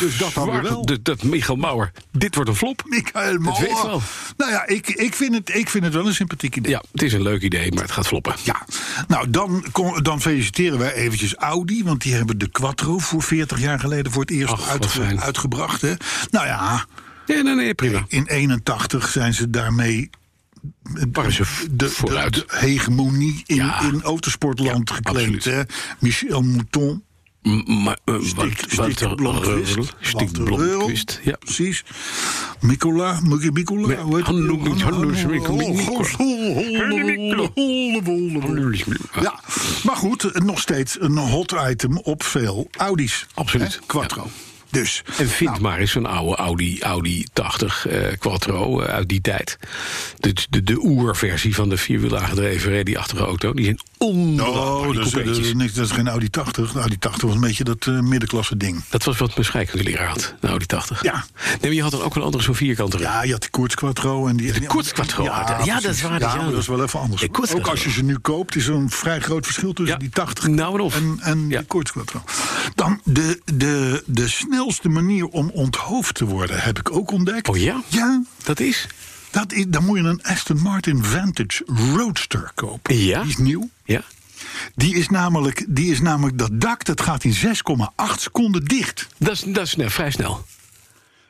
Dus 0.00 0.18
dat 0.18 0.32
hadden 0.32 0.54
we 0.62 0.68
wel. 0.68 0.86
Dat, 0.86 1.04
dat 1.04 1.22
Michael 1.22 1.56
Mauer, 1.58 1.92
dit 2.12 2.34
wordt 2.34 2.50
een 2.50 2.56
flop. 2.56 2.82
Michael 2.86 3.42
Dat 3.42 3.58
weet 3.58 3.70
Mauer. 3.70 3.86
wel. 3.86 4.02
Nou 4.36 4.50
ja, 4.52 4.66
ik, 4.66 4.88
ik, 4.88 5.14
vind 5.14 5.34
het, 5.34 5.54
ik 5.54 5.68
vind 5.68 5.84
het 5.84 5.94
wel 5.94 6.06
een 6.06 6.14
sympathiek 6.14 6.56
idee. 6.56 6.70
Ja, 6.72 6.82
het 6.92 7.02
is 7.02 7.12
een 7.12 7.22
leuk 7.22 7.42
idee, 7.42 7.72
maar 7.72 7.82
het 7.82 7.92
gaat 7.92 8.06
floppen. 8.06 8.34
Ja, 8.44 8.66
nou 9.08 9.30
dan, 9.30 9.64
dan 10.02 10.20
feliciteren 10.20 10.78
wij 10.78 10.92
eventjes 10.92 11.34
Audi. 11.34 11.84
Want 11.84 12.02
die 12.02 12.14
hebben 12.14 12.38
de 12.38 12.48
Quattro 12.50 12.98
voor 12.98 13.22
40 13.22 13.60
jaar 13.60 13.78
geleden 13.80 14.12
voor 14.12 14.22
het 14.22 14.30
eerst 14.30 14.52
Ach, 14.52 14.68
uitge- 14.68 15.16
uitgebracht. 15.20 15.80
Hè? 15.80 15.94
Nou 16.30 16.46
ja, 16.46 16.84
Nee, 17.26 17.42
nee, 17.42 17.54
nee, 17.54 17.74
prima. 17.74 18.04
in 18.08 18.26
81 18.26 19.08
zijn 19.08 19.34
ze 19.34 19.50
daarmee 19.50 20.10
Ze 21.30 21.44
de, 21.70 21.76
de, 21.76 21.90
vooruit. 21.90 22.34
de 22.34 22.44
hegemonie 22.48 23.42
in, 23.46 23.56
Ja. 23.56 23.80
in 23.82 24.02
autosportland 24.02 24.88
Ja, 24.88 24.96
absoluut. 25.02 25.44
Hè? 25.44 25.62
Michel 25.98 26.42
Mouton. 26.42 27.02
Maar, 27.66 27.98
uh, 28.04 28.14
Stik, 28.22 29.16
Blomqvist. 29.16 29.90
Stik 30.00 30.30
ja. 31.22 31.36
Precies. 31.38 31.84
Nicola, 32.60 33.20
Nicola, 33.52 33.86
Nee, 33.86 33.96
hoe 33.96 34.16
heet 34.16 34.26
het? 34.26 34.36
Hanno- 34.82 35.12
Ja, 39.20 39.40
maar 39.82 39.96
goed, 39.96 40.44
nog 40.44 40.60
steeds 40.60 41.00
een 41.00 41.16
hot 41.18 41.54
item 41.68 41.98
op 41.98 42.22
veel 42.22 42.68
Audi's. 42.76 43.26
Absoluut? 43.34 43.80
Quattro. 43.86 44.30
Dus, 44.70 45.02
En 45.18 45.28
vind 45.28 45.50
nou, 45.50 45.62
maar 45.62 45.78
eens 45.78 45.90
zo'n 45.90 46.06
oude 46.06 46.36
Audi, 46.36 46.80
Audi 46.82 47.26
80 47.32 47.86
eh, 47.86 48.18
Quattro 48.18 48.80
eh, 48.80 48.94
uit 48.94 49.08
die 49.08 49.20
tijd. 49.20 49.58
De, 50.18 50.34
de, 50.50 50.62
de 50.62 50.78
oerversie 50.84 51.54
van 51.54 51.68
de 51.68 51.76
vierwiel 51.76 52.18
aangedreven 52.18 52.72
rallyachtige 52.72 53.24
auto. 53.24 53.52
Die 53.52 53.64
zijn 53.64 53.80
onbetaalbaar, 53.98 54.62
Oh, 54.88 54.94
dat 54.94 55.06
is, 55.06 55.10
dat, 55.74 55.84
is 55.86 55.90
geen 55.90 56.08
Audi 56.08 56.30
80. 56.30 56.72
De 56.72 56.78
Audi 56.78 56.98
80 56.98 57.22
was 57.22 57.34
een 57.34 57.40
beetje 57.40 57.64
dat 57.64 57.86
eh, 57.86 58.00
middenklasse 58.00 58.56
ding. 58.56 58.84
Dat 58.88 59.04
was 59.04 59.16
wat 59.18 59.32
mijn 59.34 59.44
scheikundeleraar 59.44 60.08
had, 60.08 60.34
de 60.40 60.48
Audi 60.48 60.66
80. 60.66 61.02
Ja. 61.02 61.24
Nee, 61.44 61.56
maar 61.60 61.72
je 61.72 61.82
had 61.82 61.92
er 61.92 62.02
ook 62.04 62.16
een 62.16 62.22
andere 62.22 62.42
zo'n 62.42 62.54
vierkantere. 62.54 63.02
Ja, 63.02 63.22
je 63.22 63.32
had 63.32 63.40
die 63.40 63.50
Koorts 63.50 63.74
Quattro 63.74 64.26
en 64.26 64.36
die... 64.36 64.52
De 64.52 64.66
Koorts 64.66 64.92
Quattro, 64.92 65.24
ja, 65.24 65.44
dat- 65.44 65.66
ja, 65.66 65.72
dat 65.72 65.82
precies. 65.82 66.02
is 66.02 66.08
waar, 66.08 66.20
Ja, 66.20 66.36
dat 66.44 66.52
is- 66.52 66.58
is 66.58 66.66
wel 66.66 66.82
even 66.82 67.00
anders. 67.00 67.20
De 67.20 67.28
Ook 67.56 67.66
als 67.66 67.84
je 67.84 67.90
ze 67.90 68.02
nu 68.02 68.18
koopt, 68.18 68.56
is 68.56 68.66
er 68.66 68.74
een 68.74 68.90
vrij 68.90 69.20
groot 69.20 69.44
verschil 69.44 69.72
tussen 69.72 69.98
die 69.98 70.08
80 70.10 70.46
nou 70.46 70.82
en 70.82 70.92
en, 70.92 71.18
en 71.20 71.48
Ja. 71.48 71.58
die 71.58 71.66
Koorts 71.66 71.92
Quattro. 71.92 72.22
Dan 72.74 73.00
de, 73.04 73.40
de, 73.54 74.02
de 74.06 74.28
snelste 74.58 74.88
manier 74.88 75.26
om 75.26 75.50
onthoofd 75.50 76.14
te 76.14 76.24
worden, 76.24 76.62
heb 76.62 76.78
ik 76.78 76.92
ook 76.92 77.10
ontdekt. 77.10 77.48
Oh 77.48 77.56
ja? 77.56 77.82
Ja, 77.88 78.22
Dat 78.44 78.60
is? 78.60 78.86
dat 79.30 79.52
is, 79.52 79.64
dan 79.68 79.84
moet 79.84 79.98
je 79.98 80.04
een 80.04 80.22
Aston 80.22 80.60
Martin 80.60 81.04
Vantage 81.04 81.62
Roadster 81.94 82.50
kopen. 82.54 82.96
Ja. 82.96 83.20
Die 83.20 83.30
is 83.30 83.36
nieuw. 83.36 83.68
Ja. 83.84 84.02
Die 84.74 84.94
is 84.94 85.08
namelijk, 85.08 85.64
die 85.68 85.90
is 85.90 86.00
namelijk 86.00 86.38
dat 86.38 86.50
dak, 86.52 86.84
dat 86.84 87.00
gaat 87.00 87.24
in 87.24 87.34
6,8 87.34 88.14
seconden 88.16 88.64
dicht. 88.64 89.06
Dat 89.18 89.32
is, 89.32 89.40
dat 89.40 89.66
is 89.66 89.74
vrij 89.92 90.10
snel. 90.10 90.44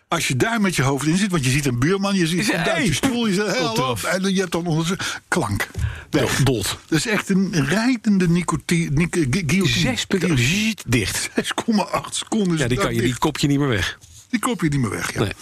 Als 0.09 0.29
je 0.29 0.37
daar 0.37 0.61
met 0.61 0.77
je 0.77 0.83
hoofd 0.83 1.07
in 1.07 1.16
zit, 1.16 1.31
want 1.31 1.44
je 1.44 1.51
ziet 1.51 1.66
een 1.66 1.79
buurman, 1.79 2.14
je 2.14 2.27
ziet 2.27 2.53
een 2.53 2.61
hey! 2.61 2.92
stoel, 2.92 3.27
je 3.27 3.35
zegt 3.35 4.05
en 4.05 4.35
je 4.35 4.40
hebt 4.40 4.53
dan 4.53 4.66
ondertussen 4.66 5.07
klank. 5.29 5.68
Weg. 6.11 6.37
Dood. 6.42 6.79
Dat 6.87 6.99
is 6.99 7.07
echt 7.07 7.29
een 7.29 7.64
rijdende 7.66 8.29
nicotine. 8.29 8.90
Nic, 8.90 9.14
gu- 9.14 9.27
guillotine. 9.31 9.66
6 9.66 10.05
punten 10.05 10.38
ziet 10.38 10.83
dicht. 10.87 11.31
6,8 11.31 11.35
seconden. 12.11 12.59
Ja, 12.59 12.68
die, 12.68 12.79
kan 12.79 12.94
je, 12.94 12.99
die 12.99 13.07
dicht. 13.09 13.18
kop 13.18 13.38
je 13.38 13.47
niet 13.47 13.59
meer 13.59 13.68
weg. 13.68 13.99
die 14.31 14.40
kop 14.40 14.61
je 14.61 14.68
niet 14.68 14.81
meer 14.81 14.90
weg. 14.90 15.12
Ja. 15.12 15.21
Nee. 15.21 15.33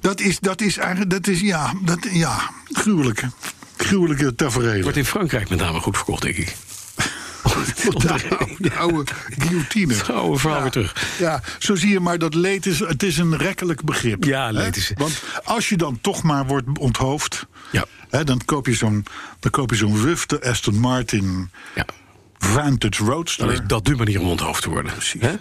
Dat 0.00 0.20
is, 0.20 0.38
dat 0.40 0.60
is 0.60 0.76
eigenlijk, 0.76 1.10
dat 1.10 1.26
is, 1.26 1.40
ja, 1.40 1.72
dat, 1.84 1.98
ja, 2.12 2.50
gruwelijke, 2.72 3.30
gruwelijke 3.76 4.34
tafereel. 4.34 4.82
Wordt 4.82 4.96
in 4.96 5.04
Frankrijk 5.04 5.48
met 5.48 5.58
name 5.58 5.80
goed 5.80 5.96
verkocht, 5.96 6.22
denk 6.22 6.36
ik. 6.36 6.56
De 7.64 8.08
oude, 8.08 8.56
de 8.58 8.72
oude 8.74 9.12
guillotine. 9.38 9.94
Het 9.94 10.10
oude 10.10 10.38
verhaal 10.38 10.62
weer 10.62 10.70
terug. 10.70 11.18
Ja, 11.18 11.42
zo 11.58 11.74
zie 11.74 11.90
je 11.90 12.00
maar 12.00 12.18
dat 12.18 12.34
leed 12.34 12.66
is, 12.66 12.78
het 12.78 13.02
is 13.02 13.18
een 13.18 13.36
rekkelijk 13.36 13.82
begrip. 13.84 14.24
Ja, 14.24 14.50
leed 14.50 14.76
is- 14.76 14.92
Want 14.94 15.22
als 15.44 15.68
je 15.68 15.76
dan 15.76 15.98
toch 16.00 16.22
maar 16.22 16.46
wordt 16.46 16.78
onthoofd, 16.78 17.46
Ja. 17.72 17.84
hè, 18.10 18.24
dan 18.24 18.40
koop 18.44 18.66
je 18.66 18.74
zo'n 18.74 19.04
dan 19.40 19.50
koop 19.50 19.70
je 19.70 19.76
zo'n 19.76 20.02
wufte 20.02 20.42
Aston 20.42 20.78
Martin 20.78 21.50
Ja. 21.74 21.84
Vantage 22.46 23.04
Roadster. 23.04 23.46
Dan 23.46 23.54
is 23.54 23.60
dat 23.66 23.84
de 23.84 23.94
manier 23.96 24.20
om 24.20 24.26
onthoofd 24.28 24.62
te 24.62 24.70
worden. 24.70 24.92
Hè? 25.18 25.32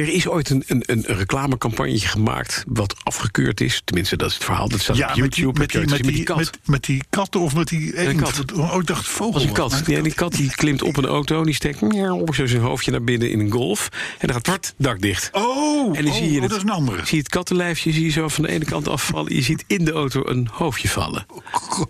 Er 0.00 0.08
is 0.14 0.28
ooit 0.28 0.50
een, 0.50 0.62
een, 0.66 0.82
een 0.86 1.04
reclamecampagne 1.06 1.98
gemaakt 2.00 2.64
wat 2.66 2.94
afgekeurd 3.02 3.60
is. 3.60 3.82
Tenminste, 3.84 4.16
dat 4.16 4.28
is 4.28 4.34
het 4.34 4.44
verhaal. 4.44 4.68
Dat 4.68 4.80
staat 4.80 4.96
ja, 4.96 5.08
op 5.12 5.16
met 5.16 5.32
die, 5.32 5.42
YouTube. 5.42 5.58
met, 5.58 5.70
die, 5.70 5.80
Heb 5.80 5.88
je 5.88 6.04
met, 6.04 6.14
die, 6.14 6.36
met, 6.36 6.50
met 6.64 6.84
die 6.84 7.02
katten 7.10 7.40
of 7.40 7.54
met 7.54 7.68
die 7.68 7.98
eend. 7.98 8.20
kat. 8.20 8.52
Oh, 8.52 8.74
ik 8.80 8.86
dacht 8.86 9.06
vogel. 9.08 9.32
was 9.32 9.44
een 9.44 9.52
kat. 9.52 9.70
Maar- 9.70 9.84
Die, 9.84 9.96
en 9.96 10.02
die 10.02 10.14
kat 10.14 10.32
die 10.32 10.50
klimt 10.50 10.82
op 10.82 10.96
een 10.96 11.06
auto. 11.06 11.44
Die 11.44 11.54
steekt 11.54 11.80
miauw, 11.80 12.32
zo 12.32 12.46
zijn 12.46 12.62
hoofdje 12.62 12.90
naar 12.90 13.02
binnen 13.04 13.30
in 13.30 13.40
een 13.40 13.50
golf. 13.50 13.88
En 14.18 14.26
dan 14.26 14.36
gaat 14.36 14.46
het 14.46 14.74
dak 14.78 15.00
dicht. 15.00 15.28
Oh, 15.32 15.96
En 15.96 16.04
dan 16.04 16.12
oh, 16.12 16.18
zie 16.18 16.30
je 16.30 16.36
oh, 16.36 16.40
het, 16.40 16.50
dat 16.50 16.58
is 16.58 16.64
een 16.64 16.70
andere. 16.70 16.96
zie 17.06 17.16
je 17.16 17.22
het 17.22 17.28
kattenlijfje 17.28 17.92
zie 17.92 18.04
je 18.04 18.10
zo 18.10 18.28
van 18.28 18.44
de 18.44 18.50
ene 18.50 18.64
kant 18.64 18.88
afvallen. 18.88 19.34
Je 19.34 19.42
ziet 19.42 19.64
in 19.66 19.84
de 19.84 19.92
auto 19.92 20.22
een 20.26 20.48
hoofdje 20.52 20.88
vallen. 20.88 21.26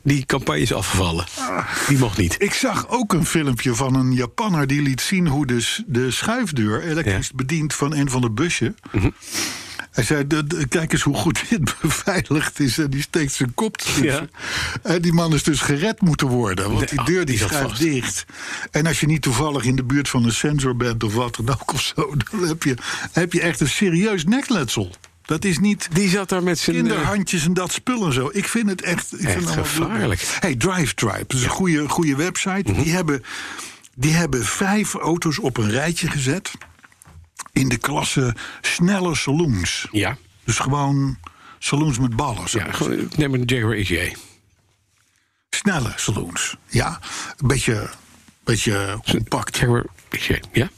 Die 0.03 0.27
campagne 0.27 0.61
is 0.62 0.72
afgevallen. 0.72 1.25
Die 1.88 1.98
mocht 1.98 2.18
niet. 2.18 2.35
Ik 2.38 2.53
zag 2.55 2.88
ook 2.88 3.12
een 3.12 3.27
filmpje 3.27 3.75
van 3.75 3.94
een 3.94 4.12
Japanner 4.53 4.67
die 4.77 4.83
liet 4.88 5.01
zien 5.01 5.27
hoe 5.27 5.47
de, 5.47 5.61
s- 5.61 5.83
de 5.87 6.11
schuifdeur 6.11 6.83
elektrisch 6.83 7.27
Ja. 7.29 7.33
bedient 7.37 7.75
van 7.75 7.95
een 7.95 8.11
van 8.11 8.21
de 8.21 8.31
busje. 8.31 8.75
Mhm. 8.93 9.11
Hij 9.91 10.05
zei: 10.05 10.27
"De- 10.27 10.47
de- 10.47 10.69
Kijk 10.69 10.93
eens 10.93 11.03
hoe 11.03 11.15
goed 11.17 11.45
dit 11.49 11.75
beveiligd 11.81 12.61
is. 12.61 12.79
En 12.79 12.91
die 12.91 13.03
steekt 13.03 13.33
zijn 13.33 13.55
kop 13.55 13.77
tussen. 13.77 14.05
Ja. 14.05 14.27
En 14.83 15.03
die 15.03 15.12
man 15.12 15.35
is 15.35 15.43
dus 15.43 15.61
gered 15.61 16.01
moeten 16.01 16.27
worden. 16.27 16.65
Want 16.67 16.79
Nee, 16.79 16.88
die 16.88 16.99
ah, 17.01 17.07
deur 17.07 17.25
die 17.25 17.38
schuift 17.38 17.79
dicht. 17.79 18.25
En 18.71 18.87
als 18.87 19.01
je 19.01 19.07
niet 19.07 19.23
toevallig 19.23 19.65
in 19.65 19.77
de 19.77 19.85
buurt 19.85 20.09
van 20.09 20.25
een 20.25 20.33
sensor 20.33 20.77
bent 20.77 21.05
of 21.05 21.15
wat 21.15 21.37
dan 21.37 21.49
ook 21.49 21.73
of 21.73 21.81
zo, 21.83 22.15
dan 22.31 22.49
heb 22.49 22.62
je, 22.62 22.75
heb 23.12 23.33
je 23.33 23.41
echt 23.41 23.61
een 23.61 23.69
serieus 23.69 24.25
nekletsel. 24.25 24.91
Dat 25.23 25.45
is 25.45 25.59
niet 25.59 25.88
Die 25.93 26.09
zat 26.09 26.29
daar 26.29 26.43
met 26.43 26.59
zijn... 26.59 26.77
kinderhandjes 26.77 27.45
en 27.45 27.55
dat 27.55 27.73
spul 27.73 28.07
en 28.07 28.12
zo. 28.12 28.31
Ik 28.33 28.49
vind 28.49 28.69
het 28.71 28.83
echt, 28.83 29.12
ik 29.12 29.19
vind 29.29 29.31
Echt 29.31 29.55
het 29.55 29.67
gevaarlijk. 29.67 30.21
Mhm. 30.23 30.31
Hey, 30.41 30.55
Drive 30.57 30.95
Tribe, 30.95 31.25
dat 31.27 31.37
is 31.38 31.43
een 31.45 31.49
goede, 31.51 31.88
goede 31.88 32.17
website. 32.17 32.73
die, 32.73 32.93
hebben, 32.93 33.23
die 33.95 34.13
hebben 34.15 34.45
vijf 34.45 34.95
auto's 34.95 35.39
op 35.39 35.57
een 35.57 35.71
rijtje 35.71 36.11
gezet. 36.11 36.51
In 37.53 37.69
de 37.69 37.77
klasse 37.77 38.35
snelle 38.61 39.15
saloons. 39.15 39.89
Ja, 39.91 40.17
Dus 40.45 40.59
gewoon 40.59 41.19
saloons 41.59 41.99
met 41.99 42.17
ballen. 42.17 42.45
ja 42.51 42.73
gewoon, 42.73 43.09
neem 43.17 43.35
een 43.35 43.43
Jaguar 43.45 43.77
XJ. 43.77 44.15
Snelle 45.51 45.93
saloons. 45.97 46.57
Ja, 46.69 47.01
een 47.37 47.47
beetje, 47.47 47.91
beetje 48.45 48.99
compact. 49.11 49.57
Jaguar 49.57 49.87
ja? 50.53 50.71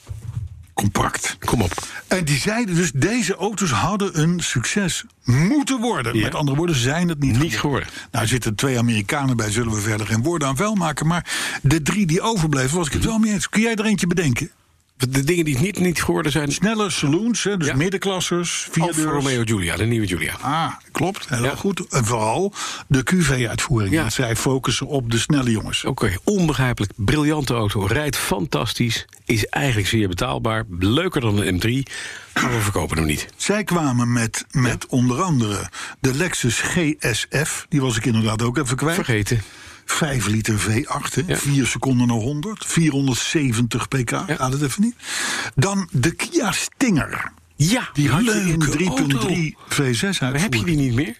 Compact. 0.75 1.37
Kom 1.39 1.63
op. 1.63 1.73
En 2.07 2.25
die 2.25 2.39
zeiden 2.39 2.75
dus, 2.75 2.93
deze 2.95 3.35
auto's 3.35 3.71
hadden 3.71 4.21
een 4.21 4.41
succes 4.41 5.05
moeten 5.25 5.81
worden. 5.81 6.17
Ja. 6.17 6.23
Met 6.25 6.35
andere 6.35 6.57
woorden, 6.57 6.77
zijn 6.77 7.09
het 7.09 7.21
niet, 7.21 7.39
Niet 7.39 7.59
geworden. 7.59 7.89
Nou, 8.11 8.25
er 8.25 8.31
zitten 8.31 8.55
twee 8.55 8.79
Amerikanen 8.79 9.37
bij, 9.37 9.51
zullen 9.51 9.73
we 9.73 9.81
verder 9.81 10.07
geen 10.07 10.23
woorden 10.23 10.49
aan 10.49 10.57
vuil 10.57 10.75
maken. 10.75 11.07
Maar 11.07 11.33
de 11.63 11.83
drie 11.83 12.07
die 12.07 12.21
overbleven, 12.21 12.77
was 12.77 12.87
ik 12.87 12.93
het 12.93 13.05
wel 13.05 13.19
mee 13.19 13.33
eens. 13.33 13.49
Kun 13.49 13.63
jij 13.63 13.75
er 13.75 13.85
eentje 13.85 14.07
bedenken? 14.07 14.51
De 14.97 15.25
dingen 15.25 15.45
die 15.45 15.59
niet, 15.59 15.79
niet 15.79 16.03
geworden 16.03 16.33
zijn... 16.33 16.53
Snelle 16.53 16.91
saloons, 16.91 17.45
hè, 17.45 17.57
dus 17.57 17.67
Ja. 17.69 17.75
middenklassers, 17.75 18.69
Alfa. 18.81 19.03
Romeo 19.03 19.43
Giulia, 19.45 19.77
de 19.77 19.85
nieuwe 19.85 20.07
Giulia. 20.07 20.33
Ah, 20.41 20.73
klopt. 20.93 21.29
Heel 21.29 21.45
Ja. 21.45 21.55
goed. 21.55 21.87
En 21.89 22.05
vooral 22.05 22.53
de 22.89 23.03
QV-uitvoering. 23.03 23.95
Ja. 23.95 24.11
Zij 24.11 24.37
focussen 24.37 24.87
op 24.87 25.11
de 25.11 25.19
snelle 25.19 25.51
jongens. 25.51 25.85
Oké, 25.85 26.17
onbegrijpelijk. 26.25 26.93
Briljante 26.97 27.55
auto. 27.55 27.87
Rijdt 27.87 28.17
fantastisch. 28.17 29.05
Is 29.25 29.47
eigenlijk 29.47 29.89
zeer 29.89 30.09
betaalbaar. 30.09 30.65
Leuker 30.79 31.21
dan 31.21 31.39
een 31.43 31.55
M3. 31.61 31.93
Maar 32.35 32.53
we 32.53 32.61
verkopen 32.61 32.97
hem 32.97 33.07
niet. 33.07 33.27
Zij 33.37 33.65
kwamen 33.65 34.13
met, 34.13 34.45
met 34.51 34.87
onder 34.87 35.23
andere 35.23 35.69
de 36.01 36.15
Lexus 36.15 36.61
GSF. 36.61 37.67
Die 37.69 37.81
was 37.81 37.97
ik 37.97 38.05
inderdaad 38.07 38.43
ook 38.43 38.59
even 38.59 38.77
kwijt. 38.77 38.95
Vergeten. 38.95 39.43
5 39.85 40.27
liter 40.27 40.59
V8, 40.61 41.15
hè? 41.15 41.23
Ja. 41.27 41.37
4 41.37 41.67
seconden 41.67 42.07
naar 42.07 42.17
100. 42.17 42.65
470 42.67 43.89
pk, 43.89 44.11
gaat 44.11 44.53
het 44.53 44.63
even 44.63 44.83
niet. 44.83 44.95
Dan 45.55 45.89
de 45.91 46.11
Kia 46.15 46.53
Stinger. 46.53 47.33
Ja, 47.57 47.89
Die 47.93 48.23
leuke 48.23 48.85
auto. 48.87 49.29
3.3 49.29 49.55
V6 49.75 50.19
Maar 50.21 50.41
heb 50.41 50.55
je 50.55 50.65
die 50.65 50.77
niet 50.77 50.95
meer? 50.95 51.17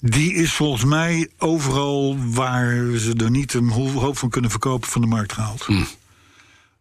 Die 0.00 0.34
is 0.34 0.52
volgens 0.52 0.84
mij 0.84 1.28
overal 1.38 2.16
waar 2.20 2.74
ze 2.98 3.14
er 3.16 3.30
niet 3.30 3.54
een 3.54 3.68
ho- 3.68 3.90
hoop 4.00 4.18
van 4.18 4.30
kunnen 4.30 4.50
verkopen 4.50 4.88
van 4.90 5.00
de 5.00 5.06
markt 5.06 5.32
gehaald. 5.32 5.62
Hm. 5.64 5.82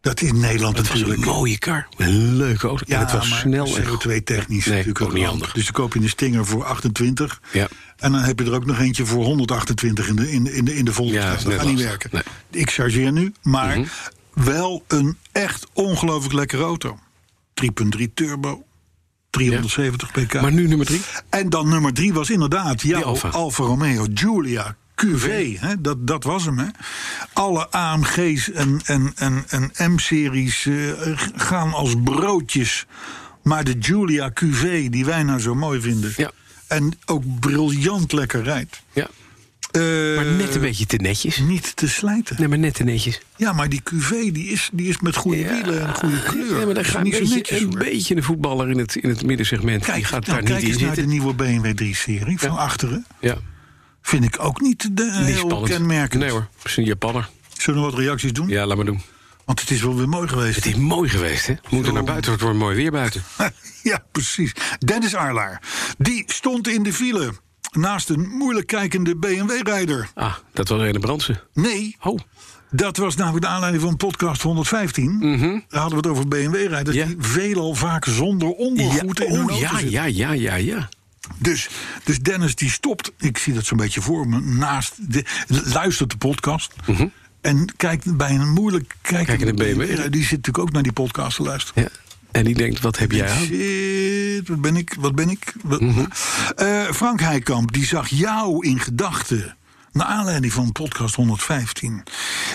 Dat 0.01 0.21
is 0.21 0.31
Nederland 0.31 0.75
Dat 0.75 0.87
was 0.87 0.95
natuurlijk. 0.97 1.25
een 1.25 1.33
mooie 1.33 1.57
kar. 1.57 1.87
Een 1.97 2.35
leuke 2.35 2.67
auto. 2.67 2.85
en 2.87 2.99
het 2.99 3.11
was 3.11 3.29
maar 3.29 3.39
snel 3.39 3.77
en 3.77 3.83
CO2-technisch 3.83 4.65
Nee, 4.65 4.77
natuurlijk 4.77 5.01
ook 5.01 5.13
niet 5.13 5.25
handig. 5.25 5.51
Dus 5.53 5.63
dan 5.63 5.73
koop 5.73 5.93
je 5.93 5.99
een 5.99 6.09
Stinger 6.09 6.45
voor 6.45 6.63
28. 6.63 7.41
Ja. 7.53 7.67
En 7.97 8.11
dan 8.11 8.21
heb 8.21 8.39
je 8.39 8.45
er 8.45 8.53
ook 8.53 8.65
nog 8.65 8.79
eentje 8.79 9.05
voor 9.05 9.23
128 9.23 10.07
in 10.07 10.15
de, 10.15 10.31
in 10.31 10.43
de, 10.43 10.53
in 10.55 10.65
de, 10.65 10.75
in 10.75 10.85
de 10.85 10.93
volle 10.93 11.11
Ja, 11.11 11.35
Dat 11.43 11.53
gaat 11.53 11.65
niet 11.65 11.81
werken. 11.81 12.23
Ik 12.51 12.71
chargeer 12.71 13.11
nu, 13.11 13.33
maar 13.41 13.79
Mhm. 13.79 13.87
wel 14.33 14.83
een 14.87 15.17
echt 15.31 15.67
ongelooflijk 15.73 16.33
lekkere 16.33 16.63
auto. 16.63 16.99
3.3 17.53 18.13
turbo, 18.13 18.63
370 19.29 20.11
pk. 20.11 20.33
Maar 20.41 20.51
nu 20.51 20.67
nummer 20.67 20.85
drie. 20.85 21.01
En 21.29 21.49
dan 21.49 21.69
nummer 21.69 21.93
drie 21.93 22.13
was 22.13 22.29
inderdaad 22.29 22.81
jouw 22.81 23.03
Alfa. 23.03 23.27
Alfa. 23.29 23.63
Romeo 23.63 24.05
Giulia 24.13 24.75
QV. 25.05 25.59
Hè? 25.59 25.81
Dat, 25.81 26.07
dat 26.07 26.23
was 26.23 26.45
hem. 26.45 26.57
Hè? 26.57 26.65
Alle 27.33 27.69
AMG's 27.71 28.51
en, 28.51 28.81
en, 28.85 29.11
en, 29.15 29.43
en 29.75 29.91
M-series 29.93 30.65
eh, 30.65 30.75
gaan 31.35 31.73
als 31.73 31.95
broodjes. 32.03 32.85
Maar 33.43 33.63
de 33.63 33.75
Giulia 33.79 34.29
QV, 34.33 34.89
die 34.89 35.05
wij 35.05 35.23
nou 35.23 35.39
zo 35.39 35.55
mooi 35.55 35.81
vinden. 35.81 36.13
Ja. 36.15 36.31
En 36.67 36.91
ook 37.05 37.39
briljant 37.39 38.11
lekker 38.11 38.43
rijdt. 38.43 38.81
Ja. 38.93 39.07
Eh, 39.71 39.81
Maar 40.15 40.25
net 40.25 40.55
een 40.55 40.61
beetje 40.61 40.85
te 40.85 40.95
netjes. 40.95 41.37
Niet 41.37 41.75
te 41.75 41.87
slijten. 41.89 42.35
Nee, 42.39 42.47
maar 42.47 42.57
net 42.57 42.73
te 42.73 42.83
netjes. 42.83 43.21
Ja, 43.35 43.53
maar 43.53 43.69
die 43.69 43.81
QV 43.83 44.09
die 44.09 44.45
is, 44.47 44.69
die 44.73 44.89
is 44.89 44.99
met 44.99 45.15
goede 45.15 45.47
wielen 45.47 45.87
en 45.87 45.93
goede 45.95 46.23
kleur. 46.23 46.59
Ja, 46.59 46.65
maar 46.65 46.77
is 46.77 46.87
gaat 46.87 46.95
een 46.95 47.03
niet 47.03 47.13
zo 47.13 47.19
beetje, 47.19 47.35
netjes, 47.35 47.61
een 47.61 47.69
beetje 47.69 48.15
een 48.15 48.23
voetballer 48.23 48.69
in 48.69 48.77
het, 48.77 48.95
in 48.95 49.09
het 49.09 49.23
middensegment. 49.25 49.83
Kijk, 49.83 49.95
die 49.95 50.05
gaat 50.05 50.25
nou, 50.25 50.37
daar 50.39 50.49
kijk 50.49 50.55
niet 50.55 50.63
in 50.67 50.73
eens 50.73 50.81
naar 50.81 50.89
de 50.95 50.95
zitten. 50.95 51.13
nieuwe 51.13 51.33
BMW 51.33 51.83
3-serie 51.83 52.39
van 52.39 52.57
achteren. 52.57 53.05
Ja, 53.19 53.37
Vind 54.01 54.23
ik 54.25 54.35
ook 54.43 54.61
niet, 54.61 54.97
de, 54.97 55.03
niet 55.25 55.35
heel 55.35 55.61
kenmerkend. 55.61 56.21
Nee 56.21 56.31
hoor, 56.31 56.47
het 56.57 56.65
is 56.65 56.77
een 56.77 56.83
Japanner. 56.83 57.29
Zullen 57.57 57.79
we 57.83 57.89
wat 57.89 57.99
reacties 57.99 58.33
doen? 58.33 58.47
Ja, 58.47 58.65
laat 58.65 58.75
maar 58.77 58.85
doen. 58.85 59.01
Want 59.45 59.61
het 59.61 59.69
is 59.71 59.81
wel 59.81 59.95
weer 59.95 60.09
mooi 60.09 60.27
geweest. 60.27 60.55
Het 60.55 60.65
is 60.65 60.75
mooi 60.75 61.09
geweest, 61.09 61.47
hè? 61.47 61.53
We 61.53 61.59
moeten 61.69 61.93
naar 61.93 62.03
buiten, 62.03 62.31
het 62.31 62.41
wordt 62.41 62.57
mooi 62.57 62.75
weer 62.75 62.91
buiten. 62.91 63.23
ja, 63.83 64.03
precies. 64.11 64.53
Dennis 64.85 65.15
Arlaar. 65.15 65.61
Die 65.97 66.23
stond 66.27 66.67
in 66.67 66.83
de 66.83 66.93
file 66.93 67.31
naast 67.71 68.09
een 68.09 68.27
moeilijk 68.29 68.67
kijkende 68.67 69.15
BMW-rijder. 69.15 70.09
Ah, 70.13 70.33
dat 70.53 70.67
was 70.67 70.79
Rene 70.81 70.99
Brandsen. 70.99 71.41
Nee, 71.53 71.95
Oh, 72.01 72.19
dat 72.71 72.97
was 72.97 73.15
namelijk 73.15 73.45
de 73.45 73.51
aanleiding 73.51 73.83
van 73.83 73.97
podcast 73.97 74.41
115. 74.41 75.19
Daar 75.69 75.81
hadden 75.81 76.01
we 76.01 76.07
het 76.07 76.17
over 76.17 76.27
BMW-rijders 76.27 76.97
Mhm. 76.97 77.07
Ja. 77.09 77.15
die 77.15 77.23
veelal 77.29 77.75
vaak 77.75 78.05
zonder 78.05 78.47
ja, 78.47 78.53
ondergoed 78.53 79.19
in 79.19 79.31
hun 79.35 79.51
oh 79.51 79.59
ja, 79.59 79.79
ja, 79.79 80.03
ja, 80.03 80.31
ja, 80.31 80.55
ja. 80.55 80.89
Dus, 81.37 81.69
dus 82.03 82.19
Dennis 82.19 82.55
die 82.55 82.69
stopt, 82.69 83.11
ik 83.17 83.37
zie 83.37 83.53
dat 83.53 83.65
zo'n 83.65 83.77
beetje 83.77 84.01
voor 84.01 84.27
me, 84.27 84.39
naast 84.41 85.11
de, 85.13 85.25
luistert 85.47 86.09
de 86.09 86.17
podcast. 86.17 86.73
En 87.41 87.75
kijkt 87.77 88.17
bij 88.17 88.31
een 88.35 88.49
moeilijk 88.49 88.95
kijkende 89.01 89.45
Mhm. 89.45 89.55
Kijkende 89.55 89.63
BMW. 89.63 89.77
BMW-rijder. 89.77 90.11
Die 90.11 90.21
zit 90.23 90.31
natuurlijk 90.31 90.57
ook 90.67 90.71
naar 90.71 90.83
die 90.83 90.91
podcast 90.91 91.35
te 91.35 91.43
luisteren. 91.43 91.83
ja. 91.83 91.89
En 92.31 92.43
die 92.43 92.55
denkt, 92.55 92.79
wat 92.81 92.97
heb 92.97 93.11
jij 93.11 93.29
aan? 93.31 93.45
Shit, 93.45 94.47
wat 94.47 94.61
ben 94.61 94.75
ik? 94.75 94.95
Wat 94.99 95.15
ben 95.15 95.29
ik? 95.29 95.53
Mhm. 95.63 96.05
Eh, 96.55 96.91
Frank 96.91 97.19
Heikamp 97.19 97.73
die 97.73 97.85
zag 97.85 98.07
jou 98.07 98.65
in 98.67 98.79
gedachten. 98.79 99.55
Naar 99.91 100.05
aanleiding 100.07 100.53
van 100.53 100.71
podcast 100.71 101.15
115. 101.15 102.03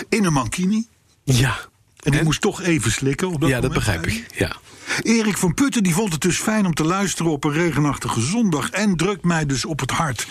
In 0.09 0.25
een 0.25 0.33
mankini. 0.33 0.87
Ja. 1.23 1.57
En 2.05 2.11
die 2.11 2.19
En? 2.19 2.25
moest 2.25 2.41
toch 2.41 2.61
even 2.61 2.91
slikken. 2.91 3.27
Op 3.31 3.41
dat 3.41 3.49
Ja, 3.49 3.59
dat 3.61 3.73
begrijp 3.73 4.07
ik. 4.07 4.25
Ja. 4.35 4.55
Erik 5.03 5.37
van 5.37 5.53
Putten 5.53 5.83
die 5.83 5.93
vond 5.93 6.11
het 6.11 6.21
dus 6.21 6.37
fijn 6.37 6.65
om 6.65 6.73
te 6.73 6.83
luisteren 6.83 7.31
op 7.31 7.43
een 7.43 7.51
regenachtige 7.51 8.21
zondag. 8.21 8.69
En 8.69 8.95
drukt 8.95 9.23
mij 9.23 9.45
dus 9.45 9.65
op 9.65 9.79
het 9.79 9.91
hart 9.91 10.27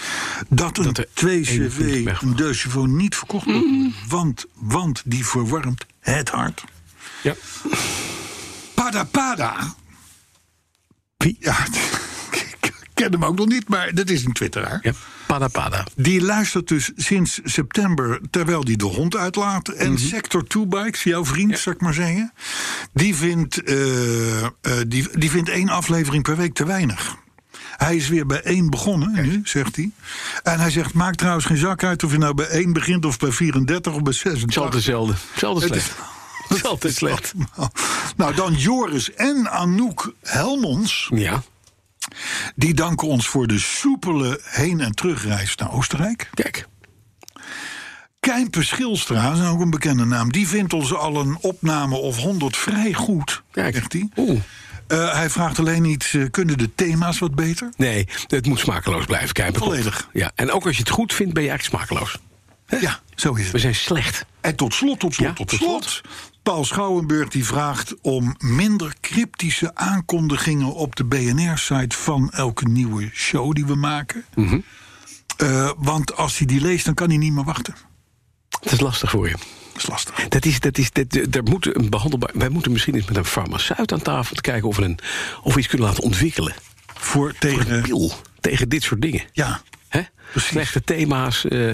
dat 0.49 0.79
een 0.79 0.85
Dat 0.85 0.99
er 0.99 1.07
2CV, 1.07 1.25
21 1.25 2.05
weg 2.05 2.23
mag. 2.23 2.23
een 2.41 2.55
chevaux 2.55 2.89
niet 2.93 3.17
verkocht 3.17 3.45
worden. 3.45 3.95
Want, 4.09 4.45
want 4.55 5.03
die 5.05 5.27
verwarmt 5.27 5.87
het 6.01 6.29
hart. 6.31 6.65
ja. 7.23 7.35
Pada 8.75 9.05
Pada. 9.05 9.75
Wie? 11.17 11.37
Ja, 11.41 11.57
ik 12.53 12.73
ken 12.95 13.13
hem 13.13 13.25
ook 13.25 13.37
nog 13.37 13.47
niet, 13.47 13.69
maar 13.69 13.95
dat 13.95 14.11
is 14.11 14.25
een 14.25 14.33
twitteraar. 14.33 14.79
Ja, 14.83 14.93
Die 15.97 16.23
luistert 16.23 16.69
dus 16.69 16.93
sinds 16.97 17.41
september 17.45 18.21
terwijl 18.31 18.63
hij 18.65 18.77
de 18.77 18.85
hond 18.85 19.17
uitlaat. 19.17 19.69
En 19.69 19.99
Sector 19.99 20.47
2 20.47 20.67
Bikes, 20.67 21.03
jouw 21.03 21.25
vriend, 21.25 21.59
zou 21.59 21.75
ik 21.75 21.81
maar 21.81 21.95
zeggen. 21.95 22.33
Die 22.93 23.17
vindt, 23.17 23.63
eh, 23.63 24.45
eh, 24.45 24.51
die, 24.89 25.09
die 25.19 25.31
vindt 25.31 25.49
één 25.49 25.69
aflevering 25.69 26.23
per 26.23 26.37
week 26.37 26.55
te 26.55 26.65
weinig. 26.65 27.17
Hij 27.77 27.97
is 27.97 28.09
weer 28.09 28.27
bij 28.27 28.43
één 28.43 28.71
begonnen 28.71 29.13
nu, 29.13 29.41
zegt 29.45 29.77
hij. 29.77 29.91
En 30.43 30.61
hij 30.61 30.71
zegt, 30.71 30.95
maakt 30.95 31.19
trouwens 31.19 31.45
geen 31.47 31.57
zak 31.57 31.85
uit 31.85 32.05
of 32.05 32.13
je 32.13 32.19
nou 32.19 32.35
bij 32.35 32.47
één 32.47 32.73
begint... 32.73 33.05
of 33.05 33.19
bij 33.19 33.33
34 33.33 33.93
of 33.95 34.03
bij 34.03 34.13
Het 34.13 34.27
is 34.27 34.41
86. 34.41 34.63
altijd 34.63 34.75
hetzelfde. 34.75 35.15
Hetzelfde 35.31 35.67
slecht. 35.67 35.95
Het 36.49 36.57
is 36.57 36.65
altijd 36.65 36.95
slecht. 36.95 37.35
Nou, 38.17 38.35
dan 38.35 38.55
Joris 38.55 39.15
en 39.15 39.51
Anouk 39.51 40.13
Helmons. 40.23 41.11
Ja, 41.15 41.43
Die 42.57 42.75
danken 42.75 43.09
ons 43.09 43.29
voor 43.29 43.47
de 43.47 43.59
soepele 43.59 44.41
heen- 44.45 44.81
en 44.81 44.93
terugreis 44.95 45.57
naar 45.57 45.73
Oostenrijk. 45.73 46.31
kijk. 46.35 46.67
Kijmpe 48.21 48.63
Schilstra, 48.63 49.33
is 49.33 49.47
ook 49.47 49.61
een 49.61 49.71
bekende 49.71 50.05
naam. 50.05 50.33
Die 50.33 50.49
vindt 50.49 50.73
ons 50.73 50.95
al 50.95 51.17
een 51.21 51.39
opname 51.41 51.95
of 51.97 52.17
100 52.19 52.57
vrij 52.57 52.93
goed, 52.93 53.43
Kijk. 53.51 53.75
zegt 53.75 53.93
hij. 53.93 54.09
Oeh. 54.17 54.41
Eh, 54.87 55.13
hij 55.13 55.31
vraagt 55.31 55.59
alleen 55.59 55.83
niet, 55.83 56.11
eh, 56.13 56.25
kunnen 56.31 56.59
de 56.59 56.75
thema's 56.75 57.19
wat 57.19 57.35
beter? 57.35 57.69
Nee, 57.77 58.09
het 58.27 58.47
moet 58.47 58.59
smakeloos 58.59 59.05
blijven, 59.05 59.33
Kijper. 59.33 59.63
Volledig. 59.63 60.09
Ja, 60.13 60.31
en 60.35 60.51
ook 60.51 60.67
als 60.67 60.75
je 60.75 60.81
het 60.83 60.91
goed 60.91 61.15
vindt, 61.15 61.35
ben 61.35 61.43
je 61.43 61.49
eigenlijk 61.49 61.79
smakeloos. 61.85 62.19
Ja, 62.81 63.01
zo 63.15 63.33
is 63.35 63.45
We 63.45 63.51
het. 63.51 63.61
zijn 63.61 63.75
slecht. 63.75 64.25
En 64.41 64.57
tot 64.57 64.75
slot, 64.75 65.01
tot 65.01 65.15
slot, 65.15 65.29
Ja, 65.29 65.35
tot 65.35 65.49
tot 65.49 65.59
slot. 65.59 66.01
Paul 66.45 66.65
Schouwenburg 66.65 67.29
die 67.29 67.45
vraagt 67.45 67.95
om 68.01 68.35
minder 68.39 68.95
cryptische 69.01 69.75
aankondigingen 69.75 70.75
op 70.75 70.97
de 70.97 71.05
BNR-site 71.05 71.97
van 71.97 72.31
elke 72.31 72.69
nieuwe 72.69 73.11
show 73.13 73.53
die 73.53 73.67
we 73.67 73.75
maken. 73.75 74.25
Mhm. 74.35 74.61
Eh, 75.37 75.71
want 75.77 76.17
als 76.17 76.39
hij 76.39 76.47
die 76.47 76.61
leest, 76.61 76.85
dan 76.85 76.95
kan 76.95 77.09
hij 77.09 77.17
niet 77.17 77.33
meer 77.33 77.45
wachten. 77.45 77.75
Het 78.61 78.73
is 78.73 78.81
lastig 78.81 79.11
voor 79.11 79.29
je. 79.29 79.37
Dat 79.73 79.83
is 79.83 79.87
lastig. 79.87 80.29
Dat 80.29 80.45
is, 80.45 80.61
dat 80.61 80.79
is, 80.79 80.93
dat, 80.93 81.19
daar 81.29 81.43
moet 81.43 81.77
een 81.77 81.91
behandelbaar. 81.91 82.31
Wij 82.35 82.49
moeten 82.49 82.73
misschien 82.73 82.95
eens 82.95 83.07
met 83.07 83.17
een 83.17 83.25
farmaceut 83.25 83.93
aan 83.93 84.03
tafel 84.03 84.35
te 84.35 84.41
kijken 84.41 84.69
of 84.69 84.77
we, 84.77 84.85
een, 84.85 84.99
of 85.43 85.55
we 85.55 85.59
iets 85.59 85.69
kunnen 85.69 85.87
laten 85.87 86.03
ontwikkelen. 86.03 86.55
Voor 86.87 87.05
Voor 87.05 87.35
tegen. 87.39 87.73
een 87.73 87.83
pil 87.83 88.13
tegen 88.41 88.69
dit 88.69 88.83
soort 88.83 89.03
dingen. 89.03 89.23
Ja, 89.33 89.63
Hè? 89.95 90.01
Slechte 90.41 90.83
thema's, 90.85 91.45
eh, 91.45 91.71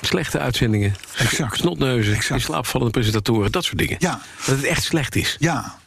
slechte 0.00 0.38
uitzendingen, 0.38 0.94
Exact. 1.16 1.56
snotneuzen, 1.56 2.18
in 2.28 2.40
slaapvallende 2.40 2.92
presentatoren, 2.92 3.52
dat 3.52 3.64
soort 3.64 3.78
dingen. 3.78 3.96
Ja. 3.98 4.20
Dat 4.46 4.56
het 4.56 4.64
echt 4.64 4.82
slecht 4.82 5.16
is. 5.16 5.36
ja, 5.38 5.78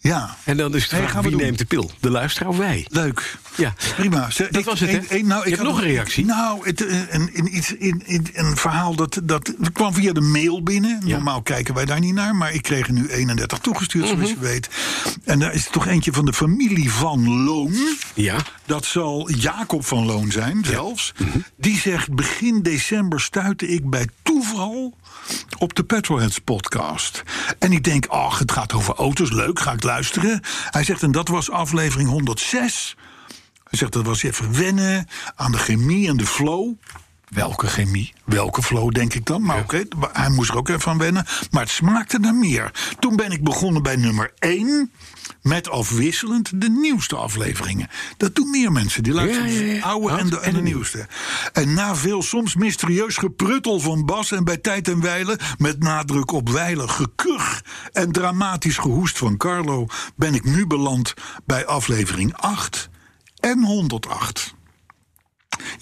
ja. 0.00 0.36
En 0.44 0.56
dan 0.56 0.74
is 0.74 0.82
het 0.82 0.92
Nee, 0.92 1.08
vraag, 1.08 1.22
wie 1.22 1.30
doen. 1.30 1.40
neemt 1.40 1.58
de 1.58 1.64
pil? 1.64 1.90
De 2.00 2.10
luisteraar 2.10 2.48
of 2.48 2.56
wij? 2.56 2.86
Leuk. 2.90 3.38
Ja. 3.56 3.74
Prima. 3.96 4.30
Zeg, 4.30 4.48
Dat 4.48 4.60
ik- 4.60 4.66
was 4.66 4.80
het, 4.80 4.90
hè? 5.08 5.18
nou, 5.18 5.40
ik 5.42 5.48
hebt 5.48 5.56
had 5.62 5.66
nog 5.72 5.78
een 5.80 5.88
reactie. 5.88 6.24
Nou, 6.24 6.66
het, 6.66 6.86
eh, 6.86 6.98
een, 7.14 8.28
een, 8.34 8.56
verhaal 8.56 8.94
dat, 8.94 9.20
dat 9.22 9.52
kwam 9.72 9.94
via 9.94 10.12
de 10.12 10.20
mail 10.20 10.62
binnen. 10.62 11.00
Ja. 11.04 11.14
Normaal 11.14 11.42
kijken 11.42 11.74
wij 11.74 11.84
daar 11.84 12.00
niet 12.00 12.14
naar, 12.14 12.34
maar 12.34 12.52
ik 12.54 12.62
kreeg 12.62 12.86
er 12.86 12.92
nu 12.92 13.08
31 13.08 13.58
toegestuurd, 13.58 14.06
zoals 14.06 14.20
Mhm. 14.20 14.30
je 14.30 14.38
weet. 14.38 14.68
En 15.24 15.38
daar 15.38 15.54
is 15.54 15.68
toch 15.70 15.86
eentje 15.86 16.12
van 16.12 16.24
de 16.24 16.32
familie 16.32 16.90
van 16.92 17.44
Loon. 17.44 17.74
Ja. 18.14 18.36
Dat 18.66 18.84
zal 18.84 19.30
Jacob 19.30 19.84
van 19.86 20.06
Loon 20.06 20.30
zijn, 20.32 20.64
zelfs. 20.64 21.12
Mhm. 21.18 21.38
Die 21.56 21.78
zegt: 21.78 22.14
Begin 22.14 22.62
december 22.62 23.20
stuitte 23.20 23.68
ik 23.68 23.90
bij 23.90 24.06
toeval 24.22 24.96
op 25.58 25.74
de 25.74 25.84
Petrolheads 25.84 26.38
podcast. 26.38 27.22
En 27.58 27.72
ik 27.72 27.84
denk: 27.84 28.06
Ach, 28.06 28.38
het 28.38 28.52
gaat 28.52 28.72
over 28.72 28.94
auto's, 28.94 29.30
leuk, 29.30 29.60
ga 29.60 29.72
ik 29.72 29.82
luisteren. 29.82 30.40
Hij 30.70 30.84
zegt: 30.84 31.02
En 31.02 31.12
dat 31.12 31.28
was 31.28 31.50
aflevering 31.50 32.08
106. 32.08 32.96
Hij 33.64 33.78
zegt: 33.78 33.92
Dat 33.92 34.04
was 34.04 34.22
even 34.22 34.58
wennen 34.58 35.06
aan 35.36 35.52
de 35.52 35.58
chemie 35.58 36.08
en 36.08 36.16
de 36.16 36.26
flow. 36.26 36.74
Welke 37.30 37.66
chemie? 37.66 38.12
Welke 38.24 38.62
flow, 38.62 38.92
denk 38.92 39.14
ik 39.14 39.26
dan? 39.26 39.42
Maar 39.42 39.58
oké, 39.58 39.84
hij 40.12 40.28
moest 40.28 40.50
er 40.50 40.56
ook 40.56 40.68
even 40.68 40.90
aan 40.90 40.98
wennen. 40.98 41.26
Maar 41.50 41.62
het 41.62 41.70
smaakte 41.70 42.18
naar 42.18 42.34
meer. 42.34 42.70
Toen 42.98 43.16
ben 43.16 43.30
ik 43.30 43.44
begonnen 43.44 43.82
bij 43.82 43.96
nummer 43.96 44.32
1. 44.38 44.90
Met 45.42 45.68
afwisselend 45.68 46.60
de 46.60 46.68
nieuwste 46.68 47.16
afleveringen. 47.16 47.88
Dat 48.16 48.34
doen 48.34 48.50
meer 48.50 48.72
mensen. 48.72 49.02
Die 49.02 49.12
luisteren 49.12 49.52
Ja, 49.52 49.60
ja, 49.60 49.72
ja. 49.72 49.80
de 49.80 49.82
oude 49.82 50.16
en 50.16 50.30
de, 50.30 50.40
en 50.40 50.54
de 50.54 50.62
nieuwste. 50.62 51.06
En 51.52 51.74
na 51.74 51.96
veel 51.96 52.22
soms 52.22 52.54
mysterieus 52.54 53.16
gepruttel 53.16 53.80
van 53.80 54.06
Bas... 54.06 54.32
en 54.32 54.44
bij 54.44 54.56
tijd 54.56 54.88
en 54.88 55.00
wijle, 55.00 55.38
met 55.58 55.78
nadruk 55.78 56.32
op 56.32 56.48
wijle, 56.48 56.88
gekuch... 56.88 57.62
en 57.92 58.12
dramatisch 58.12 58.78
gehoest 58.78 59.18
van 59.18 59.36
Carlo... 59.36 59.86
ben 60.16 60.34
ik 60.34 60.44
nu 60.44 60.66
beland 60.66 61.14
bij 61.44 61.66
aflevering 61.66 62.36
8 62.36 62.88
en 63.40 63.64
108. 63.64 64.54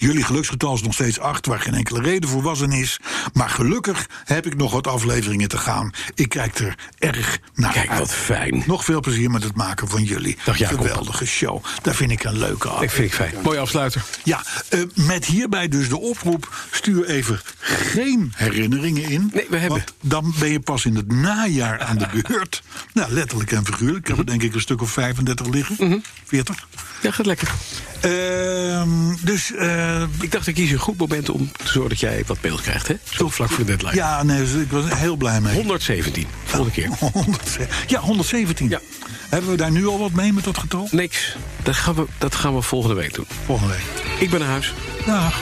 Jullie 0.01 0.23
geluksgetal 0.23 0.73
is 0.73 0.81
nog 0.81 0.93
steeds 0.93 1.19
8, 1.19 1.45
waar 1.45 1.59
geen 1.59 1.73
enkele 1.73 2.01
reden 2.01 2.29
voor 2.29 2.41
was 2.41 2.61
en 2.61 2.71
is. 2.71 2.99
Maar 3.33 3.49
gelukkig 3.49 4.07
heb 4.25 4.45
ik 4.45 4.55
nog 4.55 4.71
wat 4.71 4.87
afleveringen 4.87 5.47
te 5.49 5.57
gaan. 5.57 5.91
Ik 6.15 6.29
kijk 6.29 6.59
er 6.59 6.75
erg 6.99 7.39
naar 7.55 7.71
Kijk, 7.73 7.89
uit. 7.89 7.99
wat 7.99 8.13
fijn. 8.13 8.63
Nog 8.67 8.83
veel 8.85 8.99
plezier 8.99 9.31
met 9.31 9.43
het 9.43 9.55
maken 9.55 9.87
van 9.87 10.03
jullie. 10.03 10.37
Dag, 10.45 10.57
Jacob. 10.57 10.77
Geweldige 10.77 11.25
show. 11.25 11.63
Daar 11.81 11.95
vind 11.95 12.11
ik 12.11 12.23
een 12.23 12.37
leuke 12.37 12.67
Ik 12.67 12.73
aflevering. 12.73 13.13
vind 13.13 13.27
ik 13.29 13.31
fijn. 13.33 13.43
Mooi 13.43 13.57
afsluiter. 13.59 14.01
Ja, 14.23 14.43
eh, 14.69 14.79
met 14.93 15.25
hierbij 15.25 15.67
dus 15.67 15.89
de 15.89 15.99
oproep. 15.99 16.53
Stuur 16.71 17.05
even 17.05 17.39
geen 17.59 18.33
herinneringen 18.35 19.03
in. 19.09 19.29
Nee, 19.33 19.45
we 19.49 19.57
hebben. 19.57 19.77
Want 19.77 19.93
dan 20.01 20.33
ben 20.39 20.51
je 20.51 20.59
pas 20.59 20.85
in 20.85 20.95
het 20.95 21.11
najaar 21.11 21.79
aan 21.81 21.97
de 21.97 22.07
beurt. 22.27 22.61
nou, 22.93 23.11
letterlijk 23.11 23.51
en 23.51 23.65
figuurlijk. 23.65 23.99
Ik 23.99 24.07
heb 24.07 24.17
er 24.17 24.25
denk 24.25 24.41
ik 24.43 24.53
een 24.53 24.61
stuk 24.61 24.81
of 24.81 24.91
35 24.91 25.47
liggen. 25.47 25.75
Mhm. 25.79 25.97
40. 26.25 26.67
Ja, 27.01 27.11
gaat 27.11 27.25
lekker. 27.25 27.51
Ehm, 28.01 28.89
dus 29.21 29.51
eh, 29.95 30.03
Ik 30.21 30.31
dacht, 30.31 30.47
ik 30.47 30.53
kies 30.55 30.71
een 30.71 30.77
goed 30.77 30.97
moment 30.97 31.29
om 31.29 31.51
te 31.51 31.67
zorgen 31.71 31.89
dat 31.89 31.99
jij 31.99 32.23
wat 32.27 32.41
beeld 32.41 32.61
krijgt, 32.61 32.87
hè? 32.87 32.95
Zo 33.09 33.29
vlak 33.29 33.49
voor 33.49 33.65
de 33.65 33.75
deadline. 33.75 33.95
ja, 33.95 34.23
nee, 34.23 34.37
dus 34.39 34.53
ik 34.53 34.71
was 34.71 34.85
er 34.85 34.97
heel 34.97 35.15
blij 35.15 35.41
mee. 35.41 35.55
117, 35.55 36.25
volgende 36.45 36.73
keer. 36.73 36.89
100 37.13 37.57
ja, 37.87 37.99
117. 37.99 38.69
Ja. 38.69 38.79
Hebben 39.29 39.49
we 39.49 39.57
daar 39.57 39.71
nu 39.71 39.87
al 39.87 39.99
wat 39.99 40.11
mee 40.11 40.33
met 40.33 40.43
dat 40.43 40.57
getal? 40.57 40.87
Niks. 40.91 41.35
Dat 41.63 41.75
gaan, 41.75 41.95
we, 41.95 42.05
dat 42.17 42.35
gaan 42.35 42.55
we 42.55 42.61
volgende 42.61 42.95
week 42.95 43.13
doen. 43.13 43.25
Volgende 43.45 43.73
week. 43.73 44.19
Ik 44.19 44.29
ben 44.29 44.39
naar 44.39 44.49
huis. 44.49 44.73
Dag. 45.05 45.41